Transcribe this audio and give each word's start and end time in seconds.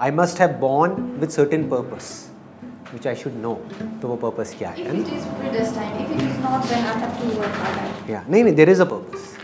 I 0.00 0.10
must 0.10 0.40
have 0.40 0.50
born 0.60 0.92
with 1.20 1.30
certain 1.30 1.68
purpose 1.68 2.08
which 2.92 3.06
I 3.06 3.14
should 3.14 3.32
know 3.42 3.52
तो 4.02 4.08
वो 4.08 4.16
purpose 4.16 4.54
क्या 4.58 4.68
है? 4.68 4.76
If 4.76 4.90
it 4.90 5.12
is 5.12 5.24
predestined, 5.38 6.00
if 6.02 6.10
it 6.16 6.24
is 6.24 6.34
not, 6.42 6.66
then 6.70 6.84
I 6.84 6.96
have 6.98 7.14
to 7.20 7.30
work 7.38 7.56
hard. 7.60 8.10
या 8.10 8.24
नहीं 8.30 8.42
नहीं 8.44 8.54
there 8.54 8.70
is 8.70 8.82
a 8.82 8.84
purpose 8.84 9.34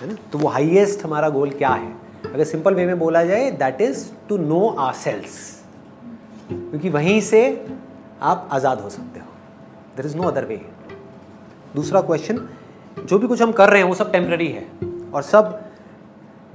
है 0.00 0.08
ना? 0.08 0.16
तो 0.32 0.38
वो 0.38 0.48
हाईएस्ट 0.48 1.04
हमारा 1.04 1.28
गोल 1.28 1.50
क्या 1.50 1.68
है? 1.68 1.92
अगर 2.24 2.44
सिंपल 2.44 2.74
वे 2.74 2.86
में 2.86 2.98
बोला 2.98 3.24
जाए 3.24 3.50
that 3.62 3.80
is 3.80 4.08
to 4.28 4.36
know 4.38 4.68
ourselves 4.94 5.38
क्योंकि 6.48 6.90
वहीं 6.90 7.20
से 7.20 7.44
आप 8.22 8.48
आज़ाद 8.52 8.80
हो 8.80 8.90
सकते 8.90 9.20
हो। 9.20 9.26
There 9.96 10.06
is 10.06 10.16
no 10.16 10.22
other 10.28 10.44
way 10.44 10.60
दूसरा 11.76 12.00
क्वेश्चन 12.00 12.48
जो 12.98 13.18
भी 13.18 13.26
कुछ 13.28 13.42
हम 13.42 13.52
कर 13.52 13.70
रहे 13.70 13.82
हैं 13.82 13.88
वो 13.88 13.94
सब 13.94 14.12
टेम्प्रेरी 14.12 14.48
है 14.48 14.68
और 15.14 15.22
सब 15.22 15.60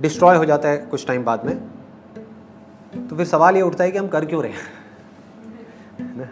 डिस्ट्रॉय 0.01 0.37
हो 0.37 0.45
जाता 0.45 0.69
है 0.69 0.77
कुछ 0.77 1.07
टाइम 1.07 1.23
बाद 1.25 1.45
में। 1.45 1.57
तो 2.93 3.15
फिर 3.15 3.25
सवाल 3.25 3.55
ये 3.55 3.61
उठता 3.61 3.83
है 3.83 3.91
कि 3.91 3.97
हम 3.97 4.07
कर 4.07 4.25
क्यों 4.25 4.43
रहे 4.43 4.51
हैं? 4.51 6.29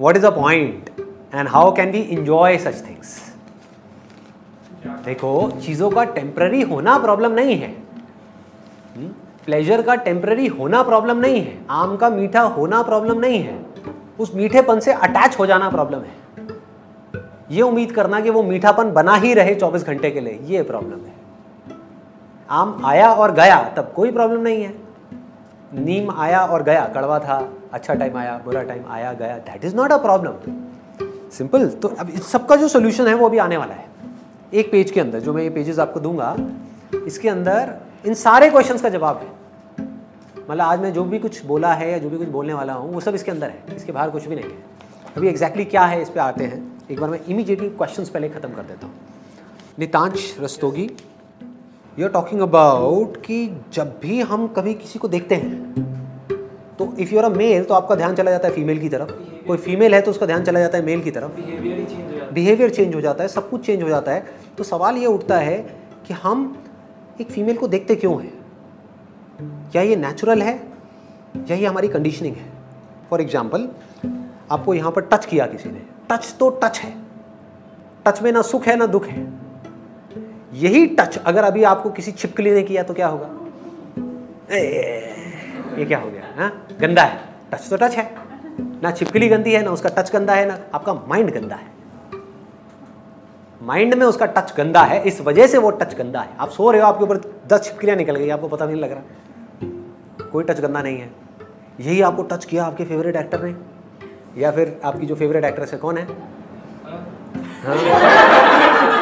What 0.00 0.16
is 0.16 0.26
a 0.26 0.30
point 0.30 0.90
and 1.34 1.48
how 1.48 1.72
can 1.74 1.90
we 1.90 1.98
enjoy 1.98 2.58
such 2.58 2.86
things 2.88 3.16
देखो, 5.04 5.50
चीज़ों 5.50 5.90
का 5.90 6.04
टेम्प्ररी 6.04 6.60
होना 6.62 6.98
प्रॉब्लम 6.98 7.32
नहीं 7.32 7.56
है। 7.56 7.68
प्लेजर 9.44 9.82
का 9.82 9.94
टेम्प्ररी 9.94 10.46
होना 10.46 10.82
प्रॉब्लम 10.82 11.16
नहीं 11.16 11.40
है। 11.42 11.58
आम 11.70 11.96
का 11.96 12.10
मीठा 12.10 12.40
होना 12.40 12.82
प्रॉब्लम 12.82 13.18
नहीं 13.18 13.42
है। 13.42 13.66
उस 14.18 14.34
मीठेपन 14.34 14.80
से 14.80 14.92
अटैच 14.92 15.38
हो 15.38 15.46
जाना 15.46 15.70
प्रॉब्लम 15.70 15.98
है। 15.98 16.16
ये 17.50 17.62
उम्मीद 17.62 17.92
करना 17.92 18.20
कि 18.20 18.30
वो 18.30 18.42
मीठापन 18.42 18.92
बना 18.92 19.14
ही 19.14 19.34
रहे 19.34 19.54
24 19.54 19.84
घंटे 19.84 20.10
के 20.10 20.20
लिए, 20.20 20.38
ये 20.42 20.62
प्रॉब्लम 20.62 20.98
है। 20.98 21.14
आम 22.50 22.82
आया 22.84 23.12
और 23.12 23.32
गया, 23.32 23.62
तब 23.76 23.92
कोई 23.96 24.10
प्रॉब्लम 24.12 24.40
नहीं 24.40 24.62
है। 24.62 24.87
नीम 25.74 26.10
आया 26.10 26.40
और 26.42 26.62
गया, 26.62 26.84
कड़वा 26.94 27.18
था 27.18 27.36
अच्छा 27.72 27.94
टाइम 27.94 28.16
आया, 28.16 28.36
बुरा 28.44 28.62
टाइम 28.62 28.84
आया, 28.88 29.12
गया। 29.12 29.36
That 29.38 29.64
is 29.64 29.76
not 29.76 29.92
a 29.92 29.96
problem 29.96 30.32
simple 31.32 31.66
तो 31.72 31.88
अब 31.88 32.10
इस 32.10 32.26
सबका 32.26 32.56
जो 32.56 32.68
सोल्यूशन 32.68 33.08
है, 33.08 33.14
वो 33.14 33.26
अभी 33.28 33.38
आने 33.38 33.56
वाला 33.56 33.74
है। 33.74 33.86
एक 34.54 34.70
पेज 34.72 34.90
के 34.90 35.00
अंदर, 35.00 35.20
जो 35.20 35.32
मैं 35.32 35.42
ये 35.42 35.50
पेजेस 35.50 35.78
आपको 35.78 36.00
दूँगा, 36.00 36.36
इसके 37.06 37.28
अंदर 37.28 37.74
इन 38.06 38.14
सारे 38.14 38.50
क्वेश्चंस 38.50 38.82
का 38.82 38.88
जवाब 38.88 39.16
है। 39.16 39.86
मतलब 40.50 40.60
आज 40.60 40.80
मैं 40.80 40.92
जो 40.92 41.04
भी 41.04 41.18
कुछ 41.18 41.44
बोला 41.46 41.72
है 41.74 41.90
या 41.90 41.98
जो 41.98 42.10
भी 42.10 42.18
कुछ 42.18 42.28
बोलने 42.28 42.54
वाला 42.54 42.72
हूँ, 42.72 42.92
वो 42.94 43.00
सब 43.00 43.14
इसके 43.14 43.30
अंदर 43.30 43.50
है। 43.50 43.76
इसके 43.76 43.92
बाहर 43.92 44.10
कुछ 44.10 44.26
भी 44.26 44.36
नहीं 44.36 44.50
है। 44.50 45.12
अभी 45.16 45.28
एग्जैक्टली 45.28 45.64
क्या 45.64 45.84
है, 45.84 46.00
इस 46.02 46.08
पर 46.08 46.20
आते 46.20 46.44
हैं। 46.44 46.62
एक 46.90 47.00
बार 47.00 47.10
मैं 47.10 47.20
इमीडिएटली 47.28 47.68
क्वेश्चन 47.68 48.04
पहले 48.04 48.28
ख़त्म 48.28 48.48
कर 48.48 48.62
देता 48.62 48.86
हूँ। 48.86 48.94
Nitansh 49.78 50.34
Rastogi. 50.40 50.90
You 51.98 52.04
are 52.06 52.10
talking 52.12 52.40
about 52.40 53.16
कि 53.16 53.36
जब 53.72 53.98
भी 54.02 54.20
हम 54.22 54.46
कभी 54.56 54.74
किसी 54.74 54.98
को 54.98 55.08
देखते 55.08 55.34
हैं 55.34 55.86
तो 56.78 56.92
if 56.98 57.12
you 57.14 57.18
are 57.18 57.24
a 57.24 57.28
male 57.28 57.64
तो 57.64 57.74
आपका 57.74 57.94
ध्यान 57.94 58.14
चला 58.14 58.30
जाता 58.30 58.48
है 58.48 58.54
फीमेल 58.54 58.78
की 58.78 58.88
तरफ़। 58.88 59.10
कोई 59.46 59.56
फीमेल 59.58 59.94
है 59.94 60.00
तो 60.00 60.10
उसका 60.10 60.26
ध्यान 60.26 60.44
चला 60.44 60.60
जाता 60.60 60.78
है 60.78 60.84
मेल 60.84 61.00
की 61.02 61.10
तरफ़। 61.10 61.30
बिहेवियर 61.30 61.80
चेंज 61.80 62.04
हो 62.04 62.10
जाता 62.10 62.24
है। 62.24 62.32
बिहेवियर 62.34 62.70
चेंज 62.70 62.94
हो 62.94 63.00
जाता 63.00 63.22
है 63.22 63.28
सब 63.28 63.48
कुछ 63.50 63.64
चेंज 63.66 63.82
हो 63.82 63.88
जाता 63.88 64.12
है। 64.12 64.24
तो 64.58 64.64
सवाल 64.64 64.96
ये 64.96 65.06
उठता 65.06 65.38
है 65.38 65.56
कि 66.06 66.14
हम 66.14 66.56
एक 67.20 67.30
फीमेल 67.30 67.56
को 67.56 67.68
देखते 67.68 67.94
क्यों 67.94 68.20
हैं? 68.22 68.32
क्या 69.72 69.82
ये 69.82 69.96
नेचुरल 69.96 70.42
है? 70.42 70.54
या 71.50 71.56
ये 71.56 71.66
हमारी 71.66 71.88
कंडीशनिंग 71.88 72.36
है? 72.36 72.46
फॉर 73.10 73.20
एग्ज़ाम्पल 73.20 73.68
आपको 74.50 74.74
यहाँ 74.74 74.92
पर 74.92 75.08
टच 75.12 75.26
किया 75.26 75.46
किसी 75.46 75.70
ने। 75.70 75.82
टच 76.10 76.34
तो 76.40 76.50
टच 76.62 76.78
है। 76.78 76.94
टच 78.06 78.22
में 78.22 78.32
ना 78.32 78.42
सुख 78.44 78.66
है 78.66 78.76
ना 78.76 78.86
दुख 78.86 79.06
है। 79.06 79.47
यही 80.52 80.86
टच 80.86 81.18
अगर 81.18 81.44
अभी 81.44 81.62
आपको 81.64 81.90
किसी 81.90 82.12
छिपकली 82.12 82.50
ने 82.50 82.62
किया 82.62 82.82
तो 82.82 82.94
क्या 82.94 83.06
होगा? 83.06 83.30
ये 85.78 85.84
क्या 85.84 85.98
हो 85.98 86.10
गया 86.10 86.22
हाँ? 86.36 86.66
गंदा 86.80 87.02
है। 87.02 87.20
टच 87.52 87.70
तो 87.70 87.76
टच 87.76 87.96
है। 87.96 88.14
ना 88.82 88.90
छिपकली 88.90 89.28
गंदी 89.28 89.52
है, 89.52 89.62
ना 89.62 89.70
उसका 89.70 89.88
टच 89.88 90.12
गंदा 90.12 90.34
है, 90.34 90.46
ना 90.46 90.58
आपका 90.74 90.94
माइंड 90.94 91.30
गंदा 91.30 91.56
है। 91.56 91.66
माइंड 93.62 93.94
में 93.94 94.06
उसका 94.06 94.26
टच 94.26 94.54
गंदा 94.56 94.82
है, 94.82 95.02
इस 95.02 95.20
वजह 95.20 95.46
से 95.46 95.58
वो 95.58 95.70
टच 95.70 95.94
गंदा 95.94 96.20
है। 96.20 96.28
आप 96.40 96.50
सो 96.50 96.70
रहे 96.70 96.80
हो, 96.80 96.86
आपके 96.86 97.04
ऊपर 97.04 97.16
दस 97.46 97.64
छिपकलियाँ 97.64 97.96
निकल 97.96 98.16
गई, 98.16 98.28
आपको 98.28 98.48
पता 98.48 98.66
भी 98.66 98.72
नहीं 98.72 98.82
लग 98.82 98.92
रहा। 98.92 99.02
कोई 100.32 100.44
टच 100.44 100.60
गंदा 100.60 100.82
नहीं 100.82 100.98
है। 100.98 101.10
यही 101.80 102.00
आपको 102.02 102.22
टच 102.22 102.44
किया 102.44 102.64
आपके 102.64 102.84
फेवरेट 102.84 103.16
एक्टर 103.16 103.42
ने? 103.42 103.54
या 104.40 104.50
फिर 104.50 104.80
आपकी 104.84 105.06
जो 105.06 105.14
फेवरेट 105.14 105.44
एक्ट्रेस 105.44 105.72
है, 105.72 105.78
कौन 105.78 105.98
है? 105.98 106.04
हाँ? 107.64 108.97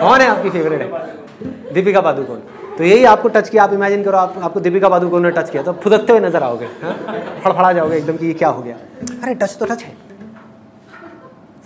कौन 0.00 0.20
है 0.20 0.26
आपकी 0.26 0.50
फेवरेट 0.50 0.80
है? 0.82 1.72
दीपिका 1.74 2.00
पादुकोण। 2.00 2.36
तो 2.78 2.84
यही 2.84 3.04
आपको 3.04 3.28
टच 3.28 3.48
किया, 3.48 3.64
आप 3.64 3.72
इमेजिन 3.72 4.02
करो, 4.04 4.18
आप, 4.18 4.34
आपको 4.38 4.60
दीपिका 4.60 4.88
पादुकोण 4.88 5.22
ने 5.22 5.30
टच 5.30 5.50
किया 5.50 5.62
तो 5.62 5.72
फुदकते 5.72 6.12
हुए 6.12 6.20
नज़र 6.20 6.42
आओगे 6.42 6.66
हाँ? 6.82 6.92
फड़फड़ा 7.44 7.72
जाओगे 7.72 7.96
एकदम 7.96 8.16
कि 8.16 8.26
ये 8.26 8.34
क्या 8.34 8.48
हो 8.48 8.62
गया? 8.62 8.76
अरे 9.22 9.34
टच 9.34 9.56
तो 9.56 9.66
टच 9.66 9.82
है। 9.82 9.96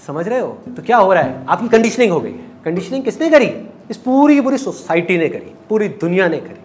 समझ 0.06 0.28
रहे 0.28 0.38
हो? 0.38 0.48
तो 0.76 0.82
क्या 0.82 0.96
हो 0.96 1.12
रहा 1.12 1.22
है? 1.22 1.44
आपकी 1.48 1.68
कंडीशनिंग 1.68 2.12
हो 2.12 2.20
गई। 2.20 2.32
कंडीशनिंग 2.64 3.04
किसने 3.04 3.30
करी? 3.30 3.52
इस 3.90 3.96
पूरी 3.96 4.40
पूरी 4.40 4.58
सोसाइटी 4.58 5.18
ने 5.18 5.28
करी, 5.28 5.54
पूरी 5.68 5.88
दुनिया 5.88 6.28
ने 6.28 6.36
करी। 6.36 6.58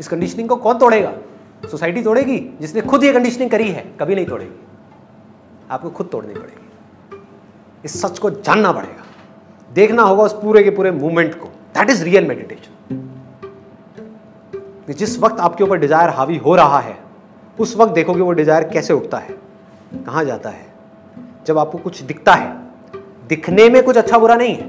इस 0.00 0.08
कंडीशनिंग 0.08 0.48
को 0.48 0.56
कौन 0.56 0.78
तोड़ेगा? 0.78 1.12
सोसाइटी 1.70 2.02
तोड़ेगी? 2.02 2.38
जिसने 2.60 2.80
खुद 2.80 3.04
ये 3.04 3.12
कंडीशनिंग 3.12 3.50
करी 3.50 3.70
है, 3.70 3.84
कभी 4.00 4.14
नहीं 4.14 4.26
तोड़ेगी। 4.26 4.60
आपको 5.70 5.90
खुद 5.90 6.08
तोड़नी 6.12 6.34
पड़ेगी। 6.34 7.22
इस 7.84 8.00
सच 8.02 8.18
को 8.18 8.30
जानना 8.30 8.72
पड़ेगा। 8.72 9.03
देखना 9.74 10.02
होगा 10.02 10.22
उस 10.22 10.32
पूरे 10.32 10.62
के 10.62 10.70
पूरे 10.70 10.90
मूवमेंट 10.90 11.34
को। 11.34 11.46
दैट 11.46 11.90
इज़ 11.90 12.04
रियल 12.04 12.26
मेडिटेशन 12.28 12.72
जिस 14.90 15.18
वक्त 15.20 15.40
आपके 15.40 15.64
ऊपर 15.64 15.78
डिज़ायर 15.78 16.10
हावी 16.10 16.36
हो 16.36 16.54
रहा 16.56 16.78
है, 16.78 16.96
उस 17.58 17.76
वक्त 17.76 17.92
देखोगे 17.92 18.20
वो 18.20 18.32
डिज़ायर 18.32 18.64
कैसे 18.64 18.94
उठता 18.94 19.18
है, 19.18 19.34
कहाँ 19.96 20.24
जाता 20.24 20.50
है। 20.50 20.66
जब 21.46 21.58
आपको 21.58 21.78
कुछ 21.78 22.02
दिखता 22.02 22.32
है, 22.32 22.52
दिखने 23.28 23.68
में 23.68 23.82
कुछ 23.82 23.96
अच्छा 23.96 24.18
बुरा 24.18 24.34
नहीं 24.34 24.54
है। 24.54 24.68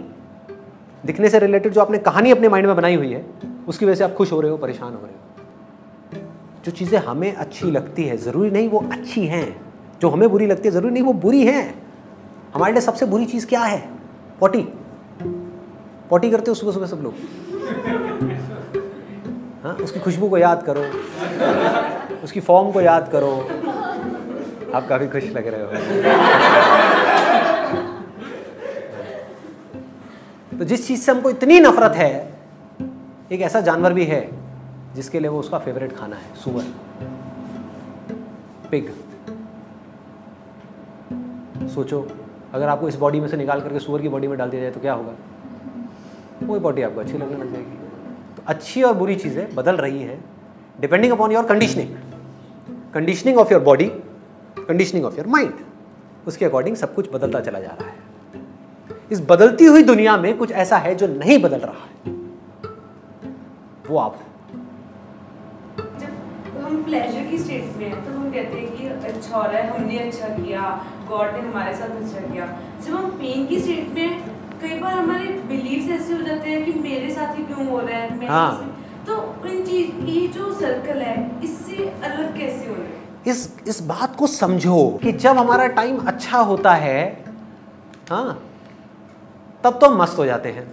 दिखने 1.05 1.29
से 1.29 1.39
रिलेटेड 1.39 1.73
जो 1.73 1.81
आपने 1.81 1.97
कहानी 1.97 2.31
अपने 2.31 2.49
माइंड 2.49 2.67
में 2.67 2.75
बनाई 2.75 2.95
हुई 2.95 3.11
है, 3.11 3.25
उसकी 3.67 3.85
वजह 3.85 3.95
से 3.95 4.03
आप 4.03 4.13
खुश 4.13 4.31
हो 4.31 4.39
रहे 4.41 4.51
हो, 4.51 4.57
परेशान 4.57 4.93
हो 4.93 4.99
रहे 4.99 5.11
हो। 5.11 6.21
जो 6.65 6.71
चीज़ें 6.71 6.99
हमें 6.99 7.33
अच्छी 7.33 7.71
लगती 7.71 8.03
है, 8.03 8.17
ज़रूरी 8.17 8.51
नहीं 8.51 8.69
वो 8.69 8.85
अच्छी 8.91 9.25
हैं। 9.25 9.55
जो 10.01 10.09
हमें 10.09 10.29
बुरी 10.29 10.47
लगती 10.47 10.67
है, 10.67 10.73
ज़रूरी 10.73 10.93
नहीं 10.93 11.03
वो 11.03 11.13
बुरी 11.13 11.45
हैं। 11.45 11.83
हमारे 12.53 12.73
लिए 12.73 12.81
सबसे 12.81 13.05
बुरी 13.05 13.25
चीज़ 13.25 13.47
क्या 13.47 13.61
है? 13.61 13.89
पॉटी 14.39 14.67
पॉटी 16.09 16.29
करते 16.31 16.51
हो 16.51 16.55
सुबह 16.55 16.71
सुबह 16.71 16.87
सब 16.87 16.99
लोग? 17.01 17.13
हाँ 19.63 19.73
उसकी 19.73 19.99
खुशबू 19.99 20.29
को 20.29 20.37
याद 20.37 20.63
करो। 20.63 20.83
उसकी 22.23 22.39
फॉर्म 22.39 22.71
को 22.71 22.81
याद 22.81 23.09
करो। 23.11 23.31
आप 24.75 24.87
काफ़ी 24.87 25.07
खुश 25.07 25.23
लग 25.23 25.47
रहे 25.47 25.61
हो। 25.61 25.69
तो 30.59 30.65
जिस 30.65 30.87
चीज़ 30.87 31.01
से 31.01 31.11
हमको 31.11 31.29
इतनी 31.29 31.59
नफरत 31.59 31.95
है, 31.95 32.33
एक 33.31 33.41
ऐसा 33.41 33.59
जानवर 33.61 33.93
भी 33.93 34.05
है, 34.05 34.29
जिसके 34.95 35.19
लिए 35.19 35.29
वो 35.29 35.39
उसका 35.39 35.59
फेवरेट 35.59 35.95
खाना 35.97 36.15
है, 36.15 36.35
सुअर। 36.35 36.65
पिग 38.71 38.89
सोचो, 41.67 42.07
अगर 42.53 42.67
आपको 42.67 42.87
इस 42.87 42.95
बॉडी 42.95 43.19
में 43.19 43.27
से 43.27 43.37
निकाल 43.37 43.61
करके 43.61 43.79
सुअर 43.79 44.01
की 44.01 44.09
बॉडी 44.09 44.27
में 44.27 44.37
डाल 44.37 44.49
दिया 44.49 44.61
जाए 44.61 44.71
तो 44.71 44.79
क्या 44.79 44.93
होगा? 44.93 45.13
वही 46.43 46.59
बॉडी 46.59 46.81
आपको 46.81 46.99
अच्छी 47.01 47.17
लगने 47.17 47.37
लग 47.37 47.51
जाएगी। 47.53 47.77
तो 48.35 48.43
अच्छी 48.47 48.81
और 48.83 48.93
बुरी 48.93 49.15
चीज़ें 49.15 49.55
बदल 49.55 49.75
रही 49.77 50.01
है 50.01 50.19
depending 50.79 51.13
upon 51.13 51.31
your 51.31 51.45
conditioning 51.45 51.95
conditioning 52.93 53.37
of 53.37 53.51
your 53.53 53.61
body 53.63 53.85
conditioning 54.59 55.05
of 55.05 55.17
your 55.17 55.27
mind 55.27 55.53
उसके 56.27 56.45
अकॉर्डिंग 56.45 56.75
सब 56.75 56.93
कुछ 56.95 57.11
बदलता 57.13 57.39
चला 57.39 57.59
जा 57.59 57.71
रहा 57.71 57.87
है। 57.87 57.93
इस 59.11 59.21
बदलती 59.29 59.65
हुई 59.65 59.83
दुनिया 59.83 60.17
में 60.17 60.37
कुछ 60.37 60.51
ऐसा 60.53 60.77
है 60.77 60.93
जो 60.95 61.07
नहीं 61.07 61.37
बदल 61.41 61.59
रहा 61.59 61.83
है। 61.83 62.13
वो 63.89 63.97
आप 63.97 64.19
हम 66.59 66.83
प्लेजर 66.83 67.25
की 67.31 67.37
स्टेट 67.37 67.75
में 67.77 67.85
हैं 67.85 68.05
तो 68.05 68.11
हम 68.11 68.29
कहते 68.31 68.57
हैं 68.57 68.77
कि 68.77 68.87
अच्छा 69.07 69.37
हो 69.37 69.43
रहा 69.43 69.57
है, 69.57 69.67
हमने 69.69 69.97
अच्छा 69.99 70.27
किया 70.29 70.61
गॉड 71.09 71.33
ने 71.33 71.39
हमारे 71.39 71.73
साथ 71.75 71.89
अच्छा 72.01 72.19
किया। 72.21 72.45
जब 72.85 72.93
हम 72.93 73.09
पेन 73.19 73.45
की 73.47 73.59
स्टेट 73.59 73.93
में 73.95 74.34
कई 74.61 74.79
बार 74.79 74.93
हमारे 74.93 75.25
बिलीव्स 75.47 75.89
ऐसे 75.91 76.13
हो 76.13 76.21
जाते 76.21 76.49
हैं 76.49 76.63
कि 76.65 76.79
मेरे 76.79 77.09
साथ 77.13 77.37
ही 77.37 77.43
क्यों 77.43 77.67
हो 77.67 77.79
रहा 77.79 77.97
है 77.97 78.17
मैं 78.19 78.27
हाँ। 78.27 78.51
तो 79.07 79.47
इन 79.47 79.63
चीज़ 79.65 80.05
ये 80.09 80.27
जो 80.27 80.51
सर्कल 80.53 81.01
है 81.01 81.15
इससे 81.43 81.75
अलग 82.03 82.37
कैसे 82.37 82.67
हो 82.67 82.73
रहा 82.75 82.83
है? 82.83 83.03
इस 83.27 83.49
इस 83.67 83.81
बात 83.87 84.15
को 84.15 84.27
समझो 84.27 84.77
कि 85.03 85.11
जब 85.11 85.37
हमारा 85.37 85.67
टाइम 85.77 85.97
अच्छा 86.07 86.39
होता 86.51 86.73
है 86.75 86.99
हाँ 88.09 88.39
तब 89.63 89.77
तो 89.79 89.87
हम 89.89 90.01
मस्त 90.01 90.17
हो 90.17 90.25
जाते 90.25 90.49
हैं। 90.49 90.67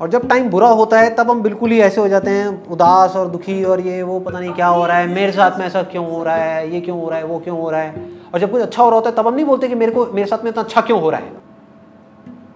और 0.00 0.10
जब 0.10 0.28
टाइम 0.28 0.48
बुरा 0.50 0.68
होता 0.80 1.00
है 1.00 1.14
तब 1.14 1.30
हम 1.30 1.42
बिल्कुल 1.42 1.70
ही 1.70 1.78
ऐसे 1.80 2.00
हो 2.00 2.08
जाते 2.08 2.30
हैं 2.30 2.46
उदास 2.70 3.16
और 3.16 3.28
दुखी 3.28 3.62
और 3.64 3.80
ये 3.80 4.02
वो 4.02 4.18
पता 4.20 4.40
नहीं 4.40 4.52
क्या 4.52 4.66
हो 4.66 4.84
रहा 4.86 4.96
है 4.96 5.06
मेरे 5.14 5.32
साथ 5.32 5.58
में 5.58 5.64
ऐसा 5.66 5.82
क्यों 5.82 6.06
हो 6.10 6.22
रहा 6.24 6.36
है 6.36 6.70
ये 6.74 6.80
क्यों 6.80 7.00
हो 7.00 7.08
रहा 7.10 7.18
है 7.18 7.24
वो 7.24 7.38
क्यों 7.38 7.58
हो 7.60 7.70
रहा 7.70 7.80
है। 7.80 8.06
और 8.34 8.40
जब 8.40 8.50
कुछ 8.50 8.62
अच्छा 8.62 8.82
हो 8.82 8.88
रहा 8.88 8.98
होता 8.98 9.10
है 9.10 9.16
तब 9.16 9.26
हम 9.26 9.34
नहीं 9.34 9.44
बोलते 9.44 9.68
कि 9.68 9.74
मेरे 9.74 9.92
को 9.92 10.06
मेरे 10.06 10.26
साथ 10.26 10.44
में 10.44 10.50
इतना 10.50 10.62
अच्छा 10.62 10.80
क्यों 10.80 11.00
हो 11.00 11.10
रहा 11.10 11.20
है। 11.20 11.32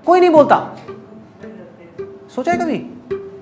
कोई 0.06 0.20
नहीं 0.20 0.30
बोलता। 0.30 0.56
सोचा 2.34 2.52
है 2.52 2.58
कभी 2.58 2.76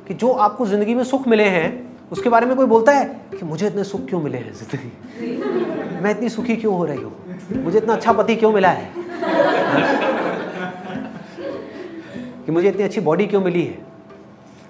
कि 0.09 0.15
जो 0.15 0.33
आपको 0.33 0.67
ज़िंदगी 0.67 0.95
में 0.95 1.05
सुख 1.05 1.29
मिले 1.29 1.45
हैं, 1.45 1.97
उसके 2.13 2.29
बारे 2.29 2.47
में 2.47 2.57
कोई 2.57 2.67
बोलता 2.67 2.93
है 2.93 3.05
कि 3.39 3.45
मुझे 3.45 3.67
इतने 3.67 3.85
सुख 3.85 4.07
क्यों 4.09 4.21
मिले 4.21 4.39
हैं 4.39 4.53
ज़िंदगी 4.53 6.01
मैं? 6.03 6.11
इतनी 6.11 6.29
सुखी 6.29 6.57
क्यों 6.57 6.75
हो 6.75 6.85
रही 6.85 7.03
हूँ? 7.03 7.39
मुझे 7.65 7.79
इतना 7.79 7.93
अच्छा 7.93 8.13
पति 8.13 8.37
क्यों 8.37 8.53
मिला 8.53 8.69
है? 8.69 8.91
कि 12.47 12.53
मुझे 12.53 12.69
इतनी 12.69 12.83
अच्छी 12.83 13.01
बॉडी 13.01 13.27
क्यों 13.27 13.41
मिली 13.41 13.65
है? 13.65 13.79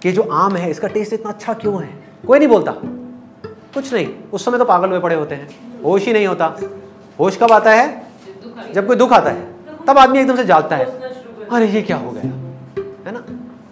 कि 0.02 0.12
जो 0.12 0.22
आम 0.22 0.56
है, 0.56 0.70
इसका 0.70 0.88
टेस्ट 0.88 1.12
इतना 1.12 1.30
अच्छा 1.30 1.52
क्यों 1.54 1.82
है? 1.82 1.88
कोई 2.26 2.38
नहीं 2.38 2.48
बोलता। 2.48 2.72
कुछ 3.74 3.92
नहीं। 3.94 4.08
उस 4.32 4.44
समय 4.44 4.58
तो 4.58 4.64
पागल 4.64 4.90
में 4.90 5.00
पड़े 5.00 5.14
होते 5.14 5.34
हैं। 5.34 5.82
होश 5.82 6.06
ही 6.06 6.12
नहीं 6.12 6.26
होता। 6.26 6.56
होश 7.20 7.36
कब 7.36 7.52
आता 7.52 7.70
है? 7.70 8.06
जब 8.72 8.86
कोई 8.86 8.96
दुख 8.96 9.12
आता 9.12 9.30
है। 9.30 9.48
तब 9.86 9.98
आदमी 9.98 10.18
एकदम 10.18 10.36
से 10.36 10.44
जागता 10.44 10.76
है। 10.76 11.09
अरे 11.52 11.66
ये 11.66 11.80
क्या 11.82 11.96
हो 11.96 12.10
गया? 12.10 12.30
है 13.06 13.12
ना? 13.12 13.20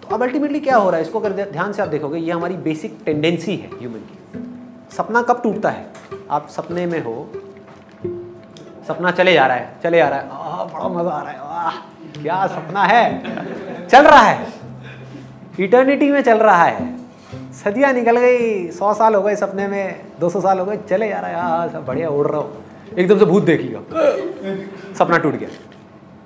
तो 0.01 0.15
अब 0.15 0.23
अल्टीमेटली 0.23 0.59
क्या 0.59 0.77
हो 0.77 0.89
रहा 0.89 0.97
है? 0.97 1.05
इसको 1.05 1.19
अगर 1.19 1.51
ध्यान 1.51 1.73
से 1.73 1.81
आप 1.81 1.87
देखोगे 1.87 2.19
ये 2.19 2.31
हमारी 2.31 2.55
बेसिक 2.63 2.97
टेंडेंसी 3.05 3.55
है 3.55 3.69
ह्यूमन 3.69 3.99
की। 3.99 4.95
सपना 4.95 5.21
कब 5.21 5.41
टूटता 5.43 5.69
है? 5.69 5.85
आप 6.31 6.47
सपने 6.49 6.85
में 6.85 6.99
हो 7.03 7.29
सपना 8.87 9.11
चले 9.11 9.33
जा 9.33 9.45
रहा 9.47 9.57
है 9.57 9.79
चले 9.83 9.97
जा 9.97 10.07
रहा 10.09 10.19
है। 10.19 10.29
आह, 10.29 10.63
बड़ा 10.65 10.87
मज़ा 10.89 11.11
आ 11.11 11.21
रहा 11.21 11.31
है 11.31 11.39
वाह 11.39 12.21
क्या 12.21 12.45
सपना 12.47 12.83
है? 12.83 13.87
चल 13.87 14.03
रहा 14.03 14.21
है। 14.21 14.47
इटर्निटी 15.59 16.11
में 16.11 16.21
चल 16.21 16.37
रहा 16.39 16.63
है। 16.63 16.97
सदियाँ 17.63 17.93
निकल 17.93 18.17
गई 18.17 18.69
सौ 18.71 18.93
साल 18.93 19.15
हो 19.15 19.21
गए 19.21 19.35
सपने 19.35 19.67
में 19.67 20.01
दो 20.19 20.29
सौ 20.29 20.41
साल 20.41 20.59
हो 20.59 20.65
गए 20.65 20.77
चले 20.89 21.09
जा 21.09 21.19
रहा 21.19 21.29
है। 21.29 21.35
हाँ 21.37 21.67
सब 21.69 21.85
बढ़िया 21.85 22.09
उड़ 22.09 22.27
रहा 22.27 22.41
हो। 22.41 22.53
एकदम 22.97 23.19
से 23.19 23.25
भूत 23.25 23.43
देख 23.43 23.61
लिया। 23.61 23.81
सपना 24.93 25.17
टूट 25.17 25.35
गया। 25.35 25.49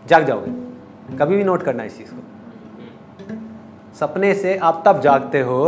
जाग 0.07 0.25
जाओगे। 0.25 0.72
कभी 1.19 1.35
भी 1.35 1.44
नोट 1.44 1.63
करना 1.63 1.83
इस 1.83 1.97
चीज़ 1.97 2.11
को। 2.11 2.21
सपने 3.95 4.33
से 4.33 4.55
आप 4.59 4.83
तब 4.85 5.01
जागते 5.01 5.41
हो 5.41 5.59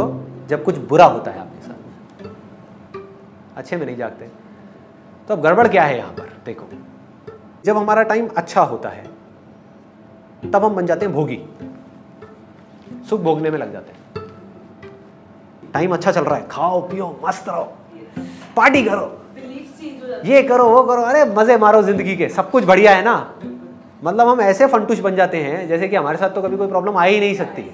जब 0.49 0.63
कुछ 0.63 0.77
बुरा 0.89 1.05
होता 1.05 1.31
है 1.31 1.39
आपके 1.39 1.61
साथ। 1.61 1.73
अच्छे 3.57 3.77
में 3.77 3.85
नहीं 3.85 3.95
जागते। 3.97 4.29
तो 5.27 5.33
अब 5.33 5.41
गड़बड़ 5.41 5.67
क्या 5.67 5.83
है 5.83 5.97
यहाँ 5.97 6.11
पर? 6.11 6.29
देखो 6.45 6.67
जब 7.65 7.77
हमारा 7.77 8.03
टाइम 8.03 8.27
अच्छा 8.37 8.61
होता 8.63 8.89
है 8.89 9.03
तब 10.43 10.65
हम 10.65 10.75
बन 10.75 10.85
जाते 10.85 11.05
हैं 11.05 11.13
भोगी। 11.15 11.39
सुख 13.09 13.21
भोगने 13.21 13.49
में 13.49 13.57
लग 13.59 13.71
जाते 13.73 13.91
हैं। 13.91 14.01
टाइम 15.73 15.93
अच्छा 15.93 16.11
चल 16.11 16.23
रहा 16.23 16.35
है। 16.35 16.47
खाओ 16.47 16.81
पियो 16.81 17.07
मस्त 17.25 17.49
रहो। 17.49 17.63
पार्टी 18.55 18.83
करो। 18.83 19.21
ये 20.25 20.41
करो 20.43 20.69
वो 20.69 20.83
करो। 20.83 21.01
अरे 21.01 21.23
मज़े 21.31 21.57
मारो 21.57 21.81
ज़िंदगी 21.81 22.15
के। 22.17 22.29
सब 22.29 22.49
कुछ 22.51 22.63
बढ़िया 22.63 22.95
है 22.95 23.03
ना? 23.03 23.15
मतलब 24.05 24.27
हम 24.27 24.41
ऐसे 24.41 24.67
फंटूश 24.67 24.99
बन 24.99 25.15
जाते 25.15 25.37
हैं, 25.37 25.67
जैसे 25.67 25.87
कि 25.87 25.95
हमारे 25.95 26.17
साथ 26.17 26.29
तो 26.29 26.41
कभी 26.41 26.57
कोई 26.57 26.67
प्रॉब्लम 26.67 26.97
आ 26.97 27.03
ही 27.03 27.19
नहीं 27.19 27.35
सकती। 27.35 27.69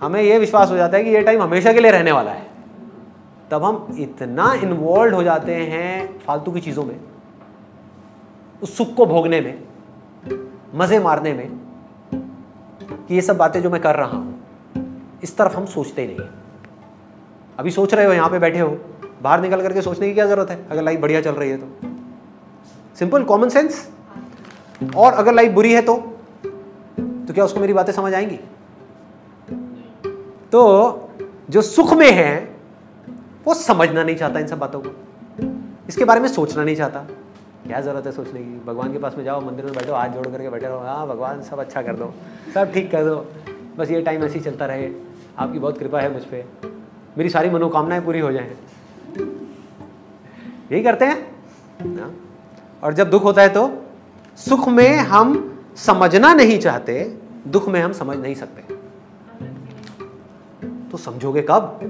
हमें 0.00 0.20
ये 0.22 0.38
विश्वास 0.38 0.70
हो 0.70 0.76
जाता 0.76 0.96
है 0.96 1.04
कि 1.04 1.10
ये 1.10 1.22
टाइम 1.22 1.42
हमेशा 1.42 1.72
के 1.72 1.80
लिए 1.80 1.90
रहने 1.90 2.12
वाला 2.12 2.30
है। 2.30 2.46
तब 3.50 3.64
हम 3.64 3.96
इतना 4.00 4.52
इन्वॉल्व 4.54 5.14
हो 5.14 5.22
जाते 5.22 5.54
हैं 5.54 6.18
फालतू 6.18 6.52
की 6.52 6.60
चीज़ों 6.60 6.84
में, 6.84 6.96
उस 8.62 8.76
सुख 8.76 8.94
को 8.94 9.06
भोगने 9.06 9.40
में, 9.40 9.54
मज़े 10.74 10.98
मारने 10.98 11.32
में, 11.34 11.48
कि 12.12 13.14
ये 13.14 13.20
सब 13.20 13.36
बातें 13.36 13.60
जो 13.62 13.70
मैं 13.70 13.80
कर 13.80 13.96
रहा 13.96 14.16
हूँ, 14.16 14.40
इस 15.22 15.36
तरफ़ 15.36 15.56
हम 15.56 15.66
सोचते 15.68 16.02
ही। 16.02 16.08
नहीं 16.08 16.28
अभी 17.58 17.70
सोच 17.70 17.94
रहे 17.94 18.06
हो, 18.06 18.12
यहाँ 18.12 18.28
पे 18.30 18.38
बैठे 18.38 18.58
हो, 18.58 18.76
बाहर 19.22 19.40
निकल 19.40 19.62
करके 19.62 19.82
सोचने 19.82 20.08
की 20.08 20.14
क्या 20.14 20.26
ज़रूरत 20.26 20.50
है? 20.50 20.66
अगर 20.70 20.82
लाइफ 20.82 21.00
बढ़िया 21.00 21.20
चल 21.20 21.32
रही 21.32 21.50
है 21.50 21.56
तो। 21.56 21.88
सिंपल 22.98 23.24
कॉमन 23.24 23.48
सेंस 23.48 23.88
और 24.96 25.12
अगर 25.12 25.34
लाइफ 25.34 25.52
बुरी 25.52 25.72
है 25.72 25.82
तो? 25.82 25.96
तो 27.28 27.34
क्या 27.34 27.44
उसको 27.44 27.60
मेरी 27.60 27.72
बातें 27.72 27.92
समझ 27.92 28.14
आएँगी? 28.14 28.40
तो 30.52 31.10
जो 31.50 31.62
सुख 31.62 31.92
में 31.92 32.12
है, 32.12 32.56
वो 33.44 33.54
समझना 33.54 34.02
नहीं 34.02 34.16
चाहता 34.16 34.40
इन 34.40 34.46
सब 34.46 34.58
बातों 34.58 34.80
को। 34.80 34.96
इसके 35.88 36.04
बारे 36.04 36.20
में 36.20 36.28
सोचना 36.28 36.64
नहीं 36.64 36.76
चाहता। 36.76 37.00
क्या 37.66 37.80
ज़रूरत 37.80 38.06
है 38.06 38.12
सोचने 38.12 38.40
की? 38.40 38.60
भगवान 38.66 38.92
के 38.92 38.98
पास 38.98 39.14
में 39.18 39.24
जाओ, 39.24 39.40
मंदिर 39.40 39.64
में 39.64 39.74
बैठो, 39.74 39.94
हाथ 39.94 40.08
जोड़ 40.08 40.28
करके 40.28 40.50
बैठे 40.50 40.66
रहो। 40.66 40.78
हाँ 40.78 41.06
भगवान, 41.06 41.42
सब 41.42 41.58
अच्छा 41.58 41.82
कर 41.82 41.96
दो। 41.96 42.14
सब 42.54 42.72
ठीक 42.72 42.92
कर 42.92 43.04
दो। 43.04 43.26
बस 43.76 43.90
ये 43.90 44.02
टाइम 44.02 44.24
ऐसे 44.24 44.34
ही 44.34 44.44
चलता 44.44 44.66
रहे। 44.66 44.90
आपकी 45.38 45.58
बहुत 45.58 45.78
कृपा 45.78 46.00
है 46.00 46.12
मुझ 46.12 46.22
पर 46.22 46.72
मेरी 47.18 47.30
सारी 47.30 47.50
मनोकामनाएँ 47.50 48.02
पूरी 48.02 48.20
हो 48.20 48.32
जाएँ। 48.32 48.56
यही 50.72 50.82
करते 50.82 51.04
हैं? 51.04 51.36
हाँ। 51.98 52.14
और 52.82 52.94
जब 52.94 53.10
दुख 53.10 53.24
होता 53.24 53.42
है 53.42 53.48
तो? 53.48 53.82
सुख 54.36 54.68
में 54.68 54.96
हम 54.96 55.58
समझना 55.76 56.32
नहीं 56.34 56.58
चाहते, 56.58 57.16
दुख 57.48 57.68
में 57.68 57.80
हम 57.80 57.92
समझ 57.92 58.16
नहीं 58.16 58.34
सकते। 58.34 58.62
तो 60.90 60.98
समझोगे 60.98 61.42
कब? 61.42 61.80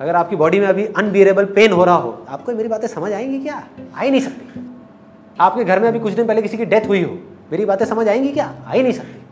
अगर 0.00 0.16
आपकी 0.16 0.36
बॉडी 0.36 0.60
में 0.60 0.66
अभी 0.66 0.86
अनबियरेबल 0.86 1.44
पेन 1.44 1.72
हो 1.72 1.84
रहा 1.84 1.94
हो, 1.94 2.26
आपको 2.28 2.52
मेरी 2.52 2.68
बातें 2.68 2.88
समझ 2.88 3.12
आएँगी 3.12 3.40
क्या? 3.40 3.62
आ 3.96 4.00
ही 4.00 4.10
नहीं 4.10 4.20
सकती। 4.20 4.60
आपके 5.40 5.64
घर 5.64 5.80
में 5.80 5.88
अभी 5.88 6.00
कुछ 6.00 6.12
दिन 6.12 6.26
पहले 6.26 6.42
किसी 6.42 6.56
की 6.56 6.64
डेथ 6.64 6.88
हुई 6.88 7.02
हो, 7.02 7.18
मेरी 7.52 7.64
बातें 7.64 7.86
समझ 7.86 8.08
आएँगी 8.08 8.32
क्या? 8.32 8.54
आ 8.66 8.72
ही 8.72 8.82
नहीं 8.82 8.92
सकती। 8.92 9.22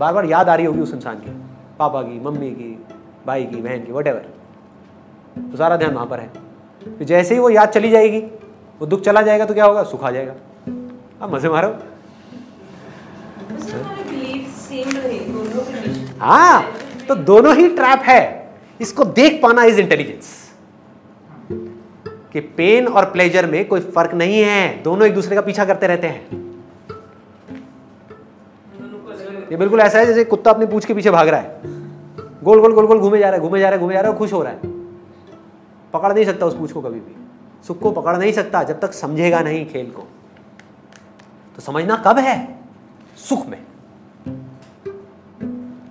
बार 0.00 0.12
बार 0.12 0.24
याद 0.24 0.48
आ 0.48 0.54
रही 0.54 0.66
होगी 0.66 0.80
उस 0.80 0.94
इंसान 0.94 1.16
की, 1.16 1.30
पापा 1.78 2.02
की, 2.02 2.20
मम्मी 2.20 2.50
की, 2.50 2.84
भाई 3.26 3.44
की, 3.44 3.56
बहन 3.56 3.84
की 3.84 3.92
वट 3.92 4.08
तो 4.08 5.56
सारा 5.56 5.76
ध्यान 5.76 5.94
वहाँ 5.94 6.06
पर 6.06 6.20
है। 6.20 6.30
फिर 6.98 7.06
जैसे 7.06 7.34
ही 7.34 7.40
वो 7.40 7.50
याद 7.50 7.68
चली 7.68 7.90
जाएगी, 7.90 8.18
वो 8.80 8.86
दुख 8.86 9.00
चला 9.00 9.22
जाएगा 9.22 9.44
तो 9.44 9.54
क्या 9.54 9.64
होगा? 9.64 9.82
सुख 9.82 10.04
आ 10.04 10.10
जाएगा। 10.10 10.34
आप 11.22 11.32
मज़े 11.32 11.48
मारो। 11.48 11.68
हाँ 16.20 16.62
तो 17.08 17.14
दोनों 17.14 17.54
ही 17.56 17.68
ट्रैप 17.68 18.00
है। 18.00 18.20
इसको 18.80 19.04
देख 19.04 19.40
पाना 19.42 19.64
इज़ 19.64 19.80
इंटेलिजेंस 19.80 20.34
कि 22.32 22.40
पेन 22.56 22.86
और 22.88 23.04
प्लेजर 23.10 23.46
में 23.46 23.64
कोई 23.68 23.80
फ़र्क 23.80 24.14
नहीं 24.14 24.40
है। 24.40 24.82
दोनों 24.82 25.06
एक 25.06 25.14
दूसरे 25.14 25.36
का 25.36 25.40
पीछा 25.42 25.64
करते 25.64 25.86
रहते 25.86 26.06
हैं। 26.06 26.44
ये 29.50 29.56
बिल्कुल 29.56 29.80
ऐसा 29.80 29.98
है 29.98 30.06
जैसे 30.06 30.24
कुत्ता 30.24 30.50
अपनी 30.50 30.66
पूछ 30.66 30.84
के 30.84 30.94
पीछे 30.94 31.10
भाग 31.10 31.28
रहा 31.28 31.40
है। 31.40 31.60
गोल 32.44 32.60
गोल 32.60 32.72
गोल 32.74 32.86
गोल 32.86 32.98
घूमे 32.98 33.18
जा 33.18 33.28
रहा 33.28 33.36
है, 33.36 33.40
घूमे 33.40 33.60
जा 33.60 33.68
रहा 33.68 33.74
है, 33.74 33.80
घूमे 33.80 33.94
जा 33.94 34.00
रहा 34.00 34.12
है 34.12 34.18
खुश 34.18 34.32
हो 34.32 34.42
रहा 34.42 34.52
है। 34.52 34.58
पकड़ 35.92 36.12
नहीं 36.12 36.24
सकता 36.24 36.46
उस 36.46 36.56
पूछ 36.58 36.72
को 36.72 36.80
कभी 36.80 37.00
भी। 37.00 37.14
सुख 37.66 37.78
को 37.80 37.90
पकड़ 37.92 38.16
नहीं 38.16 38.32
सकता 38.32 38.62
जब 38.62 38.80
तक 38.80 38.92
समझेगा 38.92 39.40
नहीं 39.40 39.66
खेल 39.66 39.90
को। 39.90 40.06
तो 41.56 41.62
समझना 41.62 41.96
कब 41.96 42.18
है? 42.18 42.36
सुख 43.18 43.46
में। 43.46 43.58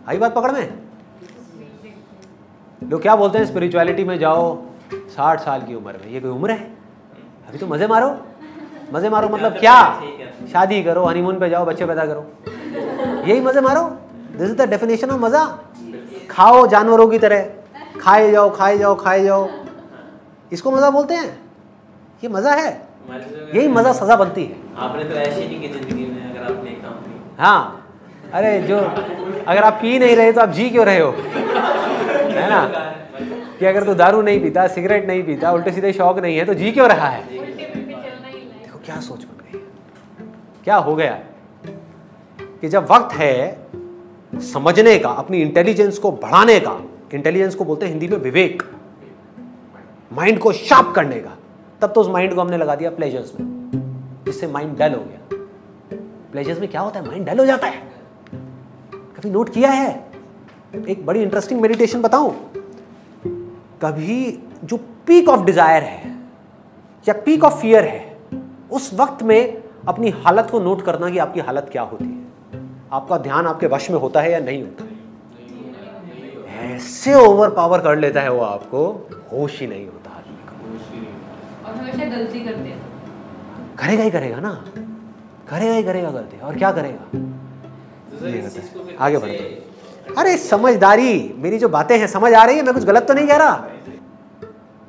आई 0.08 0.18
बात 0.18 0.34
पकड़ 0.36 0.51
में? 0.51 0.78
लोग 2.82 3.01
क्या 3.01 3.16
बोलते 3.16 3.38
हैं 3.38 3.46
स्पिरिचुअलिटी 3.46 4.04
में 4.04 4.18
जाओ 4.20 4.56
साठ 4.94 5.40
साल 5.40 5.62
की 5.62 5.75
उम्र 5.75 6.00
में। 6.01 6.12
ये 6.12 6.20
कोई 6.20 6.32
उम्र 6.32 6.51
है? 6.51 6.70
अभी 7.50 7.58
तो 7.58 7.68
मज़े 7.68 7.88
मारो। 7.88 8.10
मज़े 8.94 9.10
मारो 9.10 9.30
मतलब 9.30 9.58
क्या? 9.60 10.01
शादी 10.51 10.82
करो 10.84 11.06
हनीमून 11.06 11.40
पे 11.40 11.50
जाओ 11.50 11.66
बच्चे 11.66 11.86
पैदा 11.86 12.06
करो। 12.06 12.25
यही 13.28 13.40
मज़े 13.42 13.62
मारो। 13.62 13.84
This 14.38 14.50
is 14.50 14.56
the 14.56 14.70
definition 14.70 15.10
of 15.10 15.22
मज़ा। 15.22 15.46
खाओ 16.30 16.66
जानवरों 16.68 17.08
की 17.08 17.20
तरह। 17.20 18.00
खाए 18.01 18.32
जाओ 18.32 18.50
खाए 18.50 18.78
जाओ 18.78 18.96
खाए 18.96 19.24
जाओ। 19.24 19.50
इसको 20.51 20.72
मज़ा 20.72 20.90
बोलते 20.90 21.13
हैं? 21.13 21.30
ये 22.24 22.30
मज़ा 22.30 22.54
है। 22.54 22.72
यही 23.56 23.68
मज़ा 23.68 23.92
सजा 23.94 24.16
बनती 24.16 24.44
है। 24.44 24.56
आपने 24.78 25.04
तो 25.04 25.16
ऐसे 25.16 25.48
नहीं 25.48 25.60
की 25.62 25.68
ज़िंदगी 25.68 26.06
में 26.06 26.32
अगर 26.32 26.54
आपने 26.54 26.70
एक 26.70 26.82
काम 26.82 26.94
किया। 26.94 27.46
हाँ। 27.46 27.82
अरे 28.34 28.60
जो 28.62 28.78
अगर 29.48 29.64
आप 29.64 29.74
पी 29.74 30.00
नहीं 30.00 30.16
रहे 30.16 30.32
तो 30.32 30.42
आप 30.42 30.50
जी 30.50 30.70
क्यों 30.70 30.86
रहे 30.86 31.00
हो? 31.00 31.12
है 32.32 32.50
ना? 32.50 32.66
कि 33.60 33.66
अगर 33.66 33.80
तू 33.80 33.86
तो 33.86 33.94
दारू 33.96 34.22
नहीं 34.22 34.42
पीता 34.42 34.68
सिगरेट 34.68 35.08
नहीं 35.08 35.24
पीता 35.24 35.52
उल्टे 35.52 35.72
सीधे 35.72 35.94
शौक 35.94 36.20
नहीं 36.20 36.38
है 36.38 36.46
तो 36.46 36.54
जी 36.54 36.72
क्यों 36.72 36.88
रहा 36.90 37.08
है? 37.08 37.24
देखो 37.30 38.80
क्या 38.86 39.00
सोच 39.00 39.24
बन 39.24 39.52
गई। 39.52 39.60
क्या 40.64 40.76
हो 40.76 40.96
गया? 40.96 41.20
कि 42.62 42.70
जब 42.70 42.88
वक्त 42.92 43.16
है 43.16 43.68
समझने 44.42 44.98
का 45.00 45.10
अपनी 45.10 45.42
इंटेलिजेंस 45.42 45.98
को 45.98 46.12
बढ़ाने 46.12 46.60
का 46.60 46.80
इंटेलिजेंस 47.14 47.56
को 47.56 47.66
बोलते 47.66 47.86
हैं 47.86 47.92
हिंदी 47.94 48.08
में 48.08 48.18
विवेक 48.18 48.64
माइंड 50.14 50.40
को 50.40 50.52
शार्प 50.52 50.94
करने 50.96 51.16
का 51.16 51.38
तब 51.86 51.92
तो 51.92 52.01
उस 52.01 52.08
माइंड 52.08 52.36
को 52.36 52.42
हमने 52.42 52.58
लगा 52.58 52.75
दिया 52.75 52.89
प्लेजर्स 52.89 53.39
में। 53.39 53.70
जिससे 54.25 54.48
माइंड 54.48 54.77
डल 54.77 54.94
हो 54.94 55.04
गया। 55.04 55.38
प्लेजर्स 56.32 56.60
में 56.60 56.70
क्या 56.70 56.82
होता 56.82 57.00
है? 57.00 57.08
माइंड 57.08 57.25
डल 57.25 57.39
हो 57.39 57.46
जाता 57.46 57.68
है। 57.68 57.77
कभी 58.94 59.30
नोट 59.30 59.50
किया 59.50 59.72
है? 59.72 60.06
एक 60.88 61.06
बड़ी 61.06 61.22
इंटरेस्टिंग 61.22 61.62
मेडिटेशन 61.62 62.01
बताऊँ? 62.01 62.51
कभी 63.82 64.39
जो 64.63 64.77
पीक 64.77 65.30
ऑफ़ 65.30 65.46
डिज़ायर 65.46 65.84
है, 65.84 66.15
या 67.08 67.13
पीक 67.13 67.44
ऑफ़ 67.44 67.54
फियर 67.54 67.86
है, 67.86 68.18
उस 68.72 68.94
वक्त 68.94 69.24
में 69.24 69.63
अपनी 69.88 70.10
हालत 70.10 70.48
को 70.51 70.60
नोट 70.60 70.82
करना 70.82 71.10
कि 71.10 71.18
आपकी 71.18 71.39
हालत 71.39 71.70
क्या 71.72 71.82
होती 71.82 72.06
है। 72.06 72.25
आपका 72.92 73.18
ध्यान 73.18 73.48
आपके 73.48 73.68
वश 73.68 73.92
में 73.92 74.00
होता 74.00 74.22
है 74.22 74.32
या 74.32 74.39
नहीं 74.39 74.63
होता 74.63 74.84
है? 74.84 74.96
ऐसे 76.75 77.13
ओवर 77.13 77.50
पावर 77.50 77.80
कर 77.80 77.98
लेता 77.98 78.22
है 78.22 78.32
वो 78.32 78.42
आपको, 78.42 79.10
होश 79.32 79.60
ही 79.62 79.68
नहीं 79.68 79.86
होता। 79.86 80.05
हमेशा 81.86 82.06
गलती 82.10 82.39
करते 82.39 82.70
हैं। 82.70 83.75
करेगा 83.77 84.04
ही 84.04 84.12
करेगा 84.12 84.39
ना। 84.39 84.51
करेगा 85.50 85.74
ही 85.74 85.84
करेगा 85.84 86.10
गलती 86.12 86.38
और 86.39 86.56
क्या 86.58 86.72
करेगा? 86.72 87.20
तो 88.12 88.25
है। 88.25 88.96
आगे 88.98 89.18
बढ़ते 89.18 90.13
अरे 90.18 90.38
समझदारी 90.38 91.34
मेरी 91.38 91.58
जो 91.58 91.70
बातें 91.70 91.98
हैं 92.00 92.08
समझ 92.08 92.34
आ 92.34 92.44
रही 92.46 92.58
है 92.58 92.63
मैं 92.63 92.74
कुछ 92.74 92.84
गलत 92.84 93.08
तो 93.08 93.13
नहीं 93.13 93.27
कह 93.27 93.38
रहा। 93.38 93.68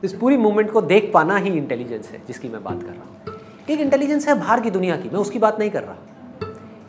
इस 0.04 0.12
पूरी 0.12 0.36
मूवमेंट 0.36 0.70
को 0.70 0.80
देख 0.82 1.10
पाना 1.14 1.36
ही 1.36 1.50
इंटेलिजेंस 1.50 2.08
है 2.08 2.22
जिसकी 2.26 2.48
मैं 2.48 2.62
बात 2.64 2.82
कर 2.82 2.88
रहा 2.88 3.04
हूँ। 3.04 3.40
एक 3.70 3.80
इंटेलिजेंस 3.80 4.28
है 4.28 4.38
बाहर 4.40 4.60
की 4.60 4.70
दुनिया 4.70 4.96
की 4.96 5.08
मैं 5.08 5.20
उसकी 5.20 5.38
बात 5.38 5.58
नहीं 5.58 5.70
कर 5.70 5.82
रहा। 5.82 5.96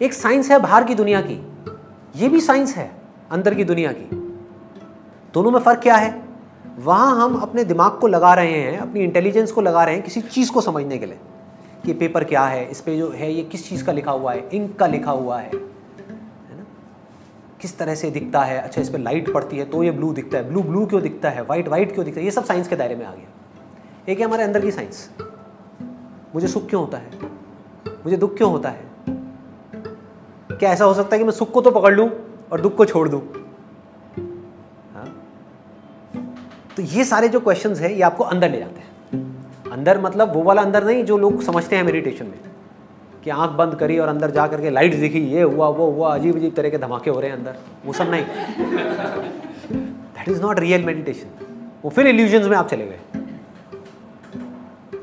एक 0.02 0.14
साइंस 0.14 0.52
है 0.52 0.60
बाहर 0.60 0.84
की 0.84 0.96
दुनिया 0.96 1.22
की 1.22 1.42
ये 2.16 2.30
भी 2.30 2.42
साइंस 2.42 2.76
है 2.76 2.92
अंदर 3.32 3.54
की 3.54 3.64
दुनिया 3.64 3.92
की। 3.92 4.10
दोनों 5.34 5.52
में 5.52 5.60
फ़र्क 5.60 5.80
क्या 5.80 5.96
है? 5.96 6.27
वहाँ 6.78 7.16
हम 7.22 7.36
अपने 7.36 7.64
दिमाग 7.64 7.98
को 8.00 8.08
लगा 8.08 8.34
रहे 8.34 8.52
हैं, 8.52 8.78
अपनी 8.78 9.00
इंटेलिजेंस 9.00 9.52
को 9.52 9.62
लगा 9.62 9.84
रहे 9.84 9.96
हैं 9.96 10.04
किसी 10.04 10.22
चीज़ 10.22 10.52
को 10.52 10.62
समझने 10.62 10.98
के 10.98 11.06
लिए 11.06 11.20
कि 11.86 11.94
पेपर 11.94 12.24
क्या 12.24 12.46
है, 12.46 12.70
इस 12.72 12.82
पे 12.82 12.98
जो 12.98 13.10
है 13.12 13.32
ये 13.32 13.44
किस 13.44 13.68
चीज़ 13.70 13.84
का 13.86 13.92
लिखा 13.92 14.12
हुआ 14.12 14.34
है 14.34 14.50
इंक 14.50 14.78
का 14.80 14.88
लिखा 14.88 15.12
हुआ 15.12 15.40
है 15.40 15.50
है 15.50 16.58
ना? 16.58 16.66
किस 17.62 17.78
तरह 17.78 17.96
से 17.96 18.12
दिखता 18.12 18.44
है 18.44 18.60
अच्छा 18.60 18.82
इस 18.82 18.90
पर 18.90 19.00
लाइट 19.00 19.34
पड़ती 19.34 19.58
है 19.58 19.66
तो 19.66 19.84
ये 19.84 19.92
ब्लू 19.92 20.12
दिखता 20.14 20.38
है 20.38 20.50
ब्लू 20.50 20.64
ब्लू 20.64 20.86
क्यों 20.86 21.02
दिखता 21.02 21.30
है 21.30 21.42
वाइट 21.42 21.68
वाइट 21.68 21.94
क्यों 21.94 22.06
दिखता 22.06 22.20
है, 22.20 22.26
ये 22.26 22.32
सब 22.32 22.46
साइंस 22.46 22.68
के 22.68 22.76
दायरे 22.76 22.96
में 22.96 23.06
आ 23.06 23.12
गया। 23.12 24.12
एक 24.12 24.20
है 24.20 24.26
हमारे 24.26 24.44
अंदर 24.44 24.62
की 24.62 24.72
साइंस 24.72 25.10
मुझे 26.36 26.48
सुख 26.48 26.70
क्यों 26.70 26.82
होता 26.82 26.98
है? 26.98 27.10
मुझे 28.06 28.18
दुख 28.18 28.38
क्यों 28.38 28.52
होता 28.52 28.70
है? 28.70 28.86
क्या 30.52 30.72
ऐसा 30.72 30.86
हो 30.86 30.94
सकता 30.94 31.16
है 31.16 31.20
कि 31.20 31.26
मैं 31.26 31.32
सुख 31.32 31.52
को 31.52 31.62
तो 31.62 31.72
पकड़ 31.72 31.94
लूँ 31.94 32.10
और 32.52 32.62
दुख 32.62 32.76
को 32.76 32.86
छोड़ 32.86 33.08
दूँ? 33.10 33.22
तो 36.78 36.84
ये 36.84 37.04
सारे 37.04 37.28
जो 37.28 37.40
क्वेश्चन 37.40 37.76
है, 37.76 37.96
ये 37.96 38.02
आपको 38.02 38.24
अंदर 38.24 38.50
ले 38.52 38.58
जाते 38.58 38.80
हैं। 38.80 39.36
अंदर 39.72 40.02
मतलब 40.02 40.34
वो 40.34 40.44
वाला 40.44 40.62
अंदर 40.62 40.84
नहीं 40.84 41.04
जो 41.04 41.18
लोग 41.18 41.42
समझते 41.42 41.76
हैं 41.76 41.84
मेडिटेशन 41.84 42.26
में। 42.26 42.40
कि 43.24 43.30
आँख 43.30 43.52
बंद 43.52 43.76
करी 43.76 44.00
और 44.00 44.08
अंदर 44.08 44.32
जा 44.32 44.48
करके 44.48 44.70
लाइट 44.70 44.96
दिखी, 44.96 45.20
ये 45.20 45.42
हुआ, 45.42 45.68
वो 45.68 45.92
हुआ 45.92 46.16
अजीब 46.16 46.36
अजीब 46.36 46.56
तरह 46.56 46.70
के 46.70 46.78
धमाके 46.78 47.10
हो 47.10 47.20
रहे 47.20 47.30
हैं 47.30 47.38
अंदर। 47.38 47.56
वो 47.86 47.94
सब 47.94 48.12
नहीं। 48.12 48.26
That 49.82 50.30
is 50.30 50.42
not 50.42 50.60
real 50.60 50.86
meditation 50.86 51.46
वो 51.84 51.90
फिर 51.90 52.08
इल्यूजन 52.08 52.50
में 52.50 52.58
आप 52.58 52.70
चले 52.70 52.86
गए। 52.86 53.00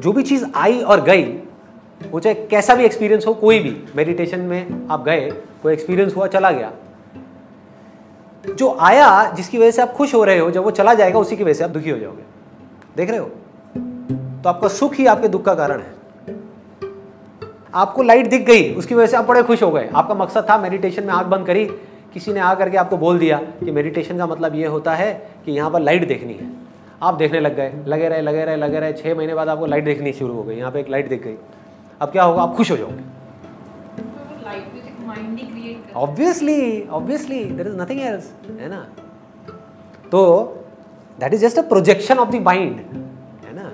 जो 0.00 0.12
भी 0.12 0.22
चीज़ 0.22 0.44
आई 0.54 0.80
और 0.80 1.02
गई, 1.02 1.24
वो 2.10 2.20
चाहे 2.20 2.34
कैसा 2.34 2.74
भी 2.74 2.84
एक्सपीरियंस 2.84 3.26
हो, 3.26 3.34
कोई 3.34 3.58
भी 3.58 3.84
मेडिटेशन 3.96 4.40
में 4.40 4.88
आप 4.90 5.04
गए, 5.04 5.32
कोई 5.62 5.72
एक्सपीरियंस 5.72 6.16
हुआ, 6.16 6.26
चला 6.26 6.50
गया 6.50 6.72
जो 8.48 8.76
आया, 8.80 9.30
जिसकी 9.30 9.58
वजह 9.58 9.70
से 9.70 9.82
आप 9.82 9.92
खुश 9.92 10.14
हो 10.14 10.24
रहे 10.24 10.38
हो, 10.38 10.50
जब 10.50 10.64
वो 10.64 10.70
चला 10.70 10.94
जाएगा, 10.94 11.18
उसी 11.18 11.36
की 11.36 11.44
वजह 11.44 11.52
से 11.52 11.64
आप 11.64 11.70
दुखी 11.70 11.90
हो 11.90 11.98
जाओगे। 11.98 12.22
देख 12.96 13.10
रहे 13.10 13.18
हो? 13.18 13.30
तो 14.42 14.48
आपका 14.48 14.68
सुख 14.68 14.94
ही 14.94 15.06
आपके 15.06 15.28
दुख 15.28 15.44
का 15.44 15.54
कारण 15.54 15.80
है। 15.80 15.94
आपको 17.74 18.02
लाइट 18.02 18.26
दिख 18.26 18.46
गई, 18.46 18.74
उसकी 18.74 18.94
वजह 18.94 19.06
से 19.06 19.16
आप 19.16 19.24
बड़े 19.24 19.42
खुश 19.42 19.62
हो 19.62 19.70
गए। 19.70 19.90
आपका 19.94 20.14
मकसद 20.14 20.46
था 20.50 20.58
मेडिटेशन 20.58 21.04
में 21.04 21.14
आँख 21.14 21.26
बंद 21.26 21.46
करी, 21.46 21.64
किसी 22.14 22.32
ने 22.32 22.40
आकर 22.40 22.70
के 22.70 22.76
आपको 22.76 22.96
बोल 22.96 23.18
दिया 23.18 23.36
कि 23.64 23.70
मेडिटेशन 23.70 24.18
का 24.18 24.26
मतलब 24.26 24.54
ये 24.54 24.66
होता 24.66 24.94
है 24.94 25.28
कि 25.44 25.52
यहाँ 25.52 25.70
पर 25.70 25.80
लाइट 25.80 26.08
देखनी 26.08 26.32
है। 26.32 26.50
आप 27.02 27.14
देखने 27.14 27.40
लग 27.40 27.56
गए, 27.56 27.72
लगे 27.86 28.08
रहे 28.08 28.22
लगे 28.22 28.44
रहे 28.44 28.56
लगे 28.56 28.80
रहे 28.80 28.92
छः 28.92 29.14
महीने 29.14 29.34
बाद 29.34 29.48
आपको 29.48 29.66
लाइट 29.66 29.84
देखनी 29.84 30.12
शुरू 30.12 30.34
हो 30.34 30.42
गई, 30.42 30.56
यहाँ 30.56 30.70
पे 30.72 30.80
एक 30.80 30.88
लाइट 30.88 31.08
दिख 31.08 31.24
गई। 31.24 31.34
अब 32.00 32.10
क्या 32.10 32.22
होगा? 32.22 32.42
आप 32.42 32.54
खुश 32.54 32.70
हो 32.70 32.76
जाओगे। 32.76 33.14
Obviously 35.96 36.86
obviously 36.88 37.44
there 37.46 37.66
is 37.66 37.76
nothing 37.76 38.00
else 38.00 38.30
है 38.60 38.68
ना? 38.68 38.86
तो 40.12 40.20
that 41.18 41.34
is 41.34 41.40
just 41.40 41.58
a 41.58 41.62
projection 41.68 42.18
of 42.18 42.30
the 42.30 42.42
mind 42.42 42.78
है 43.44 43.54
ना? 43.54 43.70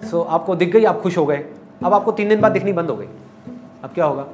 सो 0.00 0.18
so, 0.18 0.26
आपको 0.28 0.56
दिख 0.56 0.72
गई 0.72 0.84
आप 0.84 1.00
खुश 1.00 1.18
हो 1.18 1.26
गए। 1.26 1.44
अब 1.84 1.94
आपको 1.94 2.12
तीन 2.12 2.28
दिन 2.28 2.40
बाद 2.40 2.52
दिखनी 2.52 2.72
बंद 2.72 2.90
हो 2.90 2.96
गई। 2.96 3.08
अब 3.84 3.90
क्या 3.94 4.04
होगा? 4.04 4.26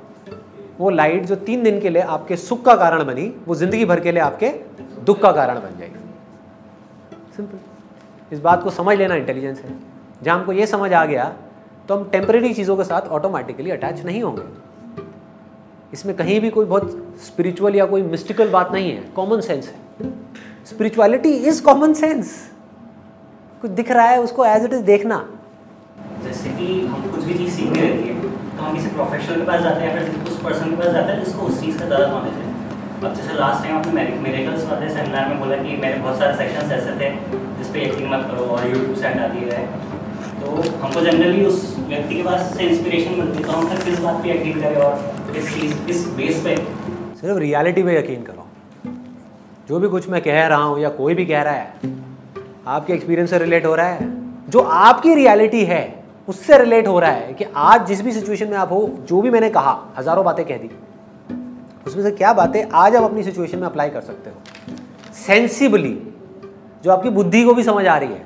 वो 0.79 0.91
लाइट 0.91 1.27
जो 1.27 1.37
तीन 1.39 1.63
दिन 1.63 1.81
के 1.81 1.91
लिए 1.91 2.03
आपके 2.03 2.37
सुख 2.39 2.65
का 2.65 2.75
कारण 2.77 3.05
बनी 3.05 3.27
वो 3.47 3.55
ज़िंदगी 3.55 3.85
भर 3.85 4.01
के 4.01 4.13
लिए 4.13 4.23
आपके 4.23 4.49
दुख 5.05 5.21
का 5.23 5.33
कारण 5.33 5.61
बन 5.61 5.79
जाएगी। 5.79 5.99
सिंपल 7.37 7.59
इस 8.33 8.41
बात 8.41 8.63
को 8.63 8.71
समझ 8.71 8.97
लेना 8.99 9.15
इंटेलिजेंस 9.15 9.61
है। 9.61 9.75
जहाँ 10.23 10.39
हमको 10.39 10.53
ये 10.53 10.67
समझ 10.67 10.93
आ 10.93 11.05
गया 11.05 11.25
तो 11.89 11.97
हम 11.97 12.09
टेम्परेरी 12.11 12.53
चीज़ों 12.55 12.77
के 12.77 12.85
साथ 12.85 13.09
ऑटोमेटिकली 13.11 13.71
अटैच 13.71 14.05
नहीं 14.05 14.23
होंगे। 14.23 14.43
इसमें 15.93 16.15
कहीं 16.17 16.41
भी 16.41 16.51
कोई 16.51 16.67
बहुत 16.67 17.17
स्पिरिचुअल 17.27 17.77
या 17.77 17.87
कोई 17.87 18.03
मिस्टिकल 18.05 18.49
बात 18.51 18.73
नहीं 18.73 18.91
है 18.91 19.03
कॉमन 19.17 19.41
सेंस 19.41 19.69
है। 19.69 20.11
स्पिरिचुअलिटी 20.67 21.33
इज़ 21.49 21.63
कॉमन 21.65 21.93
सेंस 21.95 22.35
कुछ 23.63 23.71
दिख 23.73 23.91
रहा 23.91 24.07
है 24.09 24.21
उसको 24.23 24.45
एज 24.47 24.65
इट 24.65 24.73
इज़ 24.73 24.83
देखना। 24.85 25.25
जैसे 26.25 26.51
कि 26.51 26.69
हम 26.87 27.11
कुछ 27.11 27.25
भी 27.25 27.35
चीज़ 27.35 27.51
सीखने 27.57 27.81
रहती 27.81 28.09
है 28.09 28.15
तो 28.21 28.63
हम 28.63 28.77
किसी 28.77 28.89
प्रोफेशनल 28.91 29.37
के 29.37 29.47
पास 29.47 29.63
जाते 29.63 29.81
हैं 29.81 29.89
या 29.89 30.05
फिर 30.05 30.33
उस 30.33 30.39
पर्सन 30.43 30.71
के 30.71 30.77
पास 30.77 30.93
जाते 30.93 31.13
हैं 31.13 31.25
जिसको 31.25 31.47
उस 31.47 31.61
चीज़ 31.61 31.79
का 31.79 31.87
ज़्यादा 31.87 32.07
नॉलेज 32.07 32.35
है। 32.35 32.49
अब 33.01 33.15
जैसे 33.15 33.35
लास्ट 33.35 33.63
टाइम 33.65 33.77
आपने 33.77 34.03
मेरिकल्स 34.23 34.65
वाले 34.71 34.89
सेमिनार 34.95 35.29
में 35.29 35.39
बोला 35.41 35.57
कि 35.57 35.77
मेरे 35.83 35.99
बहुत 35.99 36.19
सारे 36.19 36.37
सेक्शंस 36.37 36.73
ऐसे 36.73 36.99
थे 37.01 37.11
जिस 37.59 37.69
पे 37.69 37.85
यकीन 37.85 38.09
मत 38.09 38.27
करो 38.31 38.45
और 38.57 38.67
यूट्यूब 38.69 38.97
से 38.97 39.07
हटा 39.07 39.29
दिए 39.29 39.49
गए। 39.51 39.65
तो 40.41 40.51
हमको 40.83 41.01
जनरली 41.01 41.45
उस 41.47 41.65
व्यक्ति 41.89 42.15
के 42.15 42.23
पास 42.23 42.53
से 42.57 42.67
इंस्पिरेशन 42.67 43.19
मिलती 43.21 43.39
है 43.39 43.45
तो 43.45 43.53
हम 43.53 43.69
फिर 43.69 43.83
किस 43.85 43.99
बात 44.01 44.23
पे 44.23 44.31
यकीन 44.31 44.61
करें 44.61 44.77
और 44.85 44.95
सिर्फ़ 47.17 47.39
रियलिटी 47.39 47.83
पे 47.83 47.99
यकीन 47.99 48.23
करो। 48.23 48.47
जो 49.69 49.79
भी 49.79 49.89
कुछ 49.89 50.09
मैं 50.09 50.21
कह 50.23 50.47
रहा 50.47 50.63
हूँ 50.63 50.79
या 50.81 50.89
कोई 50.89 51.15
भी 51.15 51.27
कह 51.27 51.43
रहा 51.43 51.55
है, 51.55 51.75
आपके 52.67 52.93
एक्सपीरियंस 52.93 53.31
से 53.31 53.39
रिलेट 53.39 53.67
हो 53.67 53.75
रहा 53.75 53.87
है। 53.87 54.09
जो 54.51 54.61
आपकी 54.61 55.15
रियलिटी 55.15 55.65
है, 55.65 56.05
उससे 56.29 56.59
रिलेट 56.59 56.89
हो 56.89 56.99
रहा 56.99 57.11
है 57.11 57.33
कि 57.35 57.45
आज 57.57 57.87
जिस 57.87 58.03
भी 58.03 58.13
सिचुएशन 58.13 58.49
में 58.49 58.57
आप 58.57 58.73
हो, 58.73 58.99
जो 59.09 59.21
भी 59.21 59.31
मैंने 59.31 59.51
कहा, 59.51 59.93
हज़ारों 59.99 60.25
बातें 60.25 60.45
कह 60.45 60.57
दी। 60.57 60.71
उसमें 61.87 62.03
से 62.03 62.11
क्या 62.11 62.33
बातें 62.33 62.63
आज 62.63 62.97
आप 62.97 63.03
अपनी 63.03 63.23
सिचुएशन 63.23 63.59
में 63.59 63.67
अप्लाई 63.67 63.91
कर 63.91 64.01
सकते 64.01 64.31
हो? 64.31 64.37
सेंसिबली 65.15 66.03
जो 66.85 66.91
आपकी 66.91 67.11
बुद्धि 67.11 67.45
को 67.45 67.55
भी 67.55 67.63
समझ 67.63 67.87
आ 67.87 67.97
रही 67.97 68.09
है। 68.09 68.25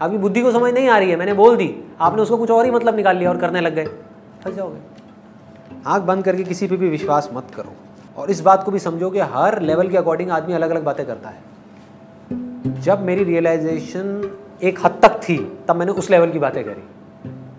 आपकी 0.00 0.18
बुद्धि 0.18 0.42
को 0.42 0.52
समझ 0.52 0.72
नहीं 0.74 0.88
आ 0.88 0.98
रही 0.98 1.10
है, 1.10 1.16
मैंने 1.16 1.32
बोल 1.32 1.56
दी, 1.56 1.74
आपने 2.00 2.22
उसको 2.22 2.36
कुछ 2.36 2.50
और 2.50 2.64
ही 2.64 2.70
मतलब 2.70 2.96
निकाल 2.96 3.16
लिया 3.16 3.30
और 3.30 3.36
करने 3.36 3.60
लग 3.60 3.74
गए। 3.74 3.84
फंस 4.44 4.54
जाओगे 4.54 4.91
आँख 5.86 6.02
बंद 6.02 6.24
करके 6.24 6.44
किसी 6.44 6.66
पे 6.66 6.76
भी 6.76 6.88
विश्वास 6.88 7.30
मत 7.34 7.46
करो। 7.56 7.72
और 8.16 8.30
इस 8.30 8.40
बात 8.40 8.64
को 8.64 8.70
भी 8.70 8.78
समझो 8.78 9.10
कि 9.10 9.18
हर 9.18 9.60
लेवल 9.62 9.88
के 9.88 9.96
अकॉर्डिंग 9.96 10.30
आदमी 10.30 10.54
अलग 10.54 10.70
अलग 10.70 10.84
बातें 10.84 11.06
करता 11.06 11.28
है। 11.28 12.80
जब 12.80 13.02
मेरी 13.02 13.24
रियलाइजेशन 13.24 14.38
एक 14.62 14.78
हद 14.86 14.98
तक 15.02 15.20
थी, 15.22 15.36
तब 15.68 15.76
मैंने 15.76 15.92
उस 15.92 16.10
लेवल 16.10 16.30
की 16.30 16.38
बातें 16.38 16.64
करी। 16.64 16.82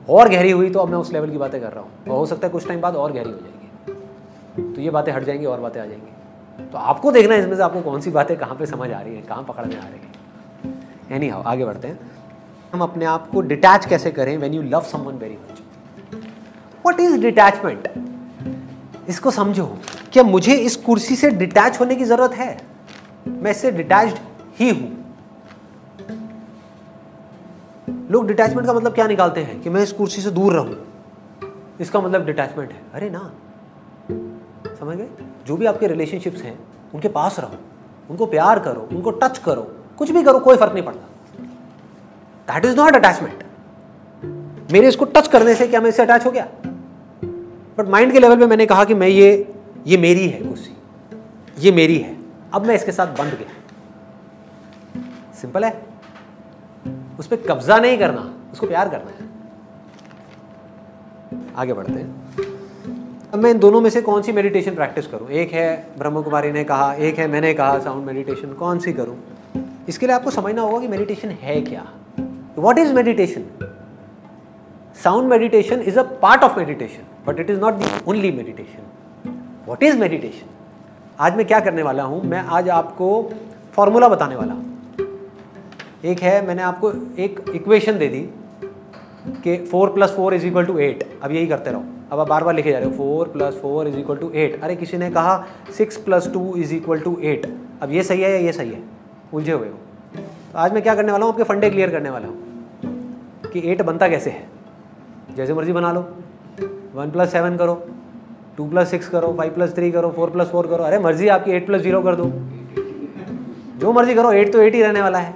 और 0.09 0.29
गहरी 0.29 0.51
हुई 0.51 0.69
तो 0.69 0.79
अब 0.79 0.89
मैं 0.89 0.97
उस 0.97 1.13
लेवल 1.13 1.29
की 1.29 1.37
बातें 1.37 1.61
कर 1.61 1.71
रहा 1.71 1.81
हूँ। 1.81 1.91
और 2.03 2.17
हो 2.17 2.25
सकता 2.25 2.47
है 2.47 2.51
कुछ 2.51 2.67
टाइम 2.67 2.81
बाद 2.81 2.95
और 2.95 3.11
गहरी 3.11 3.31
हो 3.31 3.37
जाएगी। 3.37 4.73
तो 4.75 4.81
ये 4.81 4.89
बातें 4.89 5.11
हट 5.11 5.23
जाएँगी 5.23 5.45
और 5.45 5.59
बातें 5.59 5.81
आ 5.81 5.85
जाएँगी। 5.85 6.65
तो 6.65 6.77
आपको 6.77 7.11
देखना 7.11 7.33
है 7.35 7.41
इसमें 7.41 7.55
से 7.55 7.63
आपको 7.63 7.81
कौन 7.81 8.01
सी 8.01 8.11
बातें 8.11 8.37
कहाँ 8.37 8.55
पे 8.55 8.65
समझ 8.65 8.91
आ 8.91 9.01
रही 9.01 9.15
हैं, 9.15 9.25
कहाँ 9.25 9.43
पकड़ 9.43 9.65
में 9.65 9.77
आ 9.77 9.83
रही 9.83 9.99
हैं। 9.99 11.11
एनी 11.11 11.29
हाउ 11.29 11.43
आगे 11.43 11.65
बढ़ते 11.65 11.87
हैं। 11.87 11.99
हम 12.73 12.81
अपने 12.81 13.05
आप 13.05 13.29
को 13.29 13.41
डिटैच 13.41 13.85
कैसे 13.85 14.11
करें 14.11 14.37
when 14.37 14.53
you 14.53 14.61
love 14.61 14.81
someone 14.81 15.13
very 15.13 15.33
much 15.33 15.61
what 16.85 16.99
is 16.99 17.21
detachment 17.21 17.87
इसको 19.09 19.31
समझो 19.31 19.77
क्या 20.13 20.23
मुझे 20.23 20.55
इस 20.55 20.75
कुर्सी 20.75 21.15
से 21.15 21.29
डिटैच 21.29 21.79
होने 21.79 21.95
की 21.95 22.03
ज़रूरत 22.03 22.31
है। 22.31 22.61
मैं 23.27 23.51
इससे 23.51 23.71
डिटैच 23.71 24.15
ही 24.59 24.69
हूँ। 24.69 25.15
लोग 28.11 28.27
डिटैचमेंट 28.27 28.67
का 28.67 28.73
मतलब 28.73 28.93
क्या 28.93 29.07
निकालते 29.07 29.43
हैं? 29.43 29.61
कि 29.61 29.69
मैं 29.69 29.83
इस 29.83 29.91
कुर्सी 29.91 30.21
से 30.21 30.31
दूर 30.31 30.53
रहूँ। 30.53 30.75
इसका 31.79 32.01
मतलब 32.01 32.25
डिटैचमेंट 32.25 32.71
है। 32.71 32.81
अरे 32.93 33.09
ना। 33.09 33.31
समझ 34.79 34.97
गए? 34.97 35.09
जो 35.47 35.57
भी 35.57 35.65
आपके 35.65 35.87
रिलेशनशिप्स 35.87 36.41
हैं, 36.41 36.59
उनके 36.93 37.07
पास 37.07 37.39
रहो। 37.39 37.55
उनको 38.09 38.25
प्यार 38.25 38.59
करो, 38.59 38.89
उनको 38.91 39.11
टच 39.11 39.37
करो। 39.37 39.75
कुछ 39.97 40.11
भी 40.11 40.23
करो, 40.23 40.39
कोई 40.39 40.57
फ़र्क 40.57 40.73
नहीं 40.73 40.83
पड़ता। 40.83 41.07
दैट 42.53 42.65
इज़ 42.65 42.75
नॉट 42.77 42.95
अटैचमेंट 42.95 43.43
मेरे 44.71 44.87
इसको 44.87 45.05
टच 45.05 45.27
करने 45.27 45.55
से 45.55 45.67
क्या 45.67 45.81
मैं 45.81 45.89
इससे 45.89 46.03
अटैच 46.03 46.25
हो 46.25 46.31
गया? 46.31 46.47
बट 47.77 47.87
माइंड 47.87 48.11
के 48.11 48.19
लेवल 48.19 48.37
पे 48.37 48.45
मैंने 48.45 48.65
कहा 48.65 48.83
कि 48.83 48.93
मैं 48.93 49.07
ये 49.07 49.53
ये 49.87 49.97
मेरी 49.97 50.27
है 50.29 50.39
कुर्सी। 50.41 50.75
ये 51.59 51.71
मेरी 51.71 51.97
है। 51.97 52.17
अब 52.53 52.65
मैं 52.65 52.75
इसके 52.75 52.91
साथ 52.91 53.07
बंध 53.07 53.33
गया। 53.33 53.51
सिंपल 55.41 55.63
है। 55.63 55.81
उस 57.19 57.27
पर 57.27 57.35
कब्जा 57.35 57.77
नहीं 57.77 57.97
करना, 57.97 58.33
उसको 58.53 58.67
प्यार 58.67 58.89
करना 58.89 59.11
है। 59.11 59.31
आगे 61.55 61.73
बढ़ते 61.73 61.93
हैं। 61.93 63.31
अब 63.33 63.39
मैं 63.39 63.51
इन 63.51 63.59
दोनों 63.59 63.81
में 63.81 63.89
से 63.89 64.01
कौन 64.01 64.21
सी 64.21 64.31
मेडिटेशन 64.31 64.75
प्रैक्टिस 64.75 65.07
करूँ? 65.07 65.29
एक 65.29 65.51
है 65.51 65.87
ब्रह्म 65.97 66.21
कुमारी 66.21 66.51
ने 66.51 66.63
कहा, 66.63 66.93
एक 66.93 67.19
है 67.19 67.27
मैंने 67.27 67.53
कहा 67.53 67.79
साउंड 67.79 68.05
मेडिटेशन 68.05 68.53
कौन 68.53 68.79
सी 68.79 68.93
करूँ? 68.93 69.17
इसके 69.89 70.07
लिए 70.07 70.15
आपको 70.15 70.31
समझना 70.31 70.61
होगा 70.61 70.79
कि 70.79 70.87
मेडिटेशन 70.87 71.29
है 71.29 71.61
क्या। 71.61 71.85
What 72.57 72.77
is 72.77 72.93
meditation 72.93 73.45
sound 75.03 75.29
meditation 75.29 75.81
is 75.81 75.99
a 75.99 76.03
part 76.03 76.43
of 76.43 76.57
meditation 76.59 77.03
but 77.27 77.39
it 77.39 77.49
is 77.49 77.59
not 77.59 77.73
the 77.73 77.85
only 78.07 78.31
meditation 78.31 79.31
what 79.67 79.83
is 79.83 79.97
meditation 79.97 80.47
आज 81.19 81.35
मैं 81.37 81.45
क्या 81.47 81.59
करने 81.59 81.83
वाला 81.83 82.03
हूँ? 82.03 82.23
मैं 82.23 82.39
आज 82.39 82.69
आपको 82.69 83.31
फॉर्मूला 83.73 84.07
बताने 84.09 84.35
वाला 84.35 84.53
हूँ। 84.53 84.71
एक 86.05 86.19
है, 86.19 86.45
मैंने 86.47 86.61
आपको 86.61 86.91
एक 87.17 87.39
इक्वेशन 87.55 87.97
दे 87.97 88.07
दी 88.07 88.21
कि 89.43 89.57
four 89.65 89.89
plus 89.93 90.15
four 90.15 90.33
is 90.33 90.45
equal 90.47 90.65
to 90.65 90.77
eight 90.77 91.03
अब 91.23 91.31
यही 91.31 91.47
करते 91.47 91.71
रहो। 91.71 91.83
अब 92.11 92.19
आप 92.19 92.27
बार 92.29 92.43
बार 92.43 92.55
लिखे 92.55 92.71
जा 92.71 92.79
रहे 92.79 92.89
हो 92.89 92.95
four 92.95 93.27
plus 93.27 93.53
four 93.61 93.87
is 93.87 93.97
equal 93.97 94.17
to 94.17 94.31
eight 94.31 94.63
अरे, 94.63 94.75
किसी 94.75 94.97
ने 94.97 95.09
कहा 95.11 95.45
six 95.77 95.97
plus 95.97 96.27
two 96.33 96.55
is 96.55 96.73
equal 96.75 96.99
to 96.99 97.17
eight 97.21 97.45
अब 97.81 97.91
ये 97.91 98.03
सही 98.03 98.21
है 98.21 98.31
या 98.31 98.37
ये 98.37 98.51
सही 98.53 98.69
है? 98.69 98.81
उलझे 99.33 99.51
हुए 99.51 99.67
हो। 99.67 99.77
तो 100.15 100.59
आज 100.59 100.73
मैं 100.73 100.81
क्या 100.83 100.95
करने 100.95 101.11
वाला 101.11 101.25
हूँ? 101.25 101.33
आपके 101.33 101.43
फंडे 101.43 101.69
क्लियर 101.69 101.89
करने 101.89 102.09
वाला 102.09 102.27
हूँ 102.27 103.49
कि 103.53 103.61
एट 103.71 103.81
बनता 103.81 104.07
कैसे 104.09 104.29
है? 104.29 104.45
जैसे 105.35 105.53
मर्ज़ी 105.53 105.73
बना 105.73 105.91
लो। 105.91 106.01
वन 106.93 107.11
प्लस 107.11 107.31
सेवन 107.31 107.55
करो, 107.57 107.73
टू 108.57 108.65
प्लस 108.69 108.89
सिक्स 108.91 109.07
करो, 109.09 109.33
फाइव 109.37 109.53
प्लस 109.53 109.75
थ्री 109.75 109.91
करो, 109.91 110.09
फोर 110.11 110.29
प्लस 110.29 110.47
फोर 110.47 110.67
करो, 110.67 110.83
अरे 110.83 110.99
मर्ज़ी 110.99 111.27
आपकी 111.27 111.51
एट 111.51 111.65
प्लस 111.65 111.81
ज़ीरो 111.81 112.01
कर 112.01 112.15
दो। 112.15 112.31
जो 113.79 113.91
मर्ज़ी 113.91 114.15
करो, 114.15 114.31
एट 114.31 114.51
तो 114.53 114.61
एट 114.61 114.75
ही 114.75 114.81
रहने 114.81 115.01
वाला 115.01 115.19
है। 115.19 115.35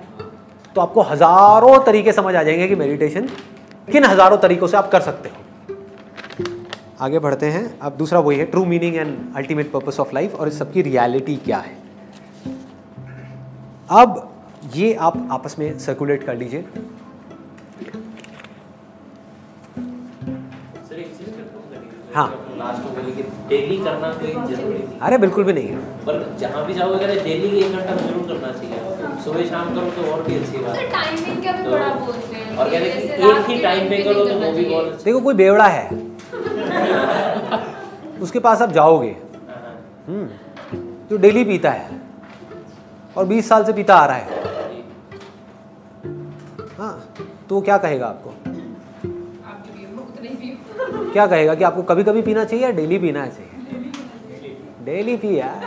तो 0.75 0.81
आपको 0.81 1.01
हज़ारों 1.01 1.77
तरीके 1.85 2.11
समझ 2.11 2.35
आ 2.35 2.43
जाएँगे 2.43 2.67
कि 2.67 2.75
मेडिटेशन 2.75 3.27
किन 3.87 4.05
हज़ारों 4.05 4.37
तरीकों 4.37 4.67
से 4.67 4.77
आप 4.77 4.89
कर 4.91 5.01
सकते 5.01 5.29
हो। 5.29 5.35
आगे 7.01 7.19
बढ़ते 7.19 7.45
हैं। 7.45 7.79
अब 7.79 7.97
दूसरा 7.97 8.19
वही 8.19 8.37
है 8.37 8.45
true 8.45 8.63
meaning 8.65 8.95
and 8.95 9.17
ultimate 9.35 9.71
purpose 9.71 9.99
of 9.99 10.13
life 10.13 10.35
और 10.35 10.47
इस 10.47 10.59
सबकी 10.59 10.81
रियलिटी 10.81 11.35
क्या 11.45 11.57
है। 11.57 11.75
अब 13.93 14.29
ये 14.75 14.93
आप 14.93 15.27
आपस 15.31 15.55
में 15.59 15.77
सर्कुलेट 15.79 16.23
कर 16.23 16.35
लीजिए। 16.37 16.65
हूँ। 22.07 22.13
कभी- 22.13 22.15
हाँ। 22.15 22.53
लास्ट 22.57 22.85
में 22.85 22.95
बोले 22.95 23.11
कि 23.11 23.23
डेली 23.23 23.77
करना 23.77 24.13
कोई 24.13 24.55
ज़रूरी 24.55 24.73
नहीं। 24.73 24.99
अरे 24.99 25.17
बिल्कुल 25.17 25.43
भी 25.43 25.53
नहीं 25.53 25.67
है। 25.67 25.77
पर 25.77 26.35
जहाँ 26.39 26.65
भी 26.65 26.73
जाओगे 26.73 26.95
अगर 26.95 27.07
डेली 27.07 27.59
एक 27.59 27.71
घंटा 27.71 27.95
ज़रूर 27.95 28.27
करना 28.27 28.53
चाहिए। 28.53 28.79
सुबह 29.23 29.45
शाम 29.45 29.69
करो 29.75 29.81
तो 29.81 30.11
और 30.11 30.23
भी 30.23 30.35
अच्छी 30.35 30.57
बात 30.57 30.75
तो 30.75 30.81
है। 30.81 30.89
टाइमिंग 30.89 31.45
का 31.45 31.51
भी 31.51 31.63
तो- 31.63 31.73
बड़ा 31.73 31.89
बोलते 31.89 32.35
हैं। 32.35 32.57
और 32.57 32.73
हैं 32.73 32.81
एक 33.41 33.49
ही 33.49 33.61
टाइम 33.61 33.89
पे 33.89 34.03
करो 34.03 34.13
तो 34.13 34.33
वो 34.33 34.51
भी 34.51 34.65
बहुत 34.65 35.01
देखो 35.05 35.21
कोई 35.21 35.33
बेवड़ा 35.33 35.67
है। 35.67 35.89
उसके 38.21 38.39
पास 38.39 38.61
आप 38.61 38.71
जाओगे। 38.71 39.07
हाँ, 39.07 39.17
हाँ। 39.49 39.75
हम्म, 40.07 40.29
जो 41.09 41.17
डेली 41.17 41.43
पीता 41.43 41.71
है। 41.71 41.89
और 43.17 43.25
20 43.25 43.49
साल 43.49 43.63
से 43.63 43.73
पीता 43.73 43.95
आ 43.95 44.05
रहा 44.05 44.15
है। 44.15 44.27
हाँ 46.77 47.13
तो 47.49 47.55
वो 47.55 47.61
क्या 47.61 47.77
कहेगा 47.77 48.07
आपको? 48.07 48.46
क्या 50.89 51.25
कहेगा 51.27 51.53
कि 51.55 51.63
आपको 51.63 51.81
कभी 51.83 52.03
कभी 52.03 52.21
पीना 52.21 52.43
चाहिए 52.45 52.65
या 52.65 52.71
डेली 52.71 52.97
पीना 52.99 53.25
चाहिए? 53.27 53.51
डेली 54.85 55.15
पी 55.17 55.37
यार। 55.37 55.63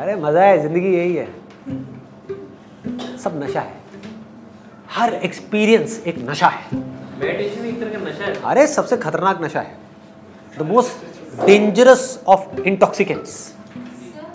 अरे 0.00 0.14
मज़ा 0.16 0.42
है 0.42 0.58
ज़िंदगी 0.62 0.94
यही 0.96 1.14
है। 1.14 1.28
सब 3.18 3.32
नशा 3.42 3.60
है। 3.60 3.78
हर 4.90 5.14
एक्सपीरियंस 5.14 6.02
एक 6.06 6.16
नशा 6.28 6.48
है। 6.48 6.62
मेडिटेशन 7.20 7.64
एक 7.66 7.80
तरह 7.80 7.90
का 7.90 7.98
नशा 8.10 8.24
है। 8.24 8.34
अरे 8.44 8.66
सबसे 8.66 8.96
खतरनाक 8.98 9.42
नशा 9.42 9.60
है। 9.60 9.72
The 10.58 10.60
most 10.66 10.92
dangerous 11.46 12.04
of 12.28 12.60
intoxicants 12.62 13.32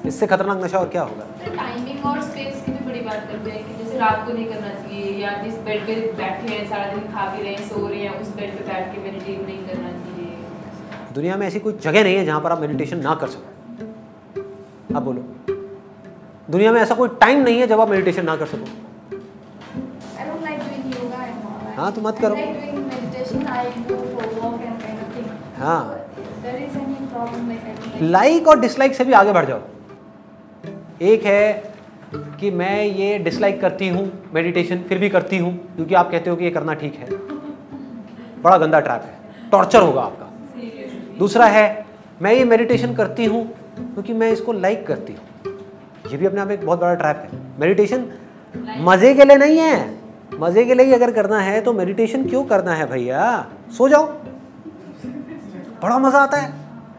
इससे 0.06 0.28
खतरनाक 0.28 0.64
नशा 0.64 0.80
और 0.80 0.90
क्या 0.90 1.02
होगा? 1.04 1.26
टाइमिंग 1.46 2.06
और 2.06 2.22
स्पेस 2.22 2.62
की 2.66 2.72
भी 2.72 2.86
बड़ी 2.86 3.00
बात 3.02 3.22
करते 3.32 3.50
हैं 3.52 3.62
कि 3.68 3.84
जैसे 3.84 3.98
रात 4.00 4.20
को 4.28 4.34
नहीं 4.34 4.46
करना 4.46 4.70
चाहिए। 4.72 4.95
या 5.26 5.32
जिस 5.44 5.54
बेड 5.66 5.86
पे 5.86 5.94
बैठे 6.18 6.54
हैं 6.54 6.68
सारा 6.70 6.86
दिन 6.88 7.04
खा 7.14 7.26
पी 7.28 7.44
रहे 7.44 7.54
हैं 7.54 7.68
सो 7.70 7.88
रहे 7.88 8.00
हैं 8.00 8.22
उस 8.22 8.28
बेड 8.36 8.58
पे 8.58 8.64
बैठ 8.66 8.94
के 8.96 9.02
मेडिटेट 9.04 9.46
नहीं 9.46 9.58
करना 9.68 9.92
चाहिए 9.92 11.14
दुनिया 11.14 11.38
में 11.38 11.46
ऐसी 11.48 11.60
कोई 11.60 11.78
जगह 11.84 12.04
नहीं 12.04 12.16
है 12.16 12.26
जहाँ 12.26 12.42
पर 12.42 12.52
आप 12.52 12.60
मेडिटेशन 12.62 13.02
ना 13.04 13.16
कर 13.24 13.28
सको 13.36 14.98
आप 14.98 15.04
बोलो 15.04 15.22
दुनिया 16.50 16.72
में 16.72 16.82
ऐसा 16.82 16.96
कोई 16.96 17.10
टाइम 17.22 17.42
नहीं 17.44 17.60
है 17.60 17.68
जब 17.68 17.82
आप 17.82 17.90
मेडिटेशन 17.90 18.26
ना 18.26 18.36
कर 18.44 18.54
सको 18.56 18.74
like 20.46 20.60
doing 20.62 20.84
yoga 20.94 21.20
and 21.22 21.46
all. 21.46 21.78
हाँ, 21.78 21.92
तो 21.92 22.02
मत 22.02 22.20
करो। 22.22 22.36
Like. 22.36 22.66
हाँ। 25.58 26.02
लाइक 28.02 28.48
और 28.48 28.60
डिसलाइक 28.60 28.96
से 28.96 29.06
भी 29.06 29.14
आगे 29.14 29.32
बढ़ 29.34 29.46
जाओ 29.46 29.62
एक 31.02 31.26
है 31.26 31.75
कि 32.40 32.52
मैं 32.52 32.84
ये 32.84 33.18
डिसलाइक 33.20 33.60
करती 33.62 33.88
हूँ 33.88 34.12
मेडिटेशन 34.34 34.82
फिर 34.90 34.98
भी 34.98 35.10
करती 35.10 35.38
हूँ, 35.38 35.54
क्योंकि 35.76 35.96
आप 35.96 36.12
कहते 36.12 36.30
हो 36.30 36.36
कि 36.36 36.44
ये 36.44 36.52
करना 36.52 36.74
ठीक 36.74 36.96
है। 36.96 37.08
बड़ा 38.44 38.58
गंदा 38.58 38.80
ट्रैप 38.80 39.02
है। 39.02 39.50
टॉर्चर 39.52 39.82
होगा 39.82 40.02
आपका। 40.02 40.26
दूसरा 41.20 41.46
है, 41.46 41.86
मैं 42.22 42.34
ये 42.34 42.44
मेडिटेशन 42.46 42.94
करती 42.96 43.26
हूँ, 43.26 43.46
क्योंकि 43.76 44.14
मैं 44.14 44.32
इसको 44.32 44.54
लाइक 44.54 44.86
करती 44.88 45.14
हूँ। 45.14 45.54
ये 46.12 46.18
भी 46.18 46.26
अपने 46.26 46.42
आप 46.42 46.52
एक 46.52 46.66
बहुत 46.66 46.80
बड़ा 46.80 46.94
ट्रैप 46.96 47.22
है। 47.24 47.40
मेडिटेशन 47.60 48.06
मज़े 48.82 49.14
के 49.16 49.26
लिए 49.26 49.38
नहीं 49.38 49.58
है। 49.58 49.94
मज़े 50.40 50.66
के 50.66 50.74
लिए 50.74 50.94
अगर 50.94 51.12
करना 51.12 51.40
है 51.40 51.60
तो 51.62 51.74
मेडिटेशन 51.74 52.28
क्यों 52.30 52.44
करना 52.46 52.74
है 52.74 52.86
भैया? 52.90 53.46
सो 53.78 53.88
जाओ। 53.90 54.06
बड़ा 55.82 55.98
मज़ा 56.00 56.20
आता 56.20 56.38
है। 56.38 56.54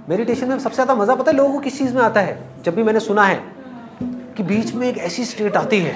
मेडिटेशन 0.08 0.48
में 0.48 0.58
सबसे 0.58 0.74
ज़्यादा 0.74 0.94
मज़ा 0.94 1.14
पता 1.14 1.30
है 1.30 1.36
लोगों 1.36 1.52
को 1.52 1.58
किस 1.58 1.78
चीज़ 1.78 1.94
में 1.94 2.02
आता 2.02 2.20
है? 2.20 2.38
जब 2.64 2.74
भी 2.74 2.82
मैंने 2.82 3.00
सुना 3.00 3.24
है 3.24 3.40
कि 4.36 4.42
बीच 4.42 4.72
में 4.74 4.86
एक 4.88 4.98
ऐसी 4.98 5.24
स्टेट 5.24 5.56
आती 5.56 5.78
है। 5.80 5.94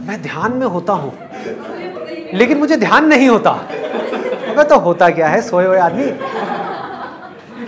मैं 0.00 0.20
ध्यान 0.22 0.52
में 0.52 0.66
होता 0.66 0.92
हूँ, 0.92 1.12
लेकिन 2.34 2.58
मुझे 2.58 2.76
ध्यान 2.76 3.06
नहीं 3.08 3.28
होता। 3.28 3.50
अबे 3.50 4.64
तो 4.64 4.78
होता 4.78 5.08
क्या 5.10 5.28
है, 5.28 5.40
सोए 5.42 5.66
हुए 5.66 5.78
आदमी? 5.78 6.06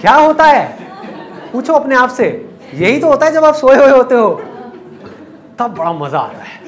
क्या 0.01 0.15
होता 0.15 0.45
है? 0.45 0.65
पूछो 1.53 1.73
अपने 1.73 1.95
आप 1.95 2.11
से। 2.11 2.27
यही 2.75 2.99
तो 3.01 3.09
होता 3.09 3.27
है 3.27 3.33
जब 3.33 3.45
आप 3.45 3.55
सोए 3.55 3.77
हुए 3.77 3.91
होते 3.91 4.15
हो। 4.15 4.31
तब 5.59 5.75
बड़ा 5.75 5.93
मज़ा 5.93 6.19
आता 6.19 6.43
है। 6.43 6.61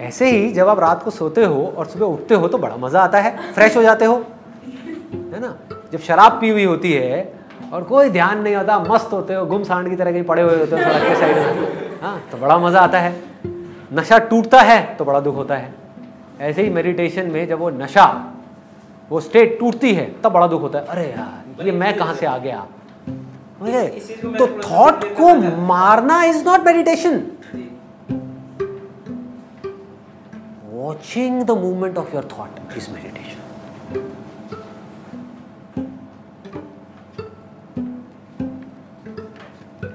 ऐसे 0.00 0.30
ही 0.30 0.50
जब 0.52 0.68
आप 0.68 0.80
रात 0.80 1.02
को 1.02 1.10
सोते 1.10 1.44
हो 1.44 1.72
और 1.76 1.86
सुबह 1.86 2.06
उठते 2.06 2.34
हो 2.34 2.48
तो 2.48 2.58
बड़ा 2.58 2.76
मज़ा 2.76 3.00
आता 3.00 3.18
है। 3.18 3.36
फ्रेश 3.52 3.76
हो 3.76 3.82
जाते 3.82 4.04
हो। 4.04 4.14
है 4.14 5.40
ना? 5.40 5.54
जब 5.92 6.00
शराब 6.00 6.32
पी 6.40 6.48
हुई 6.48 6.64
होती 6.64 6.92
है 6.92 7.39
और 7.72 7.84
कोई 7.84 8.10
ध्यान 8.10 8.40
नहीं 8.42 8.54
होता 8.56 8.78
मस्त 8.80 9.12
होते 9.12 9.34
हो 9.34 9.44
गुम 9.46 9.62
सांड 9.64 9.88
की 9.90 9.96
तरह 9.96 10.12
कहीं 10.12 10.22
पड़े 10.24 10.42
हुए 10.42 10.56
होते 10.58 10.76
हो 10.76 10.82
सड़क 10.82 11.02
के 11.08 11.14
साइड 11.16 11.36
में। 11.36 12.00
हाँ 12.02 12.20
तो 12.32 12.38
बड़ा 12.38 12.58
मज़ा 12.58 12.80
आता 12.80 13.00
है। 13.00 13.14
नशा 13.92 14.18
टूटता 14.30 14.60
है 14.60 14.82
तो 14.96 15.04
बड़ा 15.04 15.20
दुख 15.20 15.34
होता 15.36 15.56
है। 15.56 15.74
ऐसे 16.40 16.62
ही 16.62 16.70
मेडिटेशन 16.70 17.30
में 17.30 17.46
जब 17.48 17.58
वो 17.58 17.70
नशा 17.70 18.06
वो 19.10 19.20
स्टेट 19.20 19.58
टूटती 19.60 19.94
है 19.94 20.10
तब 20.22 20.32
बड़ा 20.32 20.46
दुख 20.46 20.62
होता 20.62 20.78
है। 20.78 20.84
अरे 20.86 21.06
यार 21.10 21.64
ये 21.66 21.72
मैं 21.72 21.96
कहाँ 21.96 22.14
से 22.14 22.26
आ 22.26 22.36
गया? 22.38 22.66
तो 24.38 24.46
थॉट 24.60 25.04
को। 25.16 25.34
मारना 25.66 26.22
इज़ 26.24 26.44
नॉट 26.44 26.66
मेडिटेशन 26.66 27.18
जी। 27.54 27.66
watching 30.80 31.34
the 31.48 31.54
movement 31.62 31.98
of 32.02 32.12
your 32.14 32.22
thought 32.28 32.60
is 32.78 32.86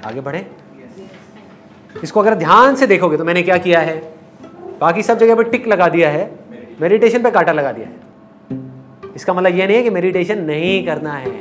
आगे 0.06 0.22
बढ़े। 0.22 0.46
इसको 2.04 2.20
अगर 2.20 2.36
ध्यान 2.36 2.76
से 2.76 2.88
देखोगे 2.88 3.18
तो 3.18 3.26
मैंने 3.26 3.44
क्या 3.44 3.58
किया 3.58 3.80
है? 3.80 3.98
बाकी 4.80 5.04
सब 5.04 5.18
जगह 5.18 5.36
पर 5.36 5.50
टिक 5.50 5.68
लगा 5.68 5.88
दिया 5.90 6.10
है। 6.10 6.32
मेडिटेशन 6.82 7.24
पे 7.24 7.32
कांटा 7.32 7.52
लगा 7.52 7.72
दिया 7.72 7.88
है। 7.88 7.94
इसका 9.16 9.34
मतलब 9.34 9.56
यह 9.56 9.68
नहीं 9.68 9.78
है 9.78 9.84
कि 9.84 9.90
मेडिटेशन 9.90 10.42
नहीं 10.42 10.86
करना 10.86 11.14
है। 11.14 11.32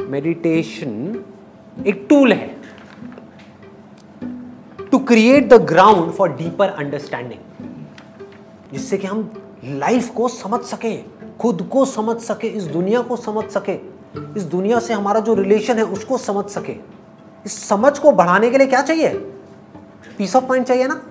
मेडिटेशन 0.00 1.24
एक 1.86 2.06
टूल 2.08 2.32
है। 2.32 2.56
To 4.90 4.98
create 4.98 5.48
the 5.48 5.54
ground 5.62 6.12
for 6.12 6.32
deeper 6.32 6.68
understanding 6.68 7.40
जिससे 8.72 8.98
कि 8.98 9.06
हम 9.06 9.30
लाइफ 9.64 10.08
को 10.08 10.28
समझ 10.28 10.60
सके, 10.60 10.96
खुद 11.38 11.68
को 11.72 11.84
समझ 11.84 12.16
सके, 12.16 12.48
इस 12.48 12.64
दुनिया 12.64 13.00
को 13.02 13.16
समझ 13.16 13.44
सके। 13.44 13.74
इस 14.36 14.42
दुनिया 14.42 14.78
से 14.78 14.94
हमारा 14.94 15.20
जो 15.20 15.34
रिलेशन 15.34 15.76
है, 15.76 15.84
उसको 15.84 16.18
समझ 16.18 16.44
सके। 16.44 16.76
इस 17.46 17.68
समझ 17.68 17.98
को 17.98 18.12
बढ़ाने 18.12 18.50
के 18.50 18.58
लिए 18.58 18.66
क्या 18.66 18.82
चाहिए? 18.82 19.08
पीस 20.18 20.36
ऑफ़ 20.36 20.44
माइंड 20.44 20.66
चाहिए 20.66 20.86
ना? 20.86 21.02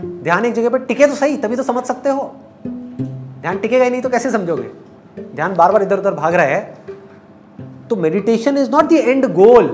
ध्यान 0.00 0.44
एक 0.44 0.54
जगह 0.54 0.68
पर 0.68 0.78
टिके 0.78 1.06
तो 1.06 1.14
सही, 1.14 1.36
तभी 1.36 1.56
तो 1.56 1.62
समझ 1.62 1.84
सकते 1.84 2.10
हो। 2.10 2.34
ध्यान 2.66 3.58
टिकेगा 3.58 3.84
ही 3.84 3.90
नहीं 3.90 4.02
तो 4.02 4.08
कैसे 4.08 4.30
समझोगे? 4.30 4.70
ध्यान 5.34 5.54
बार 5.54 5.72
बार 5.72 5.82
इधर 5.82 5.98
उधर 5.98 6.14
भाग 6.14 6.34
रहा 6.34 6.46
है। 6.46 6.78
तो 7.90 7.96
meditation 7.96 8.58
is 8.58 8.70
not 8.70 8.84
the 8.84 8.92
end 8.92 9.26
goal 9.34 9.66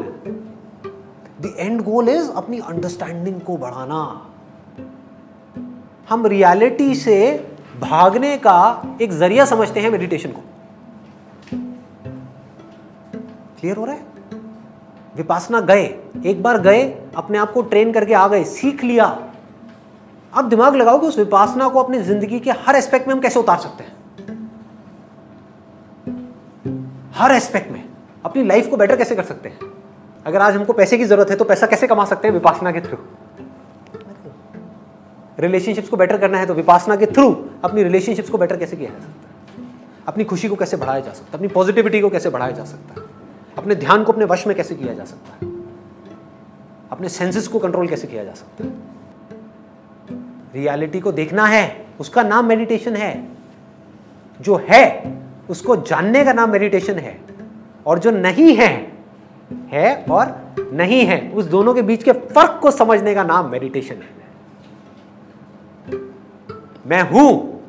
the 1.40 1.54
end 1.58 1.82
goal 1.82 2.08
is 2.08 2.30
अपनी 2.30 2.58
अंडरस्टैंडिंग 2.58 3.40
को 3.40 3.56
बढ़ाना। 3.56 4.26
हम 6.08 6.26
रियलिटी 6.26 6.94
से 6.94 7.46
भागने 7.80 8.36
का 8.36 8.82
एक 9.02 9.12
ज़रिया 9.12 9.44
समझते 9.44 9.80
हैं 9.80 9.90
मेडिटेशन 9.90 10.28
को। 10.28 10.40
क्लियर 13.60 13.76
हो 13.76 13.84
रहा 13.84 13.94
है? 13.94 14.06
विपासना 15.16 15.60
गए, 15.60 15.84
एक 16.26 16.42
बार 16.42 16.60
गए, 16.60 16.82
अपने 17.16 17.38
आप 17.38 17.52
को 17.52 17.62
ट्रेन 17.62 17.92
करके 17.92 18.14
आ 18.14 18.26
गए, 18.28 18.44
सीख 18.44 18.84
लिया। 18.84 19.06
अब 20.34 20.48
दिमाग 20.48 20.74
लगाओ 20.74 20.98
कि 21.00 21.06
उस 21.06 21.18
विपासना 21.18 21.68
को 21.68 21.82
अपनी 21.82 21.98
ज़िंदगी 21.98 22.40
के 22.40 22.50
हर 22.50 22.76
एस्पेक्ट 22.76 23.08
में 23.08 23.14
हम 23.14 23.20
कैसे 23.20 23.40
उतार 23.40 23.58
सकते 23.58 23.84
हैं? 23.84 23.92
हर 27.14 27.32
एस्पेक्ट 27.32 27.70
में। 27.72 27.84
अपनी 28.24 28.44
लाइफ 28.44 28.68
को 28.70 28.76
बेटर 28.76 28.96
कैसे 28.96 29.14
कर 29.14 29.22
सकते 29.22 29.48
हैं? 29.48 29.58
अगर 30.26 30.40
आज 30.40 30.56
हमको 30.56 30.72
पैसे 30.72 30.98
की 30.98 31.04
ज़रूरत 31.04 31.30
है 31.30 31.36
तो 31.36 31.44
पैसा 31.44 31.66
कैसे 31.66 31.86
कमा 31.86 32.04
सकते 32.04 32.28
हैं 32.28 32.32
विपासना 32.34 32.72
के 32.72 32.80
थ्रू 32.80 32.96
रिलेशनशिप्स 35.38 35.88
को 35.88 35.96
बेटर 35.96 36.18
करना 36.18 36.38
है 36.38 36.46
तो 36.46 36.54
विपासना 36.54 36.96
के 36.96 37.06
थ्रू 37.06 37.30
अपनी 37.64 37.82
रिलेशनशिप्स 37.82 38.30
को 38.30 38.38
बेटर 38.38 38.56
कैसे 38.56 38.76
किया 38.76 38.90
जा 38.90 38.98
सकता 38.98 39.10
है? 39.10 39.68
अपनी 40.08 40.24
खुशी 40.24 40.48
को 40.48 40.56
कैसे 40.56 40.76
बढ़ाया 40.76 41.00
जा 41.00 41.12
सकता 41.12 41.24
है? 41.24 41.34
अपनी 41.34 41.48
पॉजिटिविटी 41.48 42.00
को 42.00 42.10
कैसे 42.10 42.30
बढ़ाया 42.30 42.50
जा 42.50 42.64
सकता 42.64 43.00
है? 43.00 43.09
अपने 43.58 43.74
ध्यान 43.74 44.04
को 44.04 44.12
अपने 44.12 44.24
वश 44.24 44.46
में 44.46 44.56
कैसे 44.56 44.74
किया 44.74 44.94
जा 44.94 45.04
सकता 45.04 45.46
है? 45.46 45.52
अपने 46.90 47.08
सेंसेस 47.08 47.48
को 47.48 47.58
कंट्रोल 47.58 47.88
कैसे 47.88 48.06
किया 48.06 48.24
जा 48.24 48.32
सकता 48.32 48.64
है? 48.64 48.70
रियलिटी 50.54 51.00
को 51.00 51.12
देखना 51.12 51.46
है, 51.46 51.86
उसका 52.00 52.22
नाम 52.22 52.46
मेडिटेशन 52.46 52.96
है। 52.96 53.28
जो 54.40 54.66
है, 54.70 55.14
उसको 55.50 55.76
जानने 55.76 56.24
का 56.24 56.32
नाम 56.32 56.50
मेडिटेशन 56.50 56.94
है। 56.94 57.20
और 57.86 57.98
जो 57.98 58.10
नहीं 58.10 58.56
है 58.56 58.92
है 59.72 60.04
और 60.10 60.54
नहीं 60.72 61.06
है, 61.06 61.30
उस 61.30 61.44
दोनों 61.44 61.74
के 61.74 61.82
बीच 61.82 62.02
के 62.02 62.12
फ़र्क 62.12 62.58
को 62.62 62.70
समझने 62.70 63.14
का 63.14 63.24
नाम 63.24 63.50
मेडिटेशन 63.50 63.94
है। 63.94 64.20
मैं 66.86 67.10
हूँ, 67.10 67.60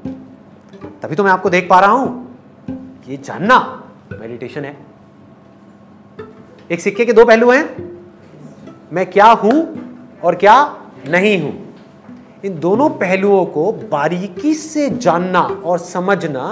तभी 1.01 1.15
तो 1.15 1.23
मैं 1.23 1.31
आपको 1.31 1.49
देख 1.49 1.67
पा 1.69 1.79
रहा 1.79 1.91
हूँ। 1.91 2.37
ये 3.07 3.17
जानना 3.17 3.83
मेडिटेशन 4.19 4.65
है। 4.65 4.90
एक 6.71 6.79
सिक्के 6.79 7.05
के 7.05 7.13
दो 7.13 7.25
पहलू 7.25 7.51
हैं। 7.51 7.63
मैं 8.93 9.05
क्या 9.11 9.25
हूँ 9.25 9.53
और 10.23 10.35
क्या 10.35 10.53
नहीं 11.07 11.41
हूँ। 11.41 11.75
इन 12.45 12.59
दोनों 12.59 12.89
पहलुओं 12.89 13.45
को 13.45 13.71
बारीकी 13.71 14.53
से 14.53 14.89
जानना 14.89 15.41
और 15.41 15.79
समझना 15.79 16.45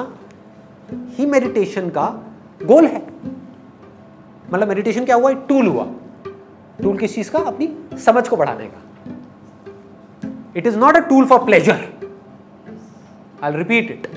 ही 0.93 1.25
मेडिटेशन 1.25 1.89
का 1.89 2.05
गोल 2.65 2.85
है। 2.85 3.01
मतलब 4.53 4.67
मेडिटेशन 4.67 5.05
क्या 5.05 5.15
हुआ? 5.15 5.31
टूल 5.31 5.67
हुआ। 5.67 5.87
टूल 6.83 6.97
किस 6.97 7.15
चीज़ 7.15 7.31
का? 7.31 7.39
अपनी 7.39 7.69
समझ 7.97 8.27
को 8.27 8.35
बढ़ाने 8.35 8.65
का। 8.65 8.83
It 10.57 10.67
is 10.67 10.77
not 10.77 10.95
a 10.95 10.99
tool 10.99 11.25
for 11.25 11.45
pleasure 11.45 11.87
I 13.43 13.57
repeat 13.57 13.91
it 13.91 14.07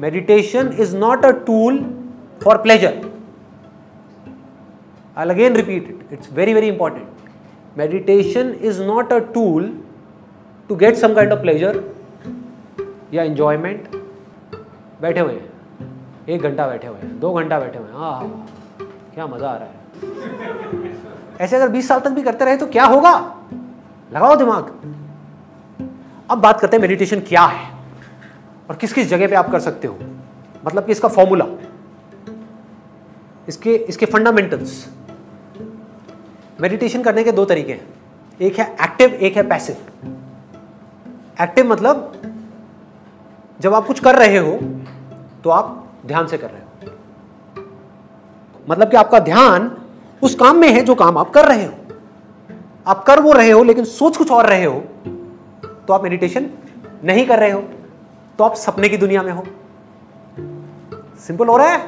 meditation 0.00 0.76
is 0.80 0.96
not 0.96 1.24
a 1.24 1.30
tool 1.30 1.84
for 2.44 2.56
pleasure 2.56 3.17
I'll 5.20 5.30
again 5.30 5.54
repeat 5.54 5.86
it. 5.90 6.02
It's 6.12 6.28
very, 6.28 6.52
very 6.52 6.68
important. 6.68 7.06
Meditation 7.76 8.54
is 8.68 8.78
not 8.78 9.10
a 9.10 9.20
tool 9.36 9.64
to 10.68 10.76
get 10.82 10.96
some 10.96 11.14
kind 11.14 11.32
of 11.36 11.40
pleasure 11.46 11.72
या 13.14 13.24
enjoyment. 13.30 13.96
बैठे 15.00 15.20
हुए 15.20 15.32
हैं। 15.32 16.28
एक 16.28 16.42
घंटा 16.42 16.66
बैठे 16.68 16.86
हुए 16.88 16.98
हैं। 16.98 17.18
दो 17.20 17.32
घंटा 17.32 17.58
बैठे 17.60 17.78
हुए 17.78 17.88
हैं। 17.88 17.94
हाँ 17.94 18.46
क्या 19.14 19.26
मज़ा 19.26 19.48
आ 19.48 19.56
रहा 19.56 19.68
है। 19.68 19.74
ऐसे 21.40 21.56
अगर 21.56 21.68
20 21.72 21.88
साल 21.88 22.00
तक 22.00 22.10
भी 22.10 22.22
करते 22.22 22.44
रहे 22.44 22.56
तो 22.56 22.66
क्या 22.66 22.84
होगा? 22.84 23.12
लगाओ 24.12 24.36
दिमाग। 24.36 24.72
अब 26.30 26.40
बात 26.40 26.60
करते 26.60 26.76
हैं 26.76 26.82
मेडिटेशन 26.82 27.20
क्या 27.28 27.44
है? 27.44 27.66
और 28.70 28.76
किस 28.76 28.92
किस 28.92 29.08
जगह 29.08 29.28
पे 29.28 29.34
आप 29.34 29.50
कर 29.52 29.60
सकते 29.60 29.88
हो? 29.88 29.98
मतलब 30.66 30.86
कि 30.86 30.92
इसका 30.92 31.08
फॉर्मूला 31.08 31.46
इसके 33.48 33.74
इसके 33.74 34.06
फंडामेंटल्स 34.06 34.86
मेडिटेशन 36.60 37.02
करने 37.02 37.24
के 37.24 37.32
दो 37.32 37.44
तरीके 37.44 37.72
हैं। 37.72 37.86
एक 38.40 38.58
है 38.58 38.66
एक्टिव 38.82 39.10
एक 39.10 39.36
है 39.36 39.42
पैसिव 39.48 39.76
एक्टिव 41.42 41.70
मतलब 41.70 42.12
जब 43.60 43.74
आप 43.74 43.86
कुछ 43.86 44.00
कर 44.00 44.14
रहे 44.14 44.38
हो 44.38 44.58
तो 45.44 45.50
आप 45.50 45.84
ध्यान 46.06 46.26
से 46.26 46.38
कर 46.38 46.50
रहे 46.50 46.60
हो। 46.60 46.66
मतलब 48.68 48.90
कि 48.90 48.96
आपका 48.96 49.18
ध्यान 49.20 49.70
उस 50.22 50.34
काम 50.34 50.56
में 50.56 50.68
है 50.68 50.80
जो 50.80 50.94
काम 50.94 51.18
आप 51.18 51.30
कर 51.30 51.44
रहे 51.44 51.64
हो। 51.64 51.72
आप 52.86 53.04
कर 53.04 53.20
वो 53.20 53.32
रहे 53.32 53.50
हो, 53.50 53.62
लेकिन 53.62 53.84
सोच 53.84 54.16
कुछ 54.16 54.30
और 54.30 54.46
रहे 54.46 54.64
हो 54.64 54.80
तो 55.88 55.92
आप 55.94 56.02
मेडिटेशन 56.02 56.50
नहीं 57.04 57.26
कर 57.26 57.38
रहे 57.38 57.50
हो। 57.50 57.60
तो 58.38 58.44
आप 58.44 58.54
सपने 58.54 58.88
की 58.88 58.96
दुनिया 58.96 59.22
में 59.22 59.32
हो। 59.32 59.44
सिंपल 61.18 61.48
हो 61.48 61.56
रहा 61.56 61.68
है? 61.68 61.78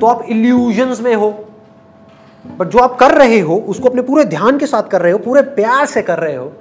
तो 0.00 0.06
आप 0.06 0.22
इल्यूजन्स 0.28 1.00
में 1.00 1.14
हो। 1.14 1.47
बट 2.46 2.68
जो 2.68 2.78
आप 2.78 2.96
कर 2.98 3.14
रहे 3.18 3.38
हो, 3.40 3.56
उसको 3.58 3.88
अपने 3.88 4.02
पूरे 4.02 4.24
ध्यान 4.24 4.58
के 4.58 4.66
साथ 4.66 4.82
कर 4.82 5.02
रहे 5.02 5.12
हो, 5.12 5.18
पूरे 5.18 5.42
प्यार 5.42 5.86
से 5.86 6.02
कर 6.02 6.18
रहे 6.18 6.34
हो, 6.36 6.52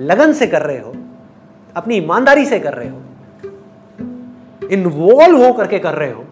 लगन 0.00 0.32
से 0.32 0.46
कर 0.46 0.62
रहे 0.62 0.78
हो, 0.78 0.94
अपनी 1.76 1.96
ईमानदारी 1.96 2.44
से 2.44 2.58
कर 2.60 2.74
रहे 2.74 2.88
हो 2.88 3.00
इन्वॉल्व 4.70 5.44
हो 5.44 5.52
करके 5.52 5.78
कर 5.78 5.94
रहे 5.94 6.10
हो, 6.12 6.24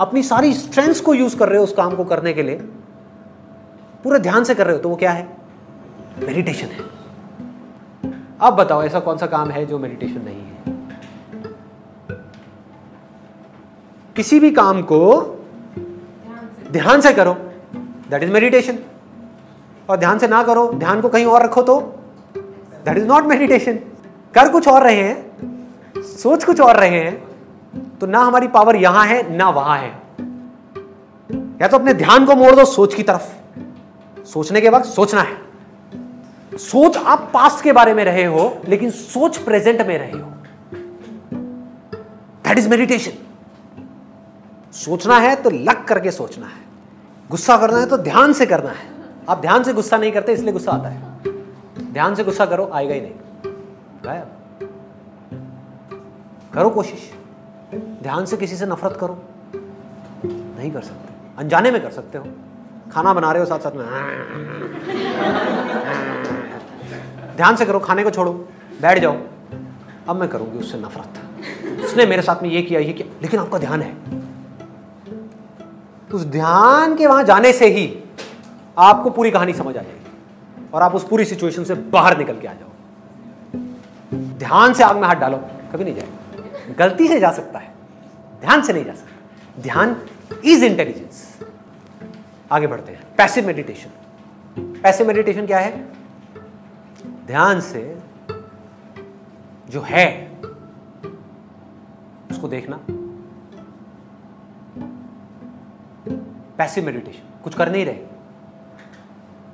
अपनी 0.00 0.22
सारी 0.22 0.52
स्ट्रेंथ्स 0.52 1.00
को 1.00 1.14
यूज़ 1.14 1.36
कर 1.36 1.48
रहे 1.48 1.58
हो 1.58 1.64
उस 1.64 1.72
काम 1.72 1.94
को 1.96 2.04
करने 2.04 2.32
के 2.32 2.42
लिए, 2.42 2.56
पूरे 4.04 4.18
ध्यान 4.18 4.44
से 4.44 4.54
कर 4.54 4.66
रहे 4.66 4.76
हो 4.76 4.82
तो 4.82 4.88
वो 4.88 4.96
क्या 4.96 5.10
है? 5.10 5.28
मेडिटेशन 6.18 6.66
है। 6.66 6.84
अब 8.40 8.54
बताओ, 8.54 8.82
ऐसा 8.82 9.00
कौन 9.00 9.18
सा 9.18 9.26
काम 9.26 9.50
है 9.50 9.64
जो 9.66 9.78
मेडिटेशन 9.78 10.22
नहीं 10.24 10.36
है? 10.36 10.50
किसी 14.16 14.40
भी 14.40 14.50
काम 14.50 14.82
को 14.82 15.38
ध्यान 16.72 17.00
से 17.00 17.12
करो। 17.12 17.32
दैट 18.10 18.22
इज़ 18.22 18.30
मेडिटेशन 18.32 18.78
और 19.88 19.96
ध्यान 19.96 20.18
से 20.18 20.28
ना 20.28 20.42
करो, 20.42 20.70
ध्यान 20.72 21.00
को 21.00 21.08
कहीं 21.08 21.26
और 21.26 21.42
रखो 21.44 21.62
तो 21.62 21.80
दैट 22.36 22.96
इज़ 22.96 23.06
नॉट 23.06 23.24
मेडिटेशन 23.26 23.78
कर 24.34 24.48
कुछ 24.48 24.68
और 24.68 24.82
रहे 24.82 25.02
हैं, 25.02 26.02
सोच 26.02 26.44
कुछ 26.44 26.60
और 26.60 26.76
रहे 26.76 27.00
हैं 27.00 27.98
तो 27.98 28.06
ना 28.06 28.20
हमारी 28.20 28.48
पावर 28.48 28.76
यहाँ 28.76 29.06
है, 29.06 29.36
ना 29.36 29.48
वहाँ 29.50 29.78
है। 29.78 29.90
या 31.62 31.68
तो 31.68 31.78
अपने 31.78 31.94
ध्यान 31.94 32.26
को 32.26 32.34
मोड़ 32.34 32.54
दो 32.54 32.64
सोच 32.64 32.94
की 32.94 33.02
तरफ़। 33.02 34.24
सोचने 34.24 34.60
के 34.60 34.68
वक्त 34.68 34.86
सोचना 34.86 35.20
है। 35.20 36.56
सोच 36.58 36.96
आप 36.96 37.30
पास्ट 37.34 37.62
के 37.64 37.72
बारे 37.72 37.94
में 37.94 38.04
रहे 38.04 38.24
हो, 38.24 38.56
लेकिन 38.68 38.90
सोच 38.90 39.36
प्रेजेंट 39.38 39.80
में 39.80 39.98
रहे 39.98 40.10
हो। 40.12 40.28
दैट 42.44 42.58
इज़ 42.58 42.68
मेडिटेशन 42.68 43.12
सोचना 44.72 45.18
है 45.18 45.36
तो 45.36 45.50
लग 45.50 45.84
करके 45.84 46.10
सोचना 46.10 46.46
है। 46.46 46.62
गुस्सा 47.30 47.56
करना 47.56 47.78
है 47.78 47.86
तो 47.86 47.96
ध्यान 47.96 48.32
से 48.32 48.46
करना 48.46 48.70
है। 48.70 48.90
आप 49.28 49.40
ध्यान 49.40 49.62
से 49.62 49.72
गुस्सा 49.72 49.96
नहीं 49.96 50.12
करते, 50.12 50.32
इसलिए 50.32 50.52
गुस्सा 50.52 50.72
आता 50.72 50.88
है। 50.88 51.02
ध्यान 51.92 52.14
से 52.14 52.24
गुस्सा 52.24 52.46
करो, 52.46 52.70
आएगा 52.72 52.94
ही 52.94 53.00
नहीं। 53.00 53.12
गायब। 54.04 54.28
करो 56.54 56.70
कोशिश। 56.70 57.14
ध्यान 57.74 58.24
से 58.24 58.36
किसी 58.36 58.56
से 58.56 58.66
नफरत 58.66 58.98
करो। 59.00 59.22
नहीं 60.24 60.70
कर 60.70 60.82
सकते। 60.82 61.14
अनजाने 61.38 61.70
में 61.70 61.82
कर 61.82 61.90
सकते 61.90 62.18
हो। 62.18 62.24
खाना 62.92 63.14
बना 63.14 63.32
रहे 63.32 63.42
हो 63.42 63.46
साथ 63.46 63.58
साथ 63.58 63.72
में। 63.72 63.86
ध्यान 67.36 67.56
से 67.56 67.64
करो, 67.64 67.78
खाने 67.78 68.04
को 68.04 68.10
छोड़ो। 68.10 68.48
बैठ 68.82 68.98
जाओ। 68.98 69.16
अब 70.08 70.16
मैं 70.16 70.28
करूँगी 70.28 70.58
उससे 70.58 70.78
नफरत। 70.78 71.08
उसने 71.84 72.06
मेरे 72.06 72.22
साथ 72.22 72.42
में 72.42 72.50
ये 72.50 72.62
किया 72.62 72.80
ये 72.80 72.92
किया। 72.92 73.18
लेकिन 73.22 73.40
आपका 73.40 73.58
ध्यान 73.58 73.82
है। 73.82 74.22
उस 76.14 76.24
ध्यान 76.24 76.96
के 76.96 77.06
वहाँ 77.06 77.24
जाने 77.24 77.52
से 77.52 77.66
ही 77.66 78.02
आपको 78.78 79.10
पूरी 79.10 79.30
कहानी 79.30 79.52
समझ 79.52 79.76
आ 79.76 79.82
जाएगी 79.82 80.68
और 80.74 80.82
आप 80.82 80.94
उस 80.94 81.08
पूरी 81.08 81.24
सिचुएशन 81.24 81.64
से 81.64 81.74
बाहर 81.74 82.18
निकल 82.18 82.40
के 82.40 82.48
आ 82.48 82.52
जाओ। 82.52 82.68
ध्यान 84.38 84.74
से 84.74 84.84
आग 84.84 84.96
में 84.96 85.08
हाथ 85.08 85.14
डालो, 85.14 85.36
कभी 85.72 85.84
नहीं 85.84 85.94
जाएगा। 85.94 86.74
गलती 86.78 87.08
से 87.08 87.20
जा 87.20 87.30
सकता 87.30 87.58
है, 87.58 87.74
ध्यान 88.40 88.62
से 88.62 88.72
नहीं 88.72 88.84
जा 88.84 88.94
सकता। 88.94 89.62
ध्यान 89.62 89.96
इज़ 90.44 90.64
इंटेलिजेंस 90.64 91.38
आगे 92.52 92.66
बढ़ते 92.66 92.92
हैं। 92.92 93.02
पैसिव 93.18 93.46
मेडिटेशन 93.46 93.90
पैसिव 94.82 95.06
मेडिटेशन 95.06 95.46
क्या 95.46 95.58
है? 95.58 95.86
ध्यान 97.26 97.60
से 97.60 97.98
जो 99.70 99.80
है, 99.80 100.32
उसको 102.30 102.48
देखना। 102.48 102.80
पैसिव 106.58 106.84
मेडिटेशन 106.84 107.22
कुछ 107.44 107.54
कर 107.54 107.72
नहीं 107.72 107.86
रहे। 107.86 108.06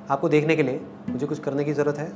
आपको 0.09 0.29
देखने 0.29 0.55
के 0.55 0.63
लिए 0.63 0.85
मुझे 1.09 1.25
कुछ 1.25 1.39
करने 1.39 1.63
की 1.63 1.73
ज़रूरत 1.73 1.97
है? 1.97 2.07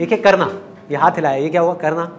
एक 0.00 0.12
है 0.12 0.16
करना? 0.16 0.44
ये 0.90 0.96
हाथ 0.96 1.10
हिलाया, 1.10 1.36
ये 1.36 1.48
क्या 1.48 1.60
हुआ? 1.60 1.74
करना। 1.74 2.18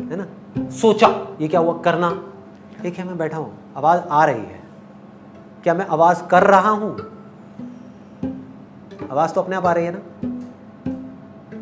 है 0.00 0.16
ना? 0.16 0.26
सोचा, 0.70 1.36
ये 1.40 1.48
क्या 1.48 1.60
हुआ? 1.60 1.82
करना। 1.82 2.32
एक 2.86 2.94
है 2.94 3.04
मैं 3.04 3.18
बैठा 3.18 3.36
हूँ? 3.36 3.74
आवाज़ 3.76 4.00
आ 4.00 4.24
रही 4.24 4.42
है। 4.42 4.60
क्या 5.62 5.74
मैं 5.74 5.86
आवाज़ 5.86 6.24
कर 6.24 6.42
रहा 6.42 6.70
हूँ? 6.70 6.98
आवाज़ 9.10 9.34
तो 9.34 9.42
अपने 9.42 9.56
आप 9.56 9.66
आ 9.66 9.72
रही 9.72 9.86
है 9.86 9.92
ना? 9.96 10.00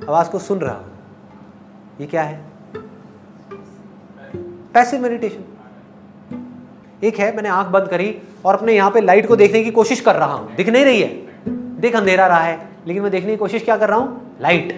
आवाज़ 0.09 0.31
को 0.31 0.38
सुन 0.38 0.59
रहा 0.59 0.74
हूँ। 0.74 0.92
ये 2.00 2.07
क्या 2.07 2.22
है? 2.22 2.44
पैसिव 4.74 5.02
मेडिटेशन 5.02 5.44
एक 7.03 7.19
है, 7.19 7.35
मैंने 7.37 7.49
आँख 7.49 7.67
बंद 7.67 7.88
करी 7.88 8.15
और 8.45 8.55
अपने 8.55 8.73
यहाँ 8.73 8.91
पे 8.91 9.01
लाइट 9.01 9.27
को 9.29 9.37
देखने 9.37 9.62
की 9.65 9.71
कोशिश 9.71 10.01
कर 10.01 10.15
रहा 10.15 10.35
हूँ। 10.35 10.55
दिख 10.57 10.69
नहीं 10.69 10.85
रही 10.85 11.01
है। 11.03 11.09
दिख 11.81 11.97
अंधेरा 11.97 12.27
रहा 12.27 12.41
है, 12.41 12.69
लेकिन 12.87 13.03
मैं 13.03 13.11
देखने 13.12 13.31
की 13.31 13.37
कोशिश 13.37 13.65
क्या 13.65 13.77
कर 13.77 13.88
रहा 13.88 13.99
हूँ? 13.99 14.37
लाइट 14.41 14.73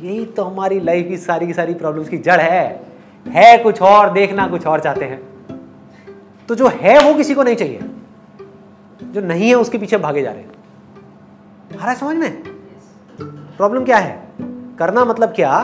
यही 0.00 0.24
तो 0.26 0.44
हमारी 0.44 0.80
लाइफ 0.80 1.08
की 1.08 1.16
सारी 1.16 1.46
की 1.46 1.52
सारी 1.52 1.74
प्रॉब्लम्स 1.74 2.08
की 2.08 2.18
जड़ 2.18 2.40
है। 2.40 2.84
है 3.26 3.58
कुछ 3.58 3.82
और, 3.82 4.10
देखना 4.12 4.46
कुछ 4.46 4.66
और 4.66 4.80
चाहते 4.80 5.04
हैं। 5.04 5.20
तो 6.48 6.54
जो 6.54 6.68
है 6.68 6.98
वो 6.98 7.14
किसी 7.14 7.34
को 7.34 7.42
नहीं 7.42 7.56
चाहिए। 7.56 7.80
जो 9.02 9.20
नहीं 9.20 9.48
है, 9.48 9.54
उसके 9.54 9.78
पीछे 9.78 9.96
भागे 9.96 10.22
जा 10.22 10.30
रहे 10.30 10.42
हैं। 10.42 10.50
आ 11.72 11.82
रहा 11.82 11.90
है 11.90 11.96
समझ 11.96 12.16
में? 12.16 12.42
प्रॉब्लम 13.56 13.84
क्या 13.84 13.96
है? 13.96 14.22
करना 14.78 15.04
मतलब 15.04 15.28
क्या? 15.28 15.60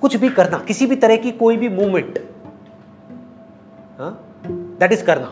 कुछ 0.00 0.16
भी 0.16 0.28
करना, 0.28 0.58
किसी 0.58 0.86
भी 0.86 0.96
तरह 0.96 1.16
की 1.16 1.30
कोई 1.32 1.56
भी 1.56 1.68
मूवमेंट 1.68 2.18
दैट 4.78 4.92
इज़ 4.92 5.04
करना 5.04 5.26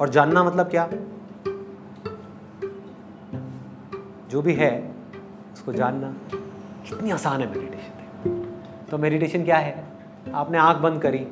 और 0.00 0.08
जानना 0.08 0.44
मतलब 0.44 0.68
क्या? 0.68 0.88
जो 4.30 4.42
भी 4.42 4.52
है, 4.52 4.70
उसको 5.54 5.72
जानना। 5.72 6.12
कितनी 6.88 7.10
आसान 7.10 7.40
है 7.40 7.48
मेडिटेशन 7.48 8.44
तो 8.90 8.98
मेडिटेशन 8.98 9.44
क्या 9.44 9.56
है? 9.56 9.84
आपने 10.34 10.58
आँख 10.58 10.76
बंद 10.76 11.02
करी। 11.02 11.26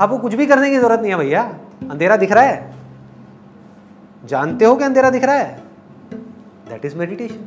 आपको 0.00 0.18
कुछ 0.18 0.34
भी 0.34 0.46
करने 0.46 0.70
की 0.70 0.76
ज़रूरत 0.76 1.00
नहीं 1.00 1.12
है 1.12 1.18
भैया। 1.18 1.42
अंधेरा 1.90 2.16
दिख 2.16 2.32
रहा 2.32 2.44
है। 2.44 2.74
जानते 4.24 4.64
हो 4.64 4.76
कि 4.76 4.84
अंधेरा 4.84 5.10
दिख 5.10 5.24
रहा 5.24 5.34
है? 5.34 5.62
दैट 6.68 6.84
इज़ 6.84 6.96
मेडिटेशन 6.96 7.46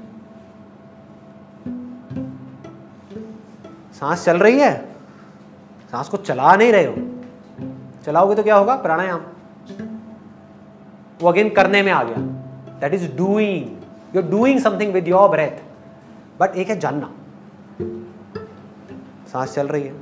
सांस 3.94 4.26
चल 4.26 4.38
रही 4.38 4.60
है? 4.60 4.90
सांस 5.92 6.10
को 6.10 6.18
चला 6.18 6.56
नहीं 6.56 6.72
रहे 6.72 6.86
हो। 6.86 6.96
चलाओगे 8.06 8.36
तो 8.36 8.44
क्या 8.44 8.56
होगा? 8.56 8.76
प्राणायाम। 8.76 9.22
वो 11.22 11.30
अगेन 11.30 11.50
करने 11.50 11.82
में 11.84 11.92
आ 11.92 12.04
गया। 12.04 12.18
That 12.80 12.94
is 12.94 13.16
doing 13.16 13.78
you 14.16 14.22
doing 14.22 14.60
something 14.60 14.94
with 14.94 15.08
your 15.08 15.30
breath 15.30 15.64
but 16.40 16.56
एक 16.56 16.70
है 16.70 16.80
जानना। 16.80 17.12
सांस 19.34 19.54
चल 19.56 19.68
रही 19.68 19.84
है। 19.84 19.96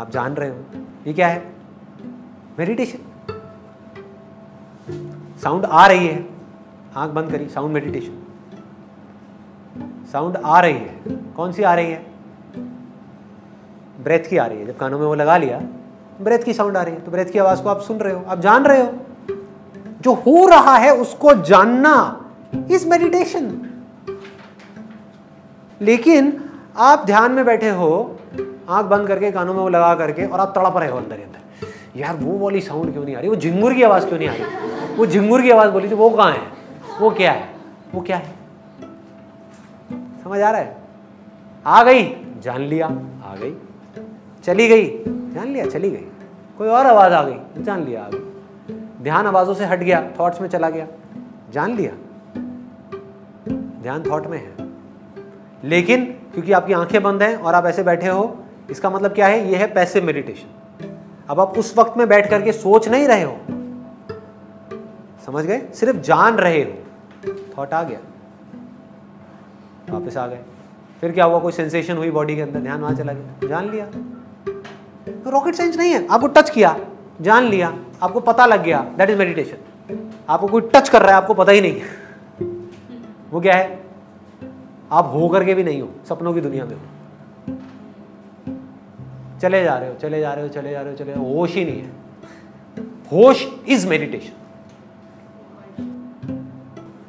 आप 0.00 0.10
जान 0.10 0.34
रहे 0.34 0.48
हो। 0.50 0.56
ये 1.06 1.12
क्या 1.12 1.28
है? 1.28 1.52
मेडिटेशन 2.58 2.98
साउंड 5.42 5.64
आ 5.64 5.86
रही 5.86 6.06
है। 6.06 6.24
आँख 6.96 7.10
बंद 7.10 7.30
करी। 7.30 7.48
साउंड 7.48 7.72
मेडिटेशन 7.74 8.22
साउंड 10.12 10.36
आ 10.36 10.60
रही 10.60 10.74
है। 10.74 11.00
कौन 11.36 11.52
सी 11.52 11.62
आ 11.62 11.74
रही 11.74 11.90
है? 11.90 12.13
ब्रेथ 14.04 14.30
की 14.30 14.36
आ 14.36 14.46
रही 14.46 14.58
है। 14.58 14.66
जब 14.66 14.76
कानों 14.76 14.98
में 14.98 15.06
वो 15.06 15.14
लगा 15.14 15.36
लिया, 15.36 15.60
ब्रेथ 16.20 16.38
की 16.38 16.52
साउंड 16.52 16.76
आ 16.76 16.82
रही 16.82 16.94
है। 16.94 17.00
तो 17.00 17.10
ब्रेथ 17.10 17.26
की 17.26 17.38
आवाज़ 17.38 17.62
को 17.62 17.68
आप 17.68 17.80
सुन 17.80 17.98
रहे 17.98 18.12
हो। 18.12 18.24
आप 18.28 18.40
जान 18.40 18.64
रहे 18.64 18.82
हो? 18.82 18.92
जो 20.00 20.12
हो 20.12 20.48
रहा 20.48 20.76
है 20.76 20.94
उसको 20.94 21.34
जानना 21.34 22.20
इज़ 22.70 22.88
मेडिटेशन 22.88 23.70
लेकिन 25.80 26.44
आप 26.76 27.02
ध्यान 27.06 27.32
में 27.32 27.44
बैठे 27.44 27.70
हो, 27.70 28.18
आँख 28.68 28.86
बंद 28.86 29.08
करके, 29.08 29.32
कानों 29.32 29.54
में 29.54 29.60
वो 29.60 29.68
लगा 29.68 29.94
करके, 29.94 30.26
और 30.26 30.40
आप 30.40 30.52
तड़प 30.56 30.76
रहे 30.76 30.88
हो 30.88 30.98
अंदर 30.98 31.14
अंदर। 31.14 31.66
यार, 31.96 32.16
वो 32.16 32.38
वाली 32.38 32.60
साउंड 32.60 32.92
क्यों 32.92 33.04
नहीं 33.04 33.16
आ 33.16 33.20
रही? 33.20 33.28
वो 33.28 33.36
झिंगुर 33.36 33.74
की 33.74 33.82
आवाज़ 33.82 34.06
क्यों 34.06 34.18
नहीं 34.18 34.28
आ 34.28 34.32
रही? 34.32 34.44
वो 34.96 35.06
झिंगुर 35.06 35.42
की 35.42 35.50
आवाज़ 35.50 35.70
बोली 35.70 35.90
थी, 35.90 35.94
वो 35.94 36.10
कहाँ 36.10 36.32
है? 36.32 36.40
वो 37.00 37.10
क्या 37.10 37.32
है? 37.32 37.48
वो 37.94 38.00
क्या 38.00 38.16
है? 38.16 38.34
समझ 40.24 40.40
आ 40.40 40.50
रहा 40.50 40.60
है? 40.60 40.76
आ 41.66 41.82
गई। 41.82 42.16
जान 42.42 42.60
लिया, 42.60 42.86
आ 43.24 43.36
गई। 43.36 43.56
चली 44.44 44.68
गई। 44.68 45.04
जान 45.08 45.48
लिया, 45.48 45.66
चली 45.66 45.90
गई। 45.90 46.06
कोई 46.58 46.68
और 46.68 46.86
आवाज़ 46.86 47.12
आ 47.12 47.22
गई, 47.22 47.62
जान 47.62 47.84
लिया 47.84 48.04
आ 48.04 48.08
गई 48.08 48.30
ध्यान 49.02 49.26
आवाजों 49.26 49.54
से 49.54 49.64
हट 49.64 49.78
गया 49.78 50.10
थॉट्स 50.20 50.40
में 50.40 50.48
चला 50.48 50.70
गया। 50.70 50.86
जान 51.50 51.74
लिया। 51.74 51.92
ध्यान 53.82 54.10
थॉट 54.10 54.26
में 54.26 54.38
है। 54.38 54.68
लेकिन 55.64 56.04
क्योंकि 56.04 56.52
आपकी 56.52 56.72
आँखें 56.72 57.02
बंद 57.02 57.22
हैं 57.22 57.36
और 57.36 57.54
आप 57.54 57.66
ऐसे 57.66 57.82
बैठे 57.82 58.08
हो, 58.08 58.44
इसका 58.70 58.90
मतलब 58.90 59.12
क्या 59.12 59.26
है? 59.26 59.48
ये 59.48 59.56
है 59.56 59.74
पैसे 59.74 60.00
मेडिटेशन 60.00 60.46
अब 61.30 61.40
आप 61.40 61.58
उस 61.58 61.78
वक्त 61.78 61.94
में 61.96 62.08
बैठ 62.08 62.30
करके 62.30 62.52
सोच 62.52 62.88
नहीं 62.88 63.08
रहे 63.08 63.22
हो। 63.22 63.38
समझ 65.26 65.44
गए? 65.44 65.68
सिर्फ़ 65.74 65.96
जान 65.96 66.34
रहे 66.34 66.60
हो। 66.60 66.74
थॉट 67.58 67.72
आ 67.72 67.82
गया। 67.82 67.98
वापस 69.90 70.16
आ 70.16 70.26
गए। 70.26 70.38
फिर 71.00 71.12
क्या 71.12 71.24
हुआ? 71.24 71.38
कोई 71.38 71.52
सेंसेशन 71.52 71.96
हुई 71.96 72.10
बॉडी 72.10 72.36
के 72.36 72.42
अंदर? 72.42 72.60
ध्यान 72.60 72.80
वहाँ 72.80 72.94
चला 72.94 73.12
गया। 73.12 73.48
जान 73.48 73.70
लिया। 73.70 73.86
तो 75.24 75.30
रॉकेट 75.30 75.54
साइंस 75.54 75.76
नहीं 75.76 75.92
है। 75.92 76.06
आपको 76.06 76.26
टच 76.26 76.50
किया, 76.50 76.76
जान 77.20 77.44
लिया, 77.44 77.72
आपको 78.02 78.20
पता 78.20 78.46
लग 78.46 78.62
गया 78.62 78.78
दैट 78.98 79.10
इज़ 79.10 79.18
मेडिटेशन 79.18 80.00
आपको 80.28 80.46
कोई 80.46 80.62
टच 80.74 80.88
कर 80.88 81.02
रहा 81.02 81.10
है, 81.10 81.16
आपको 81.16 81.34
पता 81.34 81.52
ही 81.52 81.60
नहीं। 81.60 81.80
वो 83.30 83.40
क्या 83.40 83.54
है? 83.54 83.78
आप 84.92 85.10
हो 85.14 85.28
करके 85.28 85.54
भी 85.54 85.64
नहीं 85.64 85.80
हो, 85.82 85.88
सपनों 86.08 86.34
की 86.34 86.40
दुनिया 86.40 86.64
में 86.64 86.74
हो। 86.74 86.80
चले 89.42 89.62
जा 89.64 89.76
रहे 89.78 89.88
हो, 89.88 89.94
चले 89.94 90.20
जा 90.20 90.32
रहे 90.32 90.42
हो, 90.42 90.48
चले 90.48 90.70
जा 90.70 90.80
रहे 90.80 90.90
हो, 90.90 90.96
चले 90.96 91.12
होश 91.14 91.54
ही 91.54 91.64
नहीं 91.64 91.82
है। 91.82 91.90
होश 93.12 93.46
इज़ 93.68 93.86
मेडिटेशन 93.88 94.40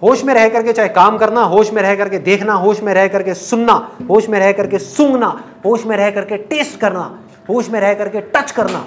होश 0.04 0.24
में 0.24 0.34
रह 0.34 0.50
करके 0.50 0.74
चाहे 0.74 0.90
काम 0.90 1.18
करना, 1.18 1.42
होश 1.42 1.72
में 1.74 1.82
रह 1.82 1.96
करके 1.96 2.18
देखना, 2.20 2.54
होश 2.54 2.82
में 2.84 2.94
रह 2.94 3.08
करके 3.08 3.34
सुनना, 3.34 3.74
होश 4.10 4.30
में 4.30 4.40
रह 4.40 4.52
करके 4.52 4.80
सूंघना, 4.80 5.28
होश 5.66 5.86
में 5.86 5.96
रह 5.98 6.12
करके 6.12 6.38
टेस्ट 6.38 6.80
करना 6.80 7.20
होश 7.50 7.70
में 7.70 7.80
रह 7.80 7.94
करके 7.94 8.22
टच 8.36 8.52
करना 8.52 8.86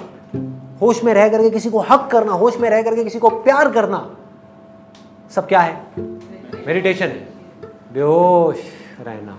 होश 0.81 1.03
में 1.03 1.13
रह 1.13 1.29
करके 1.29 1.49
किसी 1.49 1.69
को 1.69 1.79
हक 1.89 2.07
करना 2.11 2.33
होश 2.33 2.57
में 2.57 2.69
रह 2.69 2.81
करके 2.81 3.03
किसी 3.03 3.19
को 3.19 3.29
प्यार 3.43 3.71
करना 3.71 3.99
सब 5.31 5.47
क्या 5.47 5.59
है? 5.59 5.73
मेडिटेशन 6.67 7.05
है। 7.05 7.27
बेहोश 7.93 8.57
रहना 8.99 9.37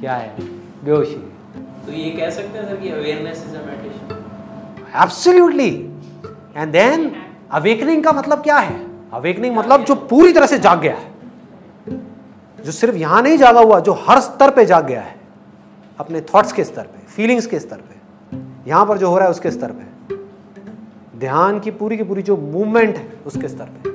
क्या 0.00 0.14
है? 0.14 0.34
बेहोशी 0.84 1.16
तो 1.86 1.92
ये 1.92 2.10
कह 2.10 2.30
सकते 2.30 2.58
हैं 2.58 2.68
सर 2.68 2.76
कि 2.76 2.88
awareness 2.88 3.44
is 3.48 3.56
a 3.56 3.64
meditation 3.66 5.02
absolutely 5.02 5.70
and 6.56 6.72
then 6.72 7.10
awakening 7.50 8.04
का 8.04 8.12
मतलब 8.12 8.42
क्या 8.42 8.56
है? 8.56 8.80
अवेकनिंग 9.12 9.56
मतलब 9.56 9.84
जो 9.84 9.94
पूरी 9.94 10.32
तरह 10.32 10.46
से 10.46 10.58
जाग 10.58 10.80
गया 10.80 10.94
है। 10.94 11.16
जो 12.58 12.72
सिर्फ़ 12.72 12.96
यहाँ 12.96 13.22
नहीं 13.22 13.36
जागा 13.38 13.60
हुआ 13.60 13.80
जो 13.80 13.92
हर 14.08 14.20
स्तर 14.20 14.50
पे 14.50 14.64
जाग 14.66 14.86
गया 14.86 15.00
है। 15.00 15.16
अपने 16.00 16.20
थॉट्स 16.34 16.52
के 16.52 16.64
स्तर 16.64 16.82
पे 16.82 17.06
फीलिंग्स 17.06 17.46
के 17.46 17.58
स्तर 17.58 17.76
पे। 17.76 17.96
यहाँ 18.68 18.86
पर 18.86 18.98
जो 18.98 19.08
हो 19.08 19.16
रहा 19.16 19.24
है 19.24 19.30
उसके 19.30 19.50
स्तर 19.50 19.72
पे। 19.72 20.16
ध्यान 21.18 21.60
की 21.60 21.70
पूरी 21.70 21.96
की 21.96 22.02
पूरी 22.02 22.22
जो 22.22 22.36
मूवमेंट 22.36 22.96
है, 22.96 23.12
उसके 23.26 23.48
स्तर 23.48 23.64
पे। 23.64 23.90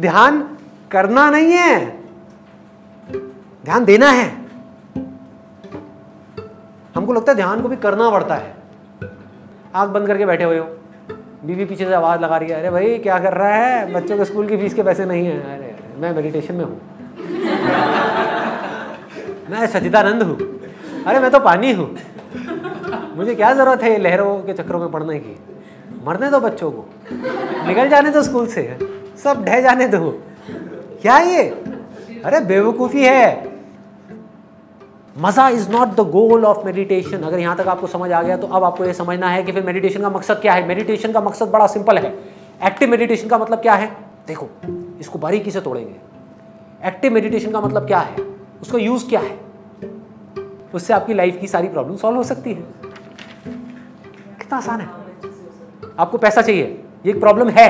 ध्यान 0.00 0.56
करना 0.90 1.30
नहीं 1.30 1.52
है, 1.52 2.00
ध्यान 3.64 3.84
देना 3.84 4.10
है। 4.10 4.42
हमको 6.94 7.12
लगता 7.12 7.32
है 7.32 7.36
ध्यान 7.36 7.62
को 7.62 7.68
भी 7.68 7.76
करना 7.76 8.10
पड़ता 8.10 8.34
है। 8.34 8.54
आँख 9.74 9.90
बंद 9.90 10.06
करके 10.06 10.26
बैठे 10.26 10.44
हुए 10.44 10.58
हो। 10.58 10.66
बीवी 11.44 11.64
पीछे 11.64 11.84
से 11.84 11.94
आवाज़ 11.94 12.20
लगा 12.20 12.36
रही 12.36 12.50
है, 12.50 12.60
अरे 12.60 12.70
भाई, 12.70 12.98
क्या 12.98 13.18
कर 13.18 13.32
रहा 13.32 13.48
है? 13.48 13.92
बच्चों 13.92 14.18
के 14.18 14.24
स्कूल 14.24 14.48
की 14.48 14.56
फ़ीस 14.56 14.74
के 14.74 14.82
पैसे 14.82 15.04
नहीं 15.04 15.26
है। 15.26 15.56
अरे, 15.56 15.74
मैं 15.96 16.14
मेडिटेशन 16.14 16.54
में 16.54 16.64
हूँ। 16.64 16.80
मैं 19.50 19.66
सचिदानंद 19.66 20.22
हूँ। 20.22 20.36
अरे, 21.06 21.20
मैं 21.20 21.30
तो 21.30 21.40
पानी 21.40 21.72
हूँ। 21.72 21.96
मुझे 23.16 23.34
क्या 23.34 23.52
ज़रूरत 23.54 23.82
है 23.82 23.96
लहरों 23.98 24.38
के 24.40 24.52
चक्रों 24.52 24.78
में 24.80 24.90
पढ़ने 24.90 25.18
की? 25.18 25.36
मरने 26.04 26.30
दो 26.30 26.40
बच्चों 26.40 26.70
को। 26.70 26.84
निकल 27.66 27.88
जाने 27.88 28.10
दो 28.10 28.22
स्कूल 28.22 28.46
से। 28.46 28.62
सब 29.24 29.44
ढह 29.44 29.60
जाने 29.60 29.88
दो। 29.88 30.10
क्या 31.02 31.18
ये? 31.18 31.42
अरे 32.24 32.40
बेवकूफ़ी 32.40 33.04
है। 33.04 33.52
मज़ा 35.18 35.48
is 35.48 35.70
not 35.70 35.88
the 35.88 36.00
goal 36.00 36.44
of 36.44 36.64
meditation 36.66 37.18
अगर 37.18 37.38
यहाँ 37.38 37.56
तक 37.56 37.68
आपको 37.68 37.86
समझ 37.86 38.10
आ 38.12 38.22
गया 38.22 38.36
तो 38.36 38.46
अब 38.46 38.64
आपको 38.64 38.84
ये 38.84 38.92
समझना 38.92 39.28
है 39.28 39.42
कि 39.42 39.52
फिर 39.52 39.62
मेडिटेशन 39.62 40.00
का 40.00 40.10
मकसद 40.10 40.34
क्या 40.34 40.52
है? 40.52 40.66
मेडिटेशन 40.68 41.12
का 41.12 41.20
मकसद 41.20 41.48
बड़ा 41.48 41.66
सिंपल 41.66 41.98
है। 41.98 42.14
एक्टिव 42.66 42.90
मेडिटेशन 42.90 43.28
का 43.28 43.38
मतलब 43.38 43.58
क्या 43.58 43.74
है? 43.74 43.90
देखो, 44.26 44.48
इसको 45.00 45.18
बारीकी 45.18 45.50
से 45.50 45.60
तोड़ेंगे। 45.60 45.94
एक्टिव 46.88 47.12
मेडिटेशन 47.12 47.50
का 47.50 47.60
मतलब 47.60 47.86
क्या 47.86 47.98
है? 47.98 48.16
उसका 48.62 48.78
यूज़ 48.78 49.08
क्या 49.08 49.20
है? 49.20 49.40
उससे 50.74 50.94
आपकी 50.94 51.14
लाइफ 51.14 51.38
की 51.40 51.46
सारी 51.46 51.68
प्रॉब्लम 51.68 51.96
सॉल्व 51.96 52.16
हो 52.16 52.22
सकती 52.22 52.52
है। 52.52 52.91
कितना 54.52 54.58
आसान 54.58 54.80
है? 54.80 54.88
आपको 55.98 56.18
पैसा 56.18 56.42
चाहिए। 56.42 56.64
ये 57.06 57.10
एक 57.10 57.20
प्रॉब्लम 57.20 57.48
है। 57.48 57.68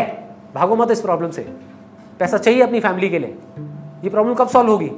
भागो 0.55 0.77
मत 0.77 0.91
इस 0.91 1.01
प्रॉब्लम 1.01 1.31
से। 1.31 1.43
पैसा 2.19 2.39
चाहिए 2.39 2.61
अपनी 2.61 2.81
फैमिली 2.81 3.09
के 3.11 3.19
लिए। 3.19 3.37
ये 4.05 4.11
प्रॉब्लम 4.11 4.35
कब 4.35 4.49
सॉल्व 4.49 4.71
होगी? 4.71 4.91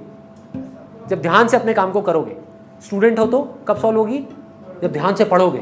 जब 1.09 1.23
ध्यान 1.23 1.49
से 1.49 1.57
अपने 1.57 1.75
काम 1.75 1.91
को 1.93 2.01
करोगे। 2.01 2.37
स्टूडेंट 2.85 3.19
हो 3.19 3.27
तो 3.27 3.43
कब 3.69 3.77
सॉल्व 3.77 3.99
होगी? 3.99 4.19
जब 4.83 4.93
ध्यान 4.93 5.15
से 5.15 5.25
पढ़ोगे। 5.25 5.59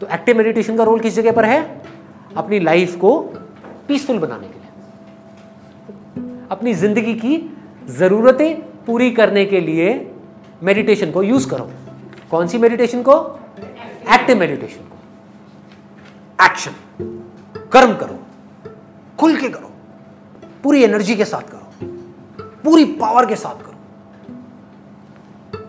तो 0.00 0.06
एक्टिव 0.06 0.36
मेडिटेशन 0.36 0.76
का 0.76 0.84
रोल 0.84 1.00
किस 1.00 1.14
जगह 1.14 1.32
पर 1.32 1.44
है? 1.44 1.82
अपनी 2.36 2.60
लाइफ 2.60 2.96
को 2.96 3.18
पीसफुल 3.88 4.18
बनाने 4.18 4.48
के 4.48 4.54
लिए। 4.54 6.38
अपनी 6.50 6.74
ज़िंदगी 6.74 7.14
की 7.14 7.58
जरूरतें 7.90 8.60
पूरी 8.84 9.10
करने 9.10 9.44
के 9.44 9.60
लिए 9.60 10.14
मेडिटेशन 10.62 11.10
को 11.10 11.22
यूज़ 11.22 11.48
करो। 11.50 11.70
कौन 12.30 12.46
सी 12.46 12.58
मेडिटेशन 12.58 13.02
को? 13.02 13.14
एक्टिव 14.06 14.38
मेडिटेशन 14.38 14.80
को 14.82 16.44
एक्शन 16.44 16.72
कर्म 17.72 17.94
करो। 17.96 18.18
खुल 19.18 19.36
के 19.36 19.48
करो। 19.48 19.70
पूरी 20.62 20.82
एनर्जी 20.84 21.16
के 21.16 21.24
साथ 21.24 21.50
करो। 21.50 21.88
पूरी 22.64 22.84
पावर 22.94 23.26
के 23.26 23.36
साथ 23.36 23.54
करो। 23.56 23.72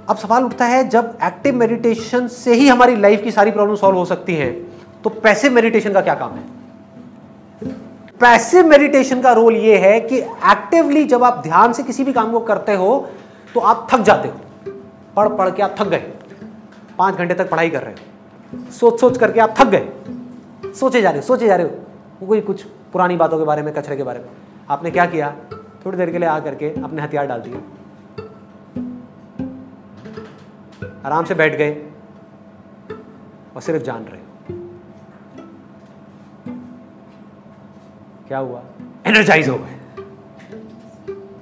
अब 0.09 0.17
सवाल 0.17 0.43
उठता 0.43 0.65
है, 0.65 0.87
जब 0.89 1.17
एक्टिव 1.23 1.55
मेडिटेशन 1.55 2.27
से 2.27 2.53
ही 2.53 2.67
हमारी 2.67 2.95
लाइफ 2.95 3.23
की 3.23 3.31
सारी 3.31 3.51
प्रॉब्लम 3.51 3.75
सॉल्व 3.75 3.97
हो 3.97 4.05
सकती 4.05 4.35
है 4.35 4.51
तो 5.03 5.09
पैसिव 5.09 5.53
मेडिटेशन 5.53 5.93
का 5.93 6.01
क्या 6.01 6.15
काम 6.15 6.31
है? 6.31 6.43
पैसिव 8.19 8.67
मेडिटेशन 8.67 9.21
का 9.21 9.31
रोल 9.33 9.55
यह 9.55 9.79
है 9.79 9.99
कि 10.01 10.17
एक्टिवली 10.17 11.03
जब 11.05 11.23
आप 11.23 11.41
ध्यान 11.43 11.73
से 11.73 11.83
किसी 11.83 12.03
भी 12.03 12.13
काम 12.13 12.31
को 12.31 12.39
करते 12.41 12.73
हो 12.73 13.07
तो 13.53 13.59
आप 13.61 13.87
थक 13.91 14.01
जाते 14.01 14.27
हो। 14.27 14.35
पढ़ 15.15 15.27
पढ़ 15.29 15.49
के 15.49 15.63
आप 15.63 15.75
थक 15.79 15.87
गए। 15.87 16.11
पाँच 16.97 17.15
घंटे 17.15 17.33
तक 17.33 17.49
पढ़ाई 17.49 17.69
कर 17.69 17.83
रहे 17.83 17.93
हो। 17.93 18.13
सोच 18.71 18.99
सोच 18.99 19.17
करके 19.17 19.39
आप 19.39 19.55
थक 19.59 19.67
गए। 19.67 19.89
सोचे 20.73 21.01
जा 21.01 21.09
रहे 21.09 21.19
हो, 21.19 21.25
सोचे 21.25 21.47
जा 21.47 21.55
रहे 21.55 21.67
हो। 21.67 22.27
कोई 22.27 22.41
कुछ 22.41 22.63
पुरानी 22.63 23.15
बातों 23.15 23.39
के 23.39 23.45
बारे 23.45 23.61
में, 23.61 23.73
कचरे 23.73 23.95
के 23.95 24.03
बारे 24.03 24.19
में। 24.19 24.29
आपने 24.69 24.91
क्या 24.91 25.05
किया? 25.05 25.35
थोड़ी 25.85 25.97
देर 25.97 26.11
के 26.11 26.17
लिए 26.17 26.29
आ 26.29 26.39
करके 26.39 26.83
अपने 26.83 27.01
हथियार 27.01 27.27
डाल 27.27 27.41
दिए। 27.41 27.55
आराम 31.05 31.25
से 31.25 31.35
बैठ 31.35 31.57
गए 31.57 31.89
और 33.55 33.61
सिर्फ़ 33.61 33.83
जान 33.83 34.03
रहे 34.03 34.21
क्या 38.27 38.37
हुआ? 38.37 38.63
एनर्जाइज 39.05 39.49
हो 39.49 39.57
गए। 39.57 40.03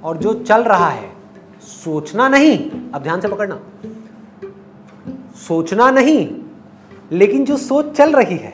और 0.04 0.16
जो 0.16 0.34
चल 0.34 0.64
रहा 0.64 0.88
है, 0.88 1.12
सोचना 1.62 2.28
नहीं। 2.28 2.70
अब 2.92 3.02
ध्यान 3.02 3.20
से 3.20 3.28
पकड़ना। 3.28 3.60
सोचना 5.34 5.90
नहीं 5.90 6.43
लेकिन 7.12 7.44
जो 7.44 7.56
सोच 7.56 7.92
चल 7.96 8.12
रही 8.12 8.36
है, 8.36 8.52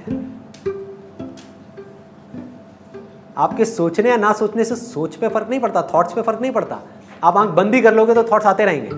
आपके 3.37 3.65
सोचने 3.65 4.11
या 4.11 4.17
ना 4.17 4.33
सोचने 4.33 4.65
से 4.65 4.77
सोच 4.77 5.17
पे 5.17 5.29
फ़र्क 5.29 5.51
नहीं 5.51 5.61
पड़ता 5.61 5.83
थॉट्स 5.95 6.13
पे 6.13 6.23
फ़र्क 6.23 6.41
नहीं 6.41 6.53
पड़ता। 6.53 6.81
आप 7.25 7.37
आँख 7.37 7.51
बंद 7.51 7.71
भी 7.73 7.81
कर 7.83 7.95
लोगे 7.95 8.15
तो 8.15 8.23
थॉट्स 8.25 8.47
आते 8.47 8.65
रहेंगे। 8.65 8.89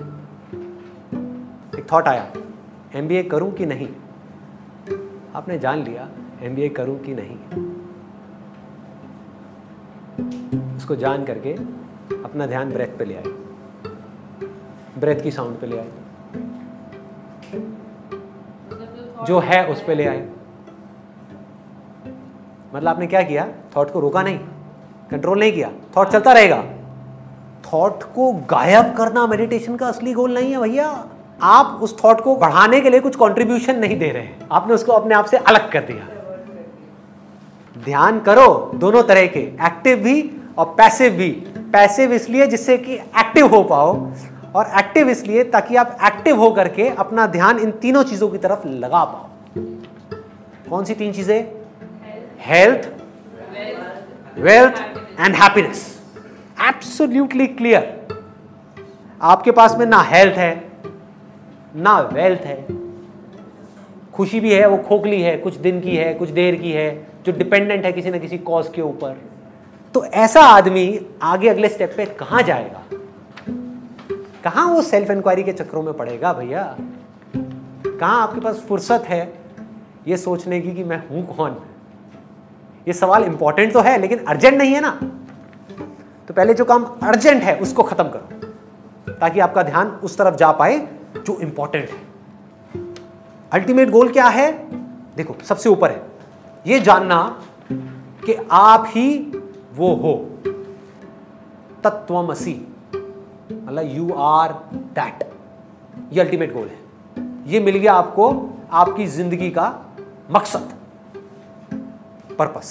एक 1.79 1.85
थॉट 1.91 2.07
आया 2.07 2.31
एमबीए 2.95 3.23
करूँ 3.23 3.51
कि 3.53 3.65
नहीं? 3.65 3.87
आपने 5.35 5.59
जान 5.59 5.83
लिया 5.83 6.09
एमबीए 6.41 6.69
करूँ 6.69 6.99
कि 6.99 7.13
नहीं? 7.13 7.37
उसको 10.77 10.95
जान 10.95 11.23
करके 11.25 11.53
अपना 12.23 12.45
ध्यान 12.45 12.71
ब्रेथ 12.71 12.97
पे 12.97 13.05
ले 13.05 13.15
आए। 13.15 13.33
ब्रेथ 14.99 15.23
की 15.23 15.31
साउंड 15.31 15.59
पे 15.59 15.67
ले 15.67 15.77
आए। 15.77 15.91
जो 19.23 19.39
है 19.39 19.65
उस 19.67 19.83
पर 19.83 19.95
ले 19.95 20.05
आए। 20.05 20.27
मतलब 22.75 22.87
आपने 22.87 23.07
क्या 23.07 23.21
किया? 23.21 23.47
थॉट 23.77 23.91
को 23.91 23.99
रोका 23.99 24.21
नहीं 24.23 24.37
कंट्रोल 25.11 25.39
नहीं 25.39 25.51
किया। 25.53 25.69
थॉट 25.97 26.09
चलता 26.09 26.33
रहेगा। 26.33 26.63
थॉट 27.65 28.03
को 28.03 28.31
गायब 28.49 28.93
करना 28.93 29.25
मेडिटेशन 29.27 29.75
का 29.75 29.87
असली 29.87 30.13
गोल 30.13 30.33
नहीं 30.33 30.51
है 30.51 30.61
भैया। 30.61 30.87
आप 31.43 31.79
उस 31.83 32.03
थॉट 32.03 32.21
को 32.21 32.35
बढ़ाने 32.35 32.81
के 32.81 32.89
लिए 32.89 32.99
कुछ 32.99 33.15
कंट्रीब्यूशन 33.15 33.79
नहीं 33.79 33.97
दे 33.99 34.09
रहे 34.09 34.23
हैं। 34.23 34.47
आपने 34.51 34.73
उसको 34.73 34.91
अपने 34.91 35.15
आप 35.15 35.25
से 35.25 35.37
अलग 35.37 35.71
कर 35.71 35.83
दिया। 35.83 36.07
ध्यान 37.85 38.19
करो 38.19 38.71
दोनों 38.75 39.03
तरह 39.03 39.25
के। 39.27 39.39
एक्टिव 39.39 39.97
भी 39.97 40.21
और 40.57 40.65
पैसिव 40.65 41.11
भी। 41.11 41.29
पैसिव 41.73 42.13
इसलिए 42.13 42.47
जिससे 42.47 42.77
कि 42.77 42.93
एक्टिव 42.93 43.47
हो 43.47 43.63
पाओ। 43.63 43.93
और 44.55 44.71
एक्टिव 44.79 45.09
इसलिए 45.09 45.43
ताकि 45.43 45.75
आप 45.75 45.97
एक्टिव 46.05 46.39
हो 46.39 46.49
करके 46.51 46.87
अपना 46.89 47.25
ध्यान 47.27 47.59
इन 47.59 47.71
तीनों 47.81 48.03
चीज़ों 48.03 48.29
की 48.29 48.37
तरफ़ 48.37 48.67
लगा 48.67 49.03
पाओ। 49.05 49.29
कौन 50.69 50.85
सी 50.85 50.93
तीन 50.93 51.13
चीज़ें? 51.13 51.45
Health 52.39 52.91
wealth 54.37 54.83
and 55.19 55.35
happiness 55.35 55.81
absolutely 56.67 57.47
clear 57.47 57.91
आपके 59.21 59.51
पास 59.51 59.75
में 59.77 59.85
ना 59.85 60.01
हेल्थ 60.01 60.37
है, 60.37 60.71
ना 61.75 61.99
वेल्थ 62.13 62.41
है। 62.41 62.65
खुशी 64.13 64.39
भी 64.39 64.53
है, 64.53 64.67
वो 64.67 64.77
खोखली 64.77 65.21
है, 65.21 65.37
कुछ 65.37 65.55
दिन 65.57 65.79
की 65.81 65.95
है, 65.95 66.13
कुछ 66.13 66.29
देर 66.29 66.55
की 66.55 66.71
है, 66.71 66.89
जो 67.25 67.31
डिपेंडेंट 67.31 67.85
है 67.85 67.91
किसी 67.91 68.09
ना 68.09 68.17
किसी 68.17 68.37
कॉज 68.37 68.67
के 68.75 68.81
ऊपर। 68.81 69.17
तो 69.93 70.05
ऐसा 70.05 70.41
आदमी 70.41 70.99
आगे 71.21 71.49
अगले 71.49 71.69
स्टेप 71.69 71.93
पे 71.97 72.05
कहाँ 72.19 72.41
जाएगा? 72.43 72.82
कहाँ 74.43 74.67
वो 74.67 74.81
सेल्फ 74.81 75.11
इंक्वायरी 75.11 75.43
के 75.43 75.53
चक्रों 75.53 75.83
में 75.83 75.93
पड़ेगा 75.93 76.33
भैया? 76.33 76.77
कहाँ 77.99 78.21
आपके 78.21 78.41
पास 78.41 78.65
फुर्सत 78.69 79.03
है 79.07 79.39
ये 80.07 80.17
सोचने 80.17 80.61
की 80.61 80.71
कि 80.71 80.83
मैं 80.83 81.09
हूँ 81.09 81.35
कौन? 81.35 81.57
ये 82.87 82.93
सवाल 82.93 83.23
इंपॉर्टेंट 83.23 83.73
तो 83.73 83.81
है, 83.81 83.97
लेकिन 83.97 84.19
अर्जेंट 84.19 84.57
नहीं 84.57 84.73
है 84.73 84.81
ना? 84.81 84.99
तो 86.27 86.33
पहले 86.33 86.53
जो 86.53 86.65
काम 86.65 86.83
अर्जेंट 86.83 87.43
है, 87.43 87.59
उसको 87.59 87.83
खत्म 87.83 88.03
करो, 88.03 89.13
ताकि 89.13 89.39
आपका 89.39 89.63
ध्यान 89.63 89.87
उस 89.87 90.17
तरफ़ 90.17 90.35
जा 90.35 90.51
पाए 90.51 90.87
जो 91.17 91.39
इंपॉर्टेंट 91.39 91.89
है। 91.89 92.13
अल्टीमेट 93.51 93.89
गोल 93.89 94.09
क्या 94.09 94.25
है? 94.25 94.51
देखो, 95.15 95.35
सबसे 95.43 95.69
ऊपर 95.69 95.91
है। 95.91 96.03
ये 96.67 96.79
जानना 96.79 97.41
कि 98.25 98.47
आप 98.51 98.83
ही 98.87 99.37
वो 99.75 99.95
हो। 99.95 100.29
तत्वमसी। 101.83 102.72
मतलब 103.51 103.89
यू 103.91 104.11
आर 104.13 104.53
दैट 104.73 105.23
ये 106.13 106.21
अल्टीमेट 106.21 106.53
गोल 106.53 106.67
है। 106.67 106.81
ये 107.47 107.59
मिल 107.59 107.77
गया 107.77 107.93
आपको, 107.93 108.29
आपकी 108.71 109.05
ज़िंदगी 109.07 109.49
का 109.51 109.67
मकसद। 110.31 110.73
पर्पस 112.39 112.69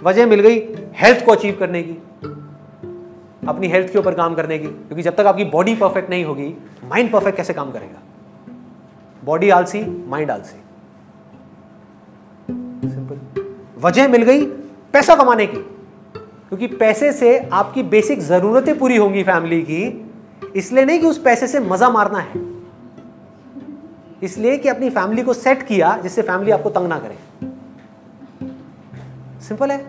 वजह 0.00 0.26
मिल 0.26 0.40
गई 0.40 0.58
हेल्थ 0.96 1.24
को 1.24 1.32
अचीव 1.32 1.56
करने 1.60 1.82
की। 1.82 1.92
अपनी 3.48 3.68
हेल्थ 3.68 3.92
के 3.92 3.98
ऊपर 3.98 4.14
काम 4.14 4.34
करने 4.34 4.58
की। 4.58 4.66
क्योंकि 4.66 5.02
जब 5.02 5.16
तक 5.16 5.26
आपकी 5.26 5.44
बॉडी 5.44 5.74
परफेक्ट 5.74 6.10
नहीं 6.10 6.24
होगी 6.24 6.48
माइंड 6.84 7.12
परफेक्ट 7.12 7.36
कैसे 7.36 7.52
काम 7.52 7.70
करेगा? 7.72 8.00
बॉडी 9.22 9.50
आलसी 9.50 9.84
माइंड 10.08 10.30
आलसी। 10.30 10.56
सिंपल 12.88 13.44
वजह 13.80 14.08
मिल 14.08 14.22
गई 14.22 14.44
पैसा 14.92 15.14
कमाने 15.16 15.46
की। 15.46 15.64
क्योंकि 16.52 16.66
पैसे 16.66 17.12
से 17.12 17.38
आपकी 17.52 17.82
बेसिक 17.82 18.20
जरूरतें 18.22 18.78
पूरी 18.78 18.96
होंगी 18.96 19.22
फैमिली 19.22 19.62
की, 19.62 20.12
इसलिए 20.56 20.84
नहीं 20.84 21.00
कि 21.00 21.06
उस 21.06 21.18
पैसे 21.22 21.46
से 21.46 21.60
मज़ा 21.60 21.88
मारना 21.90 22.18
है। 22.18 22.44
इसलिए 24.22 24.56
कि 24.58 24.68
अपनी 24.68 24.90
फैमिली 24.90 25.22
को 25.22 25.32
सेट 25.32 25.62
किया 25.62 25.96
जिससे 25.96 26.22
फैमिली 26.22 26.50
आपको 26.50 26.70
तंग 26.70 26.88
ना 26.88 26.98
करे। 26.98 27.16
सिंपल 29.40 29.70
है। 29.70 29.84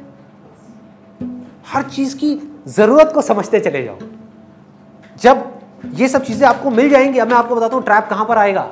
हर 1.68 1.84
चीज़ 1.84 2.16
की 2.18 2.36
ज़रूरत 2.68 3.12
को 3.14 3.22
समझते 3.22 3.60
चले 3.60 3.84
जाओ। 3.84 3.98
जब 5.22 5.60
ये 5.94 6.08
सब 6.08 6.24
चीज़ें 6.24 6.48
आपको 6.48 6.70
मिल 6.70 6.90
जाएँगी, 6.90 7.20
अब 7.20 7.28
मैं 7.28 7.36
आपको 7.36 7.56
बताता 7.56 7.76
हूँ 7.76 7.84
ट्रैप 7.84 8.08
कहाँ 8.10 8.26
पर 8.26 8.38
आएगा। 8.38 8.72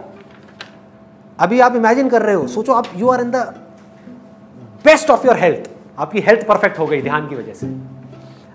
अभी 1.39 1.59
आप 1.59 1.75
इमेजिन 1.75 2.09
कर 2.09 2.21
रहे 2.21 2.35
हो, 2.35 2.47
सोचो 2.47 2.73
आप 2.73 2.85
you 2.95 3.09
are 3.09 3.21
in 3.21 3.31
the 3.31 3.35
best 4.85 5.09
of 5.09 5.25
your 5.27 5.37
health 5.37 5.69
आपकी 5.99 6.19
हेल्थ 6.19 6.47
परफेक्ट 6.47 6.79
हो 6.79 6.87
गई 6.87 7.01
ध्यान 7.01 7.27
की 7.27 7.35
वजह 7.35 7.53
से। 7.53 7.77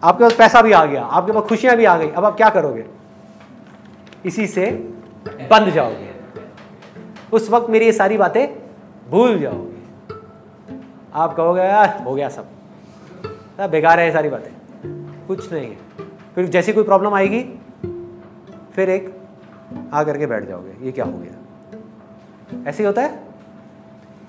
आपके 0.05 0.25
पास 0.25 0.35
पैसा 0.35 0.63
भी 0.63 0.73
आ 0.73 0.85
गया, 0.85 1.05
आपके 1.05 1.33
पास 1.33 1.43
खुशियाँ 1.43 1.77
भी 1.77 1.85
आ 1.85 1.97
गई, 1.99 2.09
अब 2.09 2.25
आप 2.25 2.37
क्या 2.37 2.51
करोगे? 2.51 2.85
इसी 4.25 4.47
से 4.47 4.71
बंद 5.27 5.71
जाओगे। 5.71 6.11
उस 7.33 7.51
वक्त 7.51 7.71
मेरी 7.71 7.85
ये 7.85 7.93
सारी 7.93 8.19
बातें 8.19 8.49
भूल 9.11 9.39
जाओगे। 9.39 9.83
आप 11.15 11.37
कहोगे, 11.37 11.61
यार, 11.61 12.03
हो 12.07 12.15
गया 12.15 12.29
सब। 12.29 12.47
बेकार 13.61 14.01
है 14.01 14.07
ये 14.07 14.13
सारी 14.13 14.29
बातें। 14.29 14.51
कुछ 15.27 15.53
नहीं 15.53 15.69
है। 15.69 15.77
फिर 16.35 16.47
जैसी 16.47 16.73
कोई 16.73 16.85
प्रॉब्लम 16.85 17.15
आएगी, 17.15 17.43
फिर 18.75 18.91
एक 18.91 19.21
आ 19.93 20.05
करके 20.05 20.27
बैठ 20.27 20.45
जाओगे, 20.45 20.87
ये 20.87 20.93
क्या 20.93 21.05
हो 21.05 21.13
गया? 21.13 21.37
ऐसे 22.67 22.83
ही 22.83 22.87
होता 22.87 23.03
है। 23.03 23.25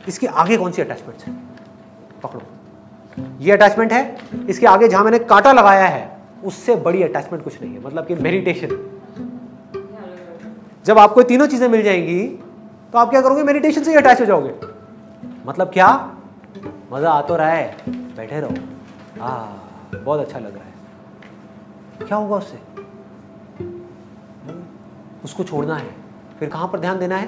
इसके 0.07 0.27
आगे 0.27 0.57
कौन 0.57 0.71
सी 0.71 0.81
अटैचमेंट 0.81 1.23
है? 1.23 1.35
पकड़ो। 2.23 2.41
ये 3.39 3.51
अटैचमेंट 3.51 3.91
है, 3.93 4.17
इसके 4.49 4.67
आगे 4.67 4.87
जहाँ 4.87 5.03
मैंने 5.03 5.19
कांटा 5.19 5.51
लगाया 5.53 5.85
है, 5.85 6.09
उससे 6.43 6.75
बड़ी 6.77 7.03
अटैचमेंट 7.03 7.43
कुछ 7.43 7.61
नहीं 7.61 7.73
है 7.73 7.83
मतलब 7.85 8.05
कि 8.05 8.15
मेडिटेशन 8.17 8.77
जब 10.85 10.99
आपको 10.99 11.23
तीनों 11.23 11.47
चीज़ें 11.47 11.67
मिल 11.67 11.83
जाएँगी 11.83 12.25
तो 12.93 12.97
आप 12.97 13.09
क्या 13.09 13.21
करोगे? 13.21 13.43
मेडिटेशन 13.43 13.83
से 13.83 13.91
ही 13.91 13.97
अटैच 13.97 14.21
हो 14.21 14.25
जाओगे। 14.25 14.53
मतलब 15.45 15.69
क्या? 15.69 15.87
मज़ा 16.93 17.11
आ 17.11 17.21
तो 17.21 17.35
रहा 17.35 17.49
है, 17.49 17.75
बैठे 17.87 18.39
रहो। 18.39 19.21
हाँ 19.21 19.91
बहुत 19.95 20.19
अच्छा 20.19 20.39
लग 20.39 20.55
रहा 20.55 20.63
है। 20.63 22.07
क्या 22.07 22.17
होगा 22.17 22.35
उससे? 22.35 22.57
उसको 25.23 25.43
छोड़ना 25.43 25.75
है। 25.75 25.89
फिर 26.39 26.49
कहाँ 26.49 26.67
पर 26.67 26.79
ध्यान 26.79 26.99
देना 26.99 27.17
है? 27.17 27.25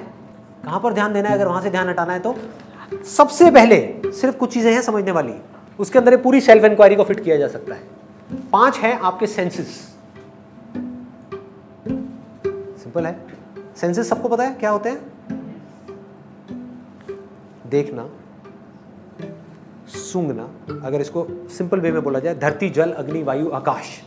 कहाँ 0.64 0.80
पर 0.80 0.92
ध्यान 0.92 1.12
देना 1.12 1.28
है? 1.28 1.34
अगर 1.34 1.46
वहाँ 1.46 1.62
से 1.62 1.70
ध्यान 1.70 1.88
हटाना 1.88 2.12
है 2.12 2.20
तो? 2.20 2.34
सबसे 3.08 3.50
पहले 3.50 4.10
सिर्फ़ 4.12 4.36
कुछ 4.36 4.52
चीज़ें 4.54 4.72
हैं 4.72 4.80
समझने 4.82 5.12
वाली। 5.12 5.32
उसके 5.80 5.98
अंदर 5.98 6.16
पूरी 6.16 6.40
सेल्फ 6.40 6.64
इंक्वायरी 6.64 6.96
को 6.96 7.04
फिट 7.04 7.20
किया 7.20 7.36
जा 7.36 7.48
सकता 7.48 7.74
है। 7.74 7.82
पाँच 8.52 8.78
है 8.78 8.98
आपके 8.98 9.26
सेंसेस 9.26 9.96
सिंपल 12.82 13.06
है। 13.06 13.20
सेंसेस 13.76 14.08
सबको 14.08 14.28
पता 14.28 14.44
है? 14.44 14.54
क्या 14.54 14.70
होते 14.70 14.88
हैं? 14.88 15.12
देखना, 17.66 18.10
सूंघना, 19.88 20.50
अगर 20.86 21.00
इसको 21.00 21.26
सिंपल 21.30 21.80
वे 21.80 21.92
में 21.92 22.02
बोला 22.02 22.18
जाए, 22.18 22.34
धरती, 22.34 22.70
जल, 22.70 22.92
अग्नि, 22.92 23.22
वायु, 23.22 23.50
आकाश, 23.50 24.02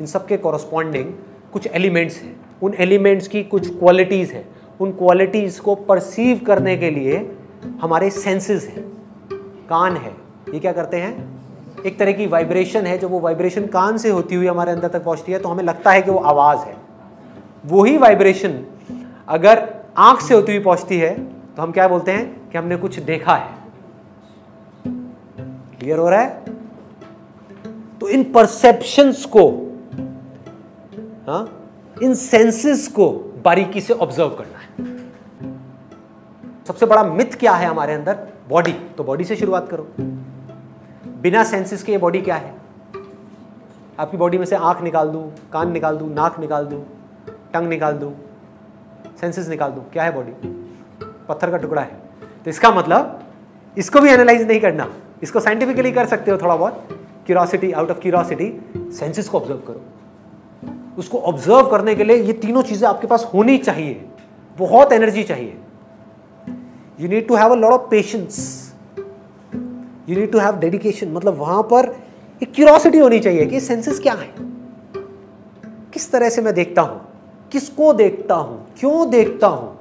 इन 0.00 0.06
सब 0.06 0.26
के 0.26 0.36
कॉरस्पॉन्डिंग 0.36 1.14
कुछ 1.52 1.66
एलिमेंट्स 1.66 2.16
हैं। 2.22 2.40
उन 2.62 2.74
एलिमेंट्स 2.74 3.28
की 3.28 3.44
कुछ 3.44 3.78
क्वालिटीज़ 3.78 4.32
हैं। 4.32 4.48
उन 4.80 4.92
क्वालिटीज़ 4.92 5.60
को 5.60 5.74
परसीव 5.74 6.40
करने 6.46 6.76
के 6.76 6.90
लिए 6.90 7.38
हमारे 7.80 8.10
सेंसेस 8.10 8.64
हैं। 8.64 8.88
कान 9.68 9.96
है। 9.96 10.23
ये 10.52 10.60
क्या 10.60 10.72
करते 10.72 10.96
हैं? 10.96 11.12
एक 11.86 11.98
तरह 11.98 12.12
की 12.12 12.26
वाइब्रेशन 12.26 12.86
है 12.86 12.96
जो 12.98 13.08
वो 13.08 13.20
वाइब्रेशन 13.20 13.66
कान 13.66 13.96
से 13.98 14.10
होती 14.10 14.34
हुई 14.34 14.46
हमारे 14.46 14.72
अंदर 14.72 14.88
तक 14.88 15.04
पहुँचती 15.04 15.32
है 15.32 15.38
तो 15.38 15.48
हमें 15.48 15.64
लगता 15.64 15.90
है 15.90 16.02
कि 16.02 16.10
वो 16.10 16.18
आवाज़ 16.18 16.58
है। 16.58 16.76
वही 17.66 17.96
वाइब्रेशन 17.98 18.64
अगर 19.28 19.68
आँख 19.96 20.20
से 20.20 20.34
होती 20.34 20.52
हुई 20.52 20.64
पहुँचती 20.64 20.98
है 20.98 21.14
तो 21.56 21.62
हम 21.62 21.72
क्या 21.72 21.88
बोलते 21.88 22.12
हैं 22.12 22.50
कि 22.50 22.58
हमने 22.58 22.76
कुछ 22.76 22.98
देखा 22.98 23.34
है। 23.34 23.50
क्लियर 25.78 25.98
हो 25.98 26.08
रहा 26.08 26.20
है? 26.20 26.44
तो 28.00 28.08
इन 28.08 28.24
परसेप्शंस 28.32 29.24
को, 29.26 29.48
हा? 31.28 31.46
इन 32.02 32.14
सेंसेस 32.14 32.88
को 32.88 33.10
बारीकी 33.44 33.80
से 33.80 33.94
ऑब्ज़र्व 33.94 34.28
करना 34.28 34.58
है। 34.58 34.94
सबसे 36.68 36.86
बड़ा 36.86 37.02
मिथ 37.04 37.38
क्या 37.38 37.52
है 37.52 37.66
हमारे 37.66 37.94
अंदर? 37.94 38.18
बॉडी 38.48 38.72
तो 38.72 39.04
बॉडी 39.04 39.24
से 39.24 39.36
शुरुआत 39.36 39.68
करो। 39.68 39.88
बिना 41.24 41.42
सेंसेस 41.44 41.82
के 41.82 41.92
ये 41.92 41.98
बॉडी 41.98 42.20
क्या 42.20 42.34
है? 42.36 42.52
आपकी 43.98 44.16
बॉडी 44.16 44.38
में 44.38 44.44
से 44.46 44.56
आँख 44.56 44.82
निकाल 44.82 45.08
दूँ, 45.08 45.22
कान 45.52 45.70
निकाल 45.72 45.96
दूँ, 45.96 46.08
नाक 46.14 46.38
निकाल 46.40 46.64
दूँ, 46.64 46.80
टंग 47.52 47.68
निकाल 47.68 47.92
दूँ 47.92 48.12
सेंसेस 49.20 49.48
निकाल 49.48 49.70
दूँ, 49.70 49.84
क्या 49.92 50.04
है 50.04 50.12
बॉडी 50.14 50.32
पत्थर 51.28 51.50
का 51.50 51.56
टुकड़ा 51.56 51.82
है। 51.82 52.02
तो 52.44 52.50
इसका 52.50 52.70
मतलब 52.70 53.24
इसको 53.76 54.00
भी 54.00 54.10
एनालाइज 54.10 54.46
नहीं 54.48 54.60
करना। 54.60 54.88
इसको 55.22 55.40
साइंटिफिकली 55.40 55.92
कर 55.92 56.06
सकते 56.06 56.30
हो 56.30 56.36
थोड़ा 56.36 56.56
बहुत। 56.56 56.88
Curiosity 57.26 57.72
out 57.72 57.90
of 57.90 57.98
curiosity 57.98 58.52
senses 58.98 59.28
को 59.28 59.38
ऑब्ज़र्व 59.38 59.58
करो। 59.68 60.96
उसको 60.98 61.18
ऑब्ज़र्व 61.18 61.70
करने 61.70 61.94
के 61.94 62.04
लिए 62.04 62.16
ये 62.16 62.32
तीनों 62.32 62.62
चीज़ें 62.62 62.88
आपके 62.88 63.06
पास 63.06 63.30
होनी 63.34 63.56
चाहिए। 63.58 64.04
बहुत 64.58 64.92
एनर्जी 64.92 65.22
चाहिए। 65.22 65.56
You 67.00 67.08
need 67.08 67.26
to 67.28 67.36
have 67.36 67.52
a 67.52 67.56
lot 67.56 67.72
of 67.72 67.90
patience 67.90 68.63
you 70.08 70.16
need 70.16 70.32
to 70.32 70.38
have 70.38 70.56
dedication 70.56 71.12
मतलब 71.12 71.34
वहाँ 71.34 71.62
पर 71.62 71.96
एक 72.42 72.52
क्यूरोसिटी 72.54 72.98
होनी 72.98 73.20
चाहिए 73.20 73.46
कि 73.46 73.60
सेंसेस 73.60 74.00
क्या 74.00 74.12
है? 74.12 74.34
किस 75.92 76.12
तरह 76.12 76.28
से 76.28 76.42
मैं 76.42 76.54
देखता 76.54 76.82
हूँ? 76.82 77.00
किसको 77.52 77.92
देखता 77.92 78.34
हूँ? 78.34 78.66
क्यों 78.78 79.10
देखता 79.10 79.46
हूँ? 79.46 79.78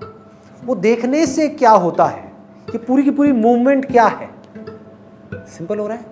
वो 0.66 0.76
देखने 0.76 1.26
से 1.26 1.48
क्या 1.50 1.72
होता 1.72 2.06
है? 2.06 2.32
कि 2.72 2.78
पूरी 2.78 3.04
की 3.04 3.12
पूरी 3.12 3.32
मूवमेंट 3.32 3.86
क्या 3.86 4.06
है? 4.06 4.30
सिंपल 5.34 5.80
हो 5.80 5.88
रहा 5.88 5.98
है? 5.98 6.06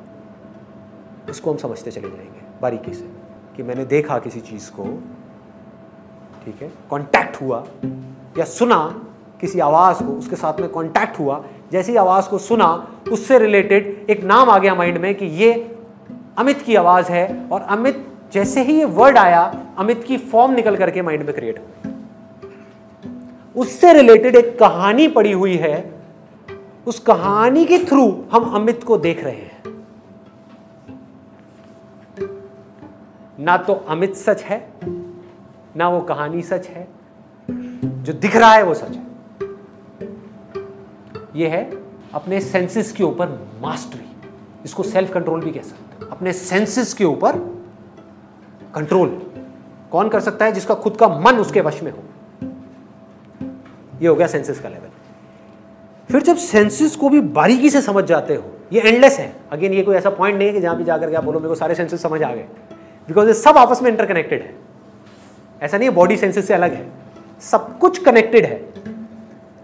इसको 1.30 1.52
हम 1.52 1.58
समझते 1.58 1.92
चले 1.92 2.10
जाएँगे, 2.10 2.42
बारीकी 2.62 2.94
से, 2.94 3.10
कि 3.58 3.64
मैंने 3.64 3.86
देखा 3.86 4.20
किसी 4.20 4.40
चीज़ 4.40 4.72
को, 4.72 4.84
ठीक 6.46 6.62
है? 6.62 6.68
कांटेक्ट 6.92 7.42
हुआ 7.42 7.66
या 8.38 8.46
सुना 8.46 9.06
किसी 9.42 9.60
आवाज़ 9.60 9.98
को, 9.98 10.12
उसके 10.14 10.36
साथ 10.36 10.60
में 10.60 10.70
कांटेक्ट 10.70 11.20
हुआ 11.20 11.46
जैसी 11.72 11.96
आवाज़ 11.96 12.30
को 12.30 12.38
सुना, 12.38 12.88
उससे 13.12 13.40
रिलेटेड 13.40 14.06
एक 14.10 14.24
नाम 14.24 14.50
आ 14.50 14.58
गया 14.60 14.76
माइंड 14.76 14.98
में 14.98 15.16
कि 15.16 15.26
ये 15.26 15.78
अमित 16.38 16.62
की 16.62 16.76
आवाज़ 16.76 17.12
है 17.12 17.48
और 17.52 17.62
अमित, 17.62 18.08
जैसे 18.34 18.62
ही 18.62 18.74
ये 18.74 18.86
वर्ड 18.86 19.18
आया, 19.18 19.66
अमित 19.78 20.04
की 20.04 20.18
फॉर्म 20.18 20.52
निकल 20.52 20.76
करके 20.76 21.02
माइंड 21.02 21.24
में 21.24 21.36
क्रिएट 21.36 21.64
उससे 23.56 23.94
रिलेटेड 23.94 24.36
एक 24.36 24.60
कहानी 24.60 25.08
पड़ी 25.08 25.32
हुई 25.32 25.56
है। 25.56 25.94
उस 26.88 27.00
कहानी 27.00 27.66
के 27.66 27.78
थ्रू 27.78 28.24
हम 28.32 28.44
अमित 28.44 28.84
को 28.84 28.98
देख 28.98 29.24
रहे 29.24 29.34
हैं। 29.34 29.64
ना 33.40 33.58
तो 33.58 33.74
अमित 33.74 34.16
सच 34.16 34.44
है, 34.44 34.70
ना 35.78 35.90
वो 35.90 36.02
कहानी 36.02 36.42
सच 36.42 36.68
है। 36.68 36.88
जो 37.86 38.14
दिख 38.14 38.36
रहा 38.36 38.54
है 38.54 38.64
वो 38.64 38.74
सच 38.74 38.92
है। 38.92 39.11
ये 41.36 41.48
है 41.48 41.78
अपने 42.14 42.42
सेंसेस 42.42 42.92
के 42.92 43.04
ऊपर 43.04 43.28
मास्टरी 43.62 44.12
इसको 44.66 44.84
सेल्फ 44.84 45.14
कंट्रोल 45.14 45.42
भी 45.42 45.52
कह 45.52 45.62
सकते 45.62 46.06
हैं। 46.06 46.12
अपने 46.12 46.34
सेंसेस 46.34 46.94
के 46.94 47.04
ऊपर 47.04 47.62
कंट्रोल 48.76 49.22
कौन 49.92 50.10
कर 50.10 50.20
सकता 50.20 50.46
है 50.46 50.52
जिसका 50.52 50.76
खुद 50.76 50.98
का 50.98 51.08
मन 51.08 51.36
उसके 51.36 51.62
वश 51.62 51.84
में 51.84 51.92
हो? 51.92 52.04
ये 54.02 54.08
हो 54.08 54.16
गया 54.16 54.28
सेंसेस 54.28 54.60
का 54.60 54.70
लेवल 54.70 54.88
फिर 56.12 56.22
जब 56.22 56.36
सेंसेस 56.36 56.96
को 56.96 57.10
भी 57.10 57.22
बारीकी 57.22 57.70
से 57.70 57.82
समझ 57.82 58.04
जाते 58.04 58.36
हो, 58.36 58.44
ये 58.74 58.82
एंडलेस 58.82 59.20
है। 59.20 59.36
अगेन 59.52 59.74
ये 59.74 59.82
कोई 59.82 59.96
ऐसा 59.96 60.10
पॉइंट 60.10 60.38
नहीं 60.38 60.48
है 60.48 60.54
कि 60.54 60.62
जहाँ 60.62 60.78
भी 60.78 60.84
जाकर 60.84 61.10
के 61.10 61.16
आप 61.16 61.24
बोलो, 61.24 61.40
मेरे 61.40 61.50
को 61.50 61.56
सारे 61.56 61.76
सेंसेस 61.76 62.02
समझ 62.02 62.24
आ 62.24 62.34
गए। 62.34 62.46
बिकॉज़ 63.08 63.28
ये 63.28 63.34
सब 63.34 63.58
आपस 63.58 63.82
में 63.82 63.92
इंटरकनेक्टेड 63.92 64.42
है। 64.42 64.56
ऐसा 65.62 65.78
नहीं 65.78 65.90
है 65.90 65.96
बॉडी 65.96 66.18
सेंसेस 66.18 66.48
से 66.48 66.54
अलग 66.54 66.74
है। 66.74 66.92
सब 67.42 67.80
कुछ 67.80 67.98
कनेक्टेड 67.98 68.46
है। 68.46 68.56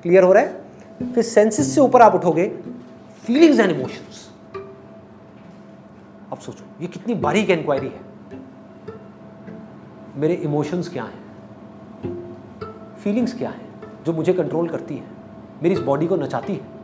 क्लियर 0.03 0.23
हो 0.23 0.33
रहा 0.33 0.43
है? 0.43 0.66
फिर 1.03 1.23
सेंसेस 1.23 1.75
से 1.75 1.81
ऊपर 1.81 2.01
आप 2.01 2.15
उठोगे 2.15 2.47
फीलिंग्स 3.23 3.59
एंड 3.59 3.71
इमोशंस 3.71 4.31
अब 6.31 6.37
सोचो, 6.37 6.63
ये 6.81 6.87
कितनी 6.87 7.13
बारीक 7.13 7.49
इंक्वायरी 7.49 7.87
है। 7.87 8.01
मेरे 10.15 10.33
इमोशंस 10.33 10.89
क्या 10.89 11.03
हैं? 11.03 11.27
फीलिंग्स 13.03 13.37
क्या 13.37 13.49
हैं? 13.49 13.81
जो 14.05 14.13
मुझे 14.13 14.33
कंट्रोल 14.33 14.69
करती 14.69 14.95
है। 14.95 15.03
मेरी 15.63 15.75
इस 15.75 15.81
बॉडी 15.81 16.07
को 16.07 16.15
नचाती 16.15 16.53
है। 16.53 16.77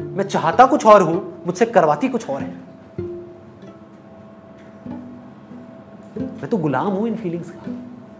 मैं 0.00 0.24
चाहता 0.24 0.66
कुछ 0.66 0.86
और 0.86 1.02
हूँ, 1.02 1.42
मुझसे 1.46 1.66
करवाती 1.66 2.08
कुछ 2.08 2.30
और 2.30 2.42
है। 2.42 2.54
मैं 6.18 6.48
तो 6.48 6.56
गुलाम 6.56 6.86
हूँ 6.86 7.08
इन 7.08 7.16
फीलिंग्स 7.16 7.50
का, 7.50 7.70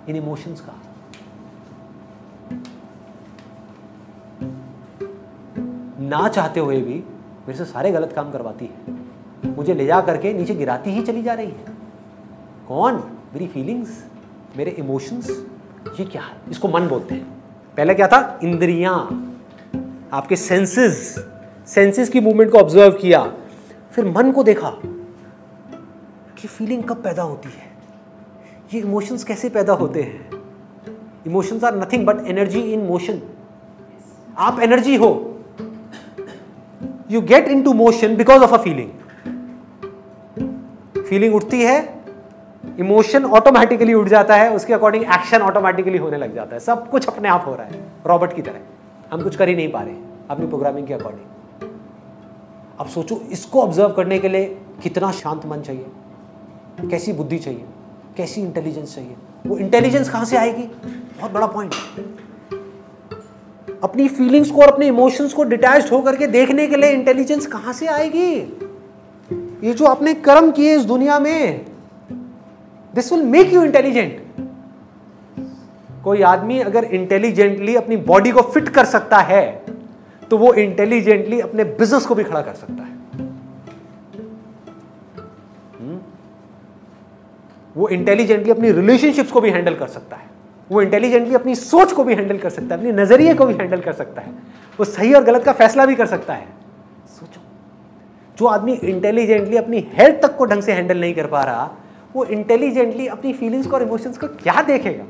इन 0.09 0.16
इमोशंस 0.16 0.61
का। 0.61 0.80
ना 6.11 6.28
चाहते 6.28 6.61
हुए 6.61 6.80
भी 6.80 6.94
मेरे 7.48 7.54
से 7.54 7.64
सारे 7.64 7.92
गलत 7.92 8.12
काम 8.12 8.30
करवाती 8.30 8.64
है। 8.64 9.54
मुझे 9.56 9.74
ले 9.74 9.86
जा 9.86 10.00
करके 10.00 10.32
नीचे 10.32 10.54
गिराती 10.54 10.90
ही 10.90 11.02
चली 11.02 11.22
जा 11.22 11.34
रही 11.34 11.46
है। 11.46 11.64
कौन? 12.68 12.94
मेरी 13.34 13.46
फीलिंग्स 13.46 14.04
मेरे 14.56 14.70
इमोशंस 14.70 15.46
ये 16.00 16.04
क्या 16.04 16.22
है? 16.22 16.36
इसको 16.50 16.68
मन 16.68 16.88
बोलते 16.88 17.14
हैं। 17.14 17.24
पहले 17.76 17.94
क्या 17.94 18.08
था? 18.08 18.40
इंद्रियाँ। 18.44 19.26
आपके 20.12 20.36
सेंसेस 20.36 21.26
सेंसेस 21.66 22.08
की 22.08 22.20
मूवमेंट 22.20 22.52
को 22.52 22.58
ऑब्ज़र्व 22.58 22.92
किया। 22.92 23.32
फिर 23.92 24.04
मन 24.16 24.32
को 24.32 24.42
देखा 24.42 24.70
कि 26.38 26.48
फीलिंग 26.48 26.84
कब 26.84 27.02
पैदा 27.02 27.22
होती 27.22 27.48
है? 27.48 27.70
ये 28.74 28.80
इमोशंस 28.80 29.24
कैसे 29.24 29.48
पैदा 29.48 29.72
होते 29.72 30.02
हैं? 30.02 30.30
Emotions 31.26 31.64
are 31.64 31.76
nothing 31.76 32.06
but 32.06 32.26
energy 32.26 32.61
in 32.61 32.80
motion 32.80 33.20
आप 34.38 34.61
एनर्जी 34.61 34.96
हो। 34.96 35.30
Get 37.20 37.48
in 37.48 37.62
to 37.62 37.72
motion 37.74 38.16
because 38.16 38.42
of 38.42 38.54
a 38.54 38.56
feeling 38.56 38.90
feeling 40.98 41.34
उठती 41.34 41.62
है 41.62 41.78
इमोशन 42.78 43.24
ऑटोमेटिकली 43.24 43.94
उठ 43.94 44.08
जाता 44.08 44.36
है, 44.36 44.50
उसके 44.54 44.74
अकॉर्डिंग 44.74 45.04
एक्शन 45.04 45.40
ऑटोमेटिकली 45.42 45.98
होने 45.98 46.16
लग 46.18 46.34
जाता 46.34 46.54
है। 46.54 46.61
सब 46.61 46.88
कुछ 46.90 47.06
अपने 47.08 47.28
आप 47.28 47.44
हो 47.46 47.54
रहा 47.54 47.66
है 47.66 47.80
रॉबर्ट 48.06 48.32
की 48.32 48.42
तरह। 48.42 48.61
हम 49.12 49.22
कुछ 49.22 49.36
कर 49.36 49.48
ही 49.48 49.54
नहीं 49.56 49.70
पा 49.72 49.80
रहे, 49.80 49.94
अपनी 50.30 50.46
प्रोग्रामिंग 50.46 50.86
के 50.86 50.94
अकॉर्डिंग 50.94 51.68
अब 52.80 52.86
सोचो, 52.86 53.20
इसको 53.30 53.62
ऑब्ज़र्व 53.62 53.92
करने 53.92 54.18
के 54.18 54.28
लिए 54.28 54.44
कितना 54.82 55.11
शांत 55.12 55.46
मन 55.46 55.61
चाहिए, 55.61 55.86
कैसी 56.90 57.12
बुद्धि 57.12 57.38
चाहिए, 57.38 57.64
कैसी 58.16 58.40
इंटेलिजेंस 58.40 58.94
चाहिए। 58.94 59.16
वो 59.46 59.58
इंटेलिजेंस 59.58 60.08
कहाँ 60.11 60.24
से 60.24 60.36
आएगी? 60.36 60.62
बहुत 61.20 61.32
बड़ा 61.32 61.46
पॉइंट 61.46 61.74
अपनी 63.83 64.09
फीलिंग्स 64.09 64.51
को 64.51 64.61
और 64.61 64.72
अपने 64.72 64.87
इमोशंस 64.87 65.33
को 65.33 65.45
डिटैच 65.45 65.91
होकर 65.93 66.16
के 66.16 66.26
देखने 66.26 66.66
के 66.66 66.76
लिए 66.76 66.91
इंटेलिजेंस 66.91 67.47
कहाँ 67.47 67.72
से 67.72 67.87
आएगी? 67.87 68.33
ये 69.64 69.72
जो 69.72 69.85
आपने 69.85 70.14
कर्म 70.14 70.51
किए 70.51 70.74
इस 70.76 70.85
दुनिया 70.85 71.18
में 71.18 71.66
this 72.95 73.12
will 73.12 73.22
make 73.22 73.53
you 73.53 73.62
intelligent 73.62 74.22
कोई 76.05 76.22
आदमी 76.22 76.59
अगर 76.61 76.85
इंटेलिजेंटली 76.85 77.74
अपनी 77.76 77.97
बॉडी 77.97 78.31
को 78.33 78.43
फिट 78.43 78.68
कर 78.68 78.85
सकता 78.85 79.18
है 79.18 79.45
तो 80.31 80.39
वो 80.39 80.53
इंटेलिजेंटली 80.55 81.41
अपने 81.41 81.64
बिज़नेस 81.64 82.07
को 82.07 82.14
भी 82.14 82.24
खड़ा 82.24 82.41
कर 82.41 82.55
सकता 82.55 82.83
है। 82.83 82.99
वो 87.76 87.89
इंटेलिजेंटली 87.89 88.51
अपनी 88.51 88.70
रिलेशनशिप्स 88.72 89.33
को 89.33 89.41
भी 89.41 89.51
हैंडल 89.51 89.74
कर 89.74 89.87
सकता 89.89 90.16
है। 90.16 90.28
वो 90.71 90.83
इंटेलिजेंटली 90.83 91.35
अपनी 91.35 91.55
सोच 91.55 91.93
को 91.93 92.05
भी 92.05 92.14
हैंडल 92.14 92.39
कर 92.39 92.51
सकता 92.51 92.75
है, 92.75 92.81
अपने 92.81 92.93
नज़रिए 92.93 93.35
को 93.35 93.47
भी 93.47 93.55
हैंडल 93.55 93.81
कर 93.81 93.93
सकता 93.93 94.23
है। 94.23 94.33
वो 94.79 94.85
सही 94.85 95.12
और 95.14 95.25
गलत 95.25 95.45
का 95.45 95.53
फैसला 95.53 95.87
भी 95.87 95.95
कर 95.95 96.07
सकता 96.07 96.35
है। 96.35 96.47
सोचो, 97.11 97.41
जो 98.39 98.47
आदमी 98.47 98.73
इंटेलिजेंटली 98.75 99.57
अपनी 99.57 99.87
हेल्थ 99.93 100.21
तक 100.23 100.37
को 100.37 100.45
ढंग 100.45 100.62
से 100.62 100.73
हैंडल 100.73 101.01
नहीं 101.01 101.14
कर 101.14 101.27
पा 101.27 101.43
रहा, 101.43 101.71
वो 102.14 102.25
इंटेलिजेंटली 102.27 103.07
अपनी 103.07 103.33
फीलिंग्स 103.33 103.66
को 103.66 103.77
और 103.77 103.83
इमोशंस 103.83 104.18
को 104.18 104.27
क्या 104.37 104.62
देखेगा? 104.62 105.05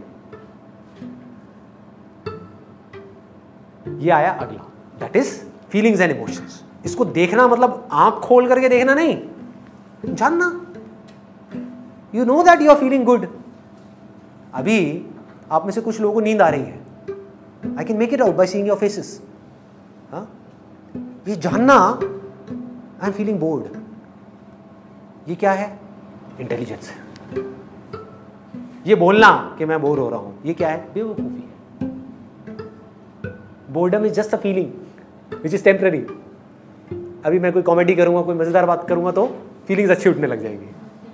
ये 3.99 4.11
आया 4.11 4.31
अगला। 4.33 4.67
That 5.01 5.17
is 5.17 5.37
feelings 5.71 6.01
and 6.01 6.13
emotions 6.13 6.63
इसको 6.85 7.05
देखना 7.05 7.47
मतलब 7.49 7.89
आँख 7.93 8.15
खोल 8.15 8.49
करके 8.49 8.69
देखना 8.69 8.95
नहीं। 8.95 10.15
जानना। 10.15 10.47
You 12.15 12.25
know 12.25 12.43
that 12.43 12.63
you 12.63 12.71
are 12.71 12.77
feeling 12.77 13.05
good 13.05 13.27
अभी 14.55 15.07
आप 15.51 15.65
में 15.67 15.73
से 15.73 15.81
कुछ 15.81 16.01
लोगों 16.01 16.15
को 16.15 16.21
नींद 16.21 16.43
आ 16.43 16.49
रही 16.49 16.63
है। 16.63 16.79
I 17.79 17.85
can 17.85 17.97
make 17.97 18.13
it 18.15 18.21
out 18.23 18.35
by 18.37 18.47
seeing 18.47 18.69
your 18.69 18.79
faces 18.79 19.21
ये 21.29 21.37
जानना 21.39 21.75
आई 21.75 23.07
एम 23.07 23.13
फीलिंग 23.13 23.39
बोर्ड 23.41 23.65
ये 25.29 25.35
क्या 25.37 25.53
है? 25.53 25.79
इंटेलिजेंस 26.41 26.91
ये 28.87 28.95
बोलना 28.97 29.31
कि 29.59 29.65
मैं 29.65 29.81
बोर 29.81 29.99
हो 29.99 30.09
रहा 30.11 30.19
हूँ। 30.19 30.39
ये 30.47 30.55
क्या 30.55 30.69
है? 30.69 30.93
बेवकूफ़ी 30.95 31.43
है। 31.43 31.49
Boredom 33.73 34.05
is 34.07 34.13
just 34.15 34.35
a 34.35 34.39
feeling 34.39 34.71
which 35.43 35.55
is 35.55 35.65
temporary 35.65 35.99
अभी 37.25 37.39
मैं 37.39 37.53
कोई 37.53 37.63
कॉमेडी 37.63 37.95
करूँगा, 37.95 38.23
कोई 38.23 38.35
मज़ेदार 38.35 38.67
बात 38.67 38.89
करूँगा 38.89 39.11
तो 39.13 39.27
फीलिंग्स 39.67 39.91
अच्छी 39.91 40.11
उठने 40.11 40.27
लग 40.27 40.43
जाएँगी। 40.43 40.67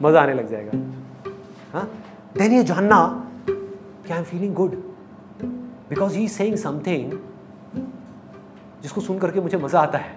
मज़ा 0.02 0.20
आने 0.22 0.34
लग 0.34 0.50
जाएगा। 0.50 0.78
हाँ? 1.72 1.88
देन 2.38 2.52
ये 2.52 2.62
जानना 2.64 2.98
कि 4.06 4.12
I 4.12 4.18
am 4.18 4.24
feeling 4.24 4.54
good 4.54 4.74
because 5.88 6.16
he 6.16 6.26
saying 6.28 6.56
something 6.56 7.12
जिसको 8.82 9.00
सुन 9.00 9.18
करके 9.18 9.40
मुझे 9.40 9.58
मज़ा 9.58 9.80
आता 9.80 9.98
है। 9.98 10.16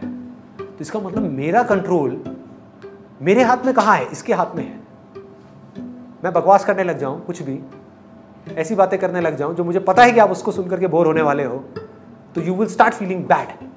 तो 0.59 0.77
इसका 0.81 0.99
मतलब 0.99 1.31
मेरा 1.31 1.63
कंट्रोल 1.63 2.21
मेरे 3.21 3.43
हाथ 3.43 3.65
में 3.65 3.73
कहाँ 3.73 3.97
है? 3.97 4.05
इसके 4.11 4.33
हाथ 4.33 4.55
में 4.55 4.63
है। 4.63 4.77
मैं 6.23 6.31
बकवास 6.33 6.65
करने 6.65 6.83
लग 6.83 6.97
जाऊँ, 6.99 7.23
कुछ 7.25 7.41
भी, 7.41 7.59
ऐसी 8.55 8.75
बातें 8.75 8.99
करने 8.99 9.21
लग 9.21 9.35
जाऊँ 9.37 9.55
जो 9.55 9.63
मुझे 9.63 9.79
पता 9.79 10.03
है 10.03 10.11
कि 10.11 10.19
आप 10.19 10.31
उसको 10.31 10.51
सुन 10.51 10.67
करके 10.69 10.87
बोर 10.87 11.07
होने 11.07 11.21
वाले 11.21 11.43
हो 11.43 11.57
तो 12.35 12.41
you 12.41 12.55
will 12.55 12.67
start 12.67 12.93
feeling 12.93 13.23
bad 13.25 13.67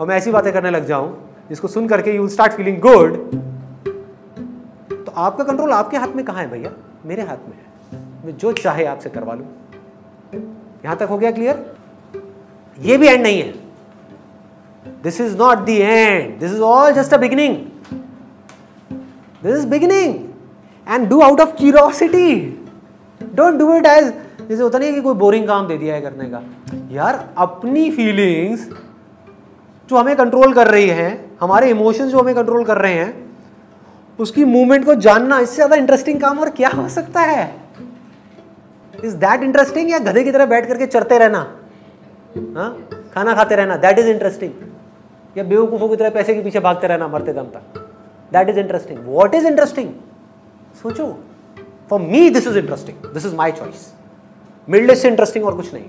और 0.00 0.06
मैं 0.06 0.16
ऐसी 0.16 0.30
बातें 0.30 0.52
करने 0.52 0.70
लग 0.70 0.86
जाऊँ 0.86 1.16
जिसको 1.48 1.68
सुन 1.68 1.88
करके 1.88 2.14
you 2.14 2.22
will 2.22 2.30
start 2.30 2.52
feeling 2.52 2.78
good 2.80 3.16
आपका 5.16 5.44
कंट्रोल 5.44 5.72
आपके 5.72 5.96
हाथ 5.96 6.08
में 6.08 6.24
कहाँ 6.24 6.40
है 6.40 6.50
भैया? 6.50 6.70
मेरे 7.06 7.22
हाथ 7.22 7.48
में 7.48 7.56
है। 7.56 8.00
मैं 8.26 8.36
जो 8.36 8.52
चाहे 8.52 8.84
आपसे 8.84 9.10
करवा 9.10 9.34
लूँ। 9.34 9.46
यहाँ 10.84 10.96
तक 10.96 11.02
हो 11.02 11.18
गया 11.18 11.30
क्लियर 11.30 11.74
ये 12.78 12.96
भी 12.96 13.06
एंड 13.06 13.22
नहीं 13.22 13.40
है। 13.42 13.52
This 15.02 15.20
is 15.20 15.36
not 15.38 15.58
the 15.58 15.68
end 15.68 16.38
this 16.40 16.52
is 16.52 16.60
all 16.60 16.92
just 16.92 17.14
a 17.14 17.16
beginning 17.16 17.56
this 19.42 19.56
is 19.56 19.66
beginning 19.66 20.14
and 20.88 21.08
do 21.08 21.20
out 21.20 21.40
of 21.40 21.56
curiosity 21.56 22.34
don't 23.34 23.54
do 23.54 23.74
it 23.76 23.86
as 23.86 24.12
जैसे 24.48 24.62
होता 24.62 24.78
नहीं 24.78 24.94
कि 24.94 25.00
कोई 25.00 25.14
बोरिंग 25.14 25.46
काम 25.46 25.66
दे 25.66 25.78
दिया 25.78 25.94
है 25.94 26.00
करने 26.00 26.30
का। 26.30 26.42
यार, 26.90 27.28
अपनी 27.38 27.90
फीलिंग्स 27.90 28.68
जो 29.90 29.96
हमें 29.96 30.16
कंट्रोल 30.16 30.52
कर 30.54 30.66
रही 30.66 30.88
है, 30.88 31.30
हमारे 31.40 31.70
इमोशंस 31.70 32.10
जो 32.10 32.18
हमें 32.18 32.34
कंट्रोल 32.34 32.64
कर 32.64 32.78
रहे 32.78 32.94
हैं 32.94 33.25
उसकी 34.18 34.44
मूवमेंट 34.44 34.84
को 34.84 34.94
जानना 34.94 35.38
इससे 35.38 35.54
ज़्यादा 35.54 35.76
इंटरेस्टिंग 35.76 36.20
काम 36.20 36.38
और 36.38 36.50
क्या 36.50 36.68
हो 36.68 36.88
सकता 36.88 37.20
है? 37.20 37.54
इज़ 39.04 39.16
दैट 39.16 39.42
इंटरेस्टिंग 39.42 39.90
या 39.90 39.98
गधे 39.98 40.24
की 40.24 40.32
तरह 40.32 40.46
बैठ 40.46 40.68
करके 40.68 40.86
चढ़ते 40.86 41.18
रहना? 41.18 41.38
हाँ? 42.56 42.88
खाना 43.14 43.34
खाते 43.34 43.56
रहना 43.56 43.76
दैट 43.76 43.98
इज़ 43.98 44.08
इंटरेस्टिंग 44.08 44.52
या 45.36 45.44
बेवकूफ़ों 45.44 45.88
की 45.88 45.96
तरह 45.96 46.10
पैसे 46.10 46.34
के 46.34 46.42
पीछे 46.42 46.60
भागते 46.60 46.86
रहना, 46.86 47.08
मरते 47.08 47.32
दम 47.32 47.44
तक. 47.44 47.86
That 48.32 48.48
is 48.48 48.58
interesting 48.58 48.98
what 49.06 49.34
is 49.34 49.46
interesting 49.46 49.92
सोचो. 50.82 51.06
For 51.90 52.00
me 52.00 52.30
this 52.30 52.46
is 52.46 52.58
interesting 52.58 53.12
this 53.14 53.26
is 53.26 53.34
my 53.34 53.52
choice 53.52 53.92
middle 54.68 54.94
से 54.94 55.08
इंटरेस्टिंग 55.08 55.44
और 55.44 55.56
कुछ 55.56 55.72
नहीं. 55.74 55.84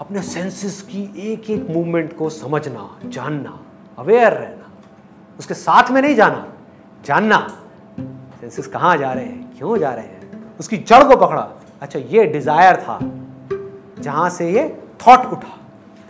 अपने 0.00 0.22
सेंसेस 0.22 0.80
की 0.82 1.02
एक 1.32 1.50
एक 1.50 1.66
मूवमेंट 1.70 2.16
को 2.16 2.30
समझना, 2.30 2.88
जानना 3.06 3.58
अवेयर 3.98 4.32
रहना. 4.32 4.70
उसके 5.38 5.54
साथ 5.54 5.90
में 5.90 6.02
नहीं 6.02 6.14
जाना. 6.14 6.51
जानना। 7.04 7.38
सेंसेस 8.40 8.66
कहाँ 8.66 8.96
जा 8.96 9.12
रहे 9.12 9.24
हैं? 9.24 9.56
क्यों 9.58 9.76
जा 9.78 9.92
रहे 9.92 10.04
हैं? 10.04 10.56
उसकी 10.60 10.76
जड़ 10.78 11.02
को 11.04 11.16
पकड़ा। 11.16 11.48
अच्छा 11.82 11.98
ये 11.98 12.24
डिज़ायर 12.26 12.76
था, 12.76 12.98
जहाँ 14.00 14.28
से 14.30 14.50
ये 14.50 14.68
थॉट 15.00 15.32
उठा। 15.32 15.58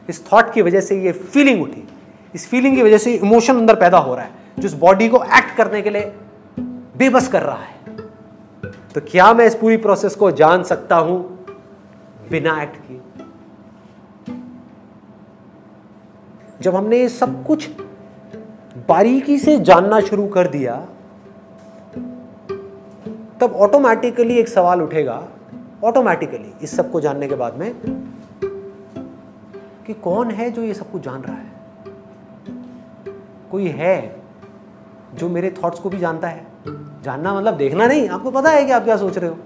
इस 0.09 0.24
थॉट 0.26 0.53
की 0.55 0.62
वजह 0.62 0.80
से 0.80 1.01
ये 1.03 1.12
फीलिंग 1.12 1.62
उठी। 1.62 1.86
इस 2.34 2.49
फीलिंग 2.49 2.76
की 2.76 2.82
वजह 2.82 2.99
से 2.99 3.14
इमोशन 3.14 3.57
अंदर 3.57 3.76
पैदा 3.76 3.99
हो 3.99 4.14
रहा 4.14 4.24
है, 4.24 4.30
जो 4.59 4.66
इस 4.68 4.74
बॉडी 4.74 5.09
को 5.09 5.22
एक्ट 5.24 5.57
करने 5.57 5.82
के 5.82 5.90
लिए 5.90 6.12
बेबस 6.97 7.28
कर 7.28 7.43
रहा 7.43 7.57
है। 7.57 7.80
तो 8.95 9.01
क्या 9.01 9.32
मैं 9.34 9.47
इस 9.47 9.55
पूरी 9.55 9.76
प्रोसेस 9.76 10.14
को 10.14 10.30
जान 10.30 10.62
सकता 10.62 10.97
हूँ? 10.97 11.20
बिना 12.30 12.61
एक्ट 12.62 12.76
किए। 12.78 13.01
जब 16.62 16.74
हमने 16.76 16.99
ये 16.99 17.09
सब 17.09 17.45
कुछ 17.45 17.68
बारीकी 18.76 19.38
से 19.38 19.56
जानना 19.60 20.00
शुरू 20.00 20.26
कर 20.26 20.48
दिया, 20.48 20.74
तब 23.40 23.52
ऑटोमेटिकली 23.56 24.36
एक 24.38 24.48
सवाल 24.48 24.82
उठेगा 24.82 25.28
ऑटोमेटिकली 25.84 26.52
इस 26.62 26.76
सबको 26.76 27.00
जानने 27.00 27.28
के 27.28 27.34
बाद 27.34 27.54
में 27.54 27.74
कि 29.86 29.92
कौन 29.94 30.30
है 30.30 30.50
जो 30.50 30.62
ये 30.62 30.74
सब 30.74 30.90
कुछ 30.90 31.02
जान 31.02 31.22
रहा 31.22 31.36
है? 31.36 31.50
कोई 33.50 33.68
है 33.68 34.16
जो 35.14 35.28
मेरे 35.28 35.54
थॉट्स 35.64 35.78
को 35.78 35.90
भी 35.90 35.98
जानता 35.98 36.28
है? 36.28 36.46
जानना 37.04 37.34
मतलब 37.34 37.56
देखना 37.56 37.86
नहीं, 37.86 38.08
आपको 38.08 38.30
पता 38.30 38.50
है 38.50 38.64
कि 38.64 38.72
आप 38.72 38.84
क्या 38.84 38.96
सोच 38.96 39.18
रहे 39.18 39.30
हो? 39.30 39.36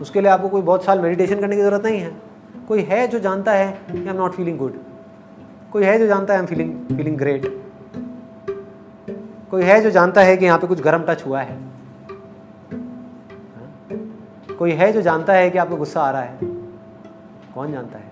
उसके 0.00 0.20
लिए 0.20 0.30
आपको 0.30 0.48
कोई 0.48 0.62
बहुत 0.62 0.84
साल 0.84 1.00
मेडिटेशन 1.00 1.40
करने 1.40 1.56
की 1.56 1.62
ज़रूरत 1.62 1.84
नहीं 1.84 2.00
है। 2.00 2.12
कोई 2.68 2.82
है 2.82 3.06
जो 3.08 3.18
जानता 3.18 3.52
है 3.52 3.68
I 3.90 3.98
am 3.98 4.16
not 4.16 4.32
feeling 4.32 4.58
good 4.58 4.78
कोई 5.72 5.84
है 5.84 5.98
जो 5.98 6.06
जानता 6.06 6.34
है 6.34 6.38
I 6.38 6.42
am 6.42 6.48
feeling 6.48 6.96
feeling 6.96 7.16
great 7.16 7.65
कोई 9.50 9.62
है 9.62 9.80
जो 9.82 9.90
जानता 9.90 10.20
है 10.20 10.36
कि 10.36 10.44
यहाँ 10.44 10.58
पे 10.58 10.66
कुछ 10.66 10.80
गर्म 10.80 11.04
टच 11.08 11.22
हुआ 11.26 11.40
है? 11.40 11.56
कोई 14.58 14.72
है 14.72 14.92
जो 14.92 15.02
जानता 15.02 15.32
है 15.32 15.50
कि 15.50 15.58
आपको 15.58 15.76
गुस्सा 15.76 16.00
आ 16.02 16.10
रहा 16.10 16.22
है? 16.22 16.38
कौन 17.54 17.72
जानता 17.72 17.98
है? 17.98 18.04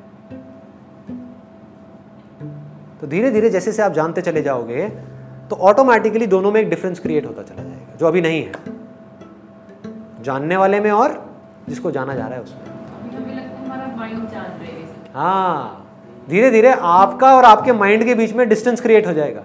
तो 3.00 3.06
धीरे 3.06 3.30
धीरे 3.30 3.50
जैसे 3.50 3.72
से 3.72 3.82
आप 3.82 3.92
जानते 3.92 4.20
चले 4.20 4.42
जाओगे 4.42 4.88
तो 5.50 5.56
ऑटोमेटिकली 5.62 6.26
दोनों 6.26 6.52
में 6.52 6.60
एक 6.60 6.68
डिफरेंस 6.70 7.00
क्रिएट 7.00 7.26
होता 7.26 7.42
चला 7.42 7.62
जाएगा, 7.62 7.96
जो 7.96 8.06
अभी 8.06 8.20
नहीं 8.20 8.42
है। 8.42 8.52
जानने 10.22 10.56
वाले 10.56 10.80
में 10.80 10.90
और 10.90 11.22
जिसको 11.68 11.90
जाना 11.90 12.14
जा 12.14 12.26
रहा 12.26 12.34
है 12.34 12.42
उसमें। 12.42 12.60
है 14.00 14.66
है। 14.66 15.12
हाँ 15.14 15.86
धीरे 16.28 16.50
धीरे 16.50 16.72
आपका 16.72 17.34
और 17.36 17.44
आपके 17.44 17.72
माइंड 17.72 18.04
के 18.04 18.14
बीच 18.14 18.32
में 18.32 18.48
डिस्टेंस 18.48 18.80
क्रिएट 18.80 19.06
हो 19.06 19.12
जाएगा। 19.12 19.42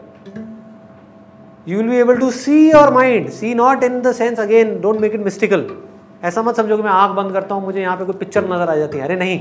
You 1.69 1.77
will 1.77 1.89
be 1.89 1.95
able 1.95 2.17
to 2.17 2.31
see 2.31 2.69
your 2.71 2.93
mind 2.93 3.29
see 3.29 3.53
not 3.53 3.83
in 3.83 4.01
the 4.01 4.11
sense 4.11 4.39
again 4.39 4.79
don't 4.81 4.99
make 4.99 5.13
it 5.13 5.21
mystical 5.21 5.65
ऐसा 6.23 6.41
मत 6.41 6.55
समझो 6.55 6.77
कि 6.77 6.83
मैं 6.83 6.91
आँख 6.91 7.11
बंद 7.11 7.33
करता 7.33 7.55
हूँ, 7.55 7.63
मुझे 7.65 7.81
यहाँ 7.81 7.97
पे 7.97 8.05
कोई 8.05 8.15
पिक्चर 8.15 8.45
नज़र 8.45 8.69
आ 8.69 8.75
जाती 8.75 8.97
है। 8.97 9.03
अरे 9.03 9.15
नहीं, 9.15 9.39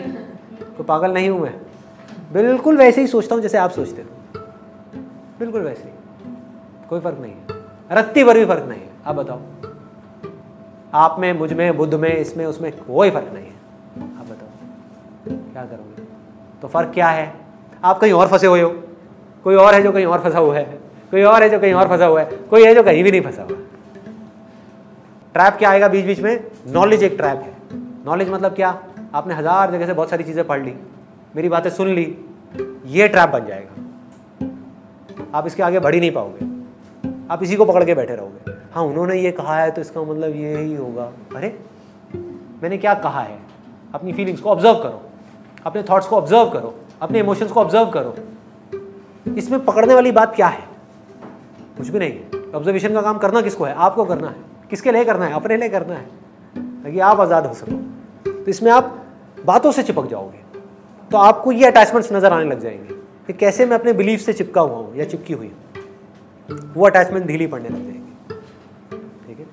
कोई 0.77 0.85
पागल 0.85 1.13
नहीं 1.13 1.29
हूँ 1.29 1.41
मैं। 1.41 1.55
बिल्कुल 2.33 2.77
वैसे 2.77 3.01
ही 3.01 3.07
सोचता 3.07 3.35
हूँ 3.35 3.43
जैसे 3.43 3.59
आप 3.59 3.71
सोचते 3.71 4.03
हो। 4.03 4.41
बिल्कुल 5.39 5.61
वैसे 5.61 5.83
ही। 5.83 5.91
कोई 6.89 7.01
फ़र्क 7.01 7.19
नहीं 7.19 7.33
है। 7.33 7.47
रत्ती 7.93 8.25
भर 8.25 8.39
भी 8.39 8.45
फ़र्क 8.45 8.65
नहीं 8.69 8.81
है। 8.81 8.91
आप 9.07 9.15
बताओ। 9.15 9.41
आप 10.95 11.17
में, 11.21 11.33
मुझमें, 11.33 11.77
बुद्ध 11.77 11.95
में, 11.95 12.17
इसमें, 12.17 12.47
उसमें 12.47 12.73
कोई 12.73 13.11
फ़र्क 13.11 13.31
नहीं 13.35 13.47
है। 13.47 13.55
आप 14.21 14.27
बताओ। 14.27 15.53
क्या 15.53 15.65
करोगे? 15.65 16.03
तो 16.63 16.69
फ़र्क 16.69 16.91
क्या 16.95 17.09
है? 17.09 17.33
आप 17.85 17.99
कहीं 17.99 18.13
और 18.13 18.29
फंसे 18.29 18.47
हुए 18.47 18.61
हो। 18.61 18.71
कोई 19.45 19.55
और 19.55 19.75
है 19.75 19.83
जो 19.83 19.93
कहीं 19.93 20.07
और 20.07 20.21
फंसा 20.21 20.39
हुआ 20.39 20.57
है? 20.57 20.78
कोई 21.13 21.23
और 21.23 21.43
है 21.43 21.49
जो 21.51 21.59
कहीं 21.59 21.73
और 21.75 21.89
फंसा 21.89 22.07
हुआ 22.07 22.21
है? 22.21 22.37
कोई 22.51 22.65
है 22.65 22.75
जो 22.75 22.83
कहीं 22.83 23.03
भी 23.05 23.11
नहीं 23.11 23.21
फंसा 23.21 23.43
हुआ? 23.43 23.57
ट्रैप 25.35 25.57
क्या 25.59 25.71
आएगा 25.71 25.89
बीच 25.89 26.05
बीच 26.05 26.21
में? 26.21 26.45
नॉलेज 26.69 27.03
एक 27.03 27.17
ट्रैप 27.17 27.43
है। 27.43 27.57
नॉलेज 28.07 28.29
मतलब 28.31 28.55
क्या? 28.55 28.79
आपने 29.15 29.35
हज़ार 29.35 29.71
जगह 29.71 29.87
से 29.87 29.93
बहुत 29.93 30.11
सारी 30.11 30.25
चीज़ें 30.25 30.47
पढ़ 30.47 30.63
ली, 30.63 30.75
मेरी 31.37 31.49
बातें 31.49 31.71
सुन 31.71 31.89
ली, 31.89 32.05
ये 32.87 33.09
ट्रैप 33.09 33.29
बन 33.29 33.47
जाएगा। 33.47 35.29
आप 35.35 35.47
इसके 35.47 35.63
आगे 35.63 35.79
बढ़ 35.79 35.95
ही 35.95 36.01
नहीं 36.01 36.11
पाओगे। 36.13 36.47
आप 37.31 37.43
इसी 37.43 37.57
को 37.57 37.65
पकड़ 37.65 37.85
के 37.85 37.95
बैठे 37.95 38.15
रहोगे। 38.15 38.53
हाँ 38.75 38.85
उन्होंने 38.85 39.21
ये 39.21 39.31
कहा 39.33 39.59
है 39.59 39.71
तो 39.71 39.81
इसका 39.81 40.03
मतलब 40.03 40.37
ये 40.37 40.57
ही 40.57 40.75
होगा। 40.75 41.11
अरे, 41.37 41.59
मैंने 42.63 42.79
क्या 42.79 42.95
कहा 42.95 43.23
है? 43.23 43.39
अपनी 43.95 44.13
फीलिंग्स 44.13 44.41
को 44.41 44.51
ऑब्ज़र्व 44.51 44.75
करो। 44.75 45.03
अपने 45.67 45.83
थॉट्स 45.83 46.07
को 46.07 46.17
ऑब्ज़र्व 46.17 46.51
करो। 46.51 46.75
अपने 47.03 47.19
इमोशंस 47.19 47.53
को 47.53 47.61
ऑब्ज़र्व 47.61 47.91
करो। 47.91 48.15
इसमें 49.37 49.65
पकड़ने 49.65 49.95
वाली 49.95 50.13
बात 50.13 50.35
क्या 50.37 50.47
है? 50.47 50.65
कुछ 51.79 51.89
भी 51.89 51.99
नहीं 51.99 52.13
है। 52.13 52.53
ऑब्जर्वेशन 52.55 52.93
का 52.93 53.03
काम 53.03 53.19
करना 53.19 53.41
किसको 53.41 53.65
है? 53.65 53.75
आपको 53.75 54.05
करना 54.05 54.29
है। 54.29 54.37
किसके 54.71 54.93
लिए 54.93 55.05
करना 55.05 55.25
है? 55.25 55.33
अपने 55.33 55.57
लिए 55.57 55.69
करना 55.69 55.95
है। 55.95 56.07
ताकि 56.83 57.01
आप 57.01 57.21
आज़ाद 57.21 57.47
हो 57.47 57.55
सको। 57.55 57.77
तो 58.33 58.51
इसमें 58.51 58.73
आप 58.73 59.07
बातों 59.45 59.73
से 59.73 59.83
चिपक 59.83 60.07
जाओगे। 60.07 60.61
तो 61.11 61.17
आपको 61.17 61.53
ये 61.53 61.67
अटैचमेंट्स 61.67 62.13
नज़र 62.13 62.33
आने 62.33 62.51
लग 62.51 62.61
जाएँगे। 62.61 62.95
कि 63.27 63.33
कैसे 63.33 63.67
मैं 63.67 63.79
अपने 63.79 63.93
बिलीफ 63.93 64.21
से 64.21 64.33
चिपका 64.33 64.61
हुआ 64.61 64.77
हूँ 64.77 64.97
या 64.97 65.05
चिपकी 65.05 65.33
हुई 65.33 65.47
हूँ। 65.47 66.73
वो 66.75 66.87
अटैचमेंट 66.87 67.27
ढीली 67.27 67.47
पड़ने 67.47 67.69
लग 67.69 67.85
जाएँगे। 67.85 68.35
ठीक 69.27 69.39
है? 69.39 69.47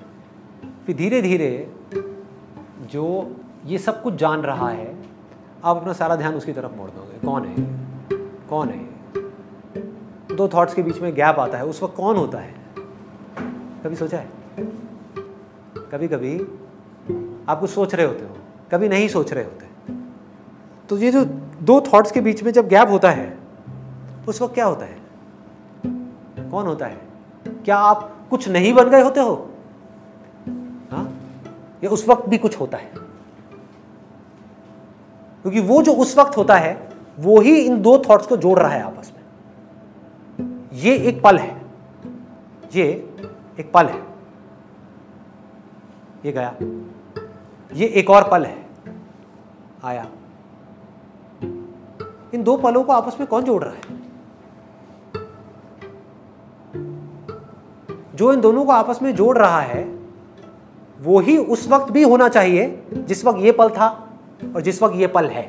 फिर 0.86 0.96
धीरे 0.96 1.22
धीरे 1.22 1.70
जो 2.92 3.36
ये 3.66 3.78
सब 3.78 4.02
कुछ 4.02 4.14
जान 4.14 4.40
रहा 4.40 4.68
है, 4.68 4.96
आप 5.64 5.76
अपना 5.76 5.92
सारा 5.92 6.16
ध्यान 6.16 6.34
उसकी 6.34 6.52
तरफ़ 6.52 6.72
मोड़ 6.76 6.90
दोगे। 6.90 7.26
कौन 7.26 7.44
है? 7.44 7.54
कौन 8.48 8.68
है? 8.68 8.85
दो 10.36 10.48
थॉट्स 10.48 10.74
के 10.74 10.82
बीच 10.82 11.00
में 11.00 11.14
गैप 11.14 11.38
आता 11.38 11.58
है, 11.58 11.64
उस 11.64 11.82
वक्त 11.82 11.96
कौन 11.96 12.16
होता 12.16 12.38
है? 12.38 12.54
कभी 13.84 13.96
सोचा 13.96 14.18
है? 14.18 14.28
कभी 15.92 16.08
कभी 16.08 16.40
आप 17.48 17.60
कुछ 17.60 17.70
सोच 17.70 17.94
रहे 17.94 18.06
होते 18.06 18.24
हो, 18.24 18.36
कभी 18.72 18.88
नहीं 18.88 19.08
सोच 19.08 19.32
रहे 19.32 19.44
होते। 19.44 19.66
तो 20.88 20.98
ये 20.98 21.12
जो 21.12 21.24
दो 21.62 21.80
थॉट्स 21.80 22.12
के 22.12 22.20
बीच 22.20 22.42
में 22.42 22.52
जब 22.52 22.68
गैप 22.68 22.88
होता 22.88 23.10
है, 23.10 23.38
उस 24.28 24.42
वक्त 24.42 24.54
क्या 24.54 24.66
होता 24.66 24.86
है? 24.86 24.98
कौन 26.50 26.66
होता 26.66 26.86
है? 26.86 27.00
क्या 27.46 27.76
आप 27.76 28.16
कुछ 28.30 28.48
नहीं 28.48 28.72
बन 28.72 28.90
गए 28.90 29.02
होते 29.02 29.20
हो? 29.20 29.50
हाँ? 30.90 31.16
या 31.84 31.90
उस 31.90 32.08
वक्त 32.08 32.28
भी 32.28 32.38
कुछ 32.38 32.60
होता 32.60 32.78
है? 32.78 32.92
क्योंकि 35.42 35.60
वो 35.60 35.82
जो 35.82 35.92
उस 35.92 36.18
वक्त 36.18 36.36
होता 36.36 36.54
है, 36.54 36.88
वो 37.18 37.40
ही 37.40 37.58
इन 37.58 37.82
दो 37.82 38.02
थॉट्स 38.10 38.26
को 38.26 38.36
जोड़ 38.36 38.58
रहा 38.58 38.70
है 38.70 38.82
आपस 38.82 39.12
में। 39.15 39.15
ये 40.76 40.96
एक 40.96 41.22
पल 41.22 41.38
है। 41.38 41.62
ये 42.74 42.84
एक 43.60 43.72
पल 43.74 43.86
है। 43.86 44.02
ये 46.24 46.32
गया। 46.32 46.56
ये 47.72 47.86
एक 47.86 48.10
और 48.10 48.28
पल 48.30 48.44
है। 48.44 48.66
आया। 49.84 50.06
इन 52.34 52.42
दो 52.42 52.56
पलों 52.56 52.84
को 52.84 52.92
आपस 52.92 53.16
में 53.20 53.28
कौन 53.28 53.44
जोड़ 53.44 53.64
रहा 53.64 53.72
है? 53.72 53.80
जो 58.14 58.32
इन 58.32 58.40
दोनों 58.40 58.64
को 58.64 58.72
आपस 58.72 59.02
में 59.02 59.14
जोड़ 59.14 59.38
रहा 59.38 59.60
है, 59.60 59.98
वो 61.00 61.20
ही 61.20 61.38
उस 61.38 61.68
वक्त 61.68 61.92
भी 61.92 62.02
होना 62.02 62.28
चाहिए 62.28 62.82
जिस 62.92 63.24
वक्त 63.24 63.38
ये 63.38 63.52
पल 63.52 63.68
था 63.68 64.08
और 64.54 64.60
जिस 64.60 64.82
वक्त 64.82 64.94
ये 64.96 65.06
पल 65.06 65.26
है। 65.26 65.42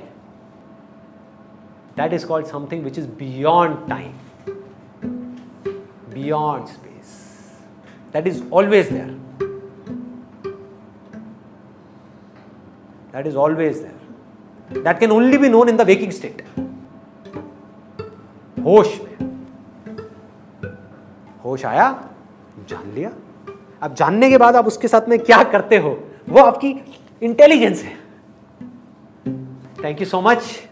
That 1.97 2.13
is 2.13 2.27
called 2.27 2.45
something 2.45 2.83
which 2.83 2.99
is 2.99 3.07
beyond 3.07 3.89
time 3.89 4.13
beyond 6.27 6.67
space 6.67 7.11
that 8.13 8.27
is 8.27 8.41
always 8.53 8.89
there 8.89 9.11
that 13.13 13.27
is 13.27 13.35
always 13.35 13.77
there 13.77 14.81
that 14.83 14.99
can 14.99 15.11
only 15.11 15.37
be 15.37 15.49
known 15.49 15.69
in 15.69 15.77
the 15.77 15.81
waking 15.81 16.11
state 16.11 16.45
होश 18.63 18.99
में। 19.01 19.15
होश 21.45 21.65
आया? 21.65 21.87
जान 22.69 22.91
लिया। 22.91 23.11
अब 23.81 23.93
जानने 23.93 24.29
के 24.29 24.37
बाद 24.37 24.55
आप 24.55 24.67
उसके 24.67 24.87
साथ 24.87 25.09
में 25.09 25.19
क्या 25.19 25.43
करते 25.43 25.77
हो? 25.77 25.91
वो 26.29 26.43
आपकी 26.43 26.69
इंटेलिजेंस 27.23 27.83
है। 27.83 27.95
Thank 29.83 29.99
you 29.99 30.05
so 30.05 30.21
much 30.21 30.66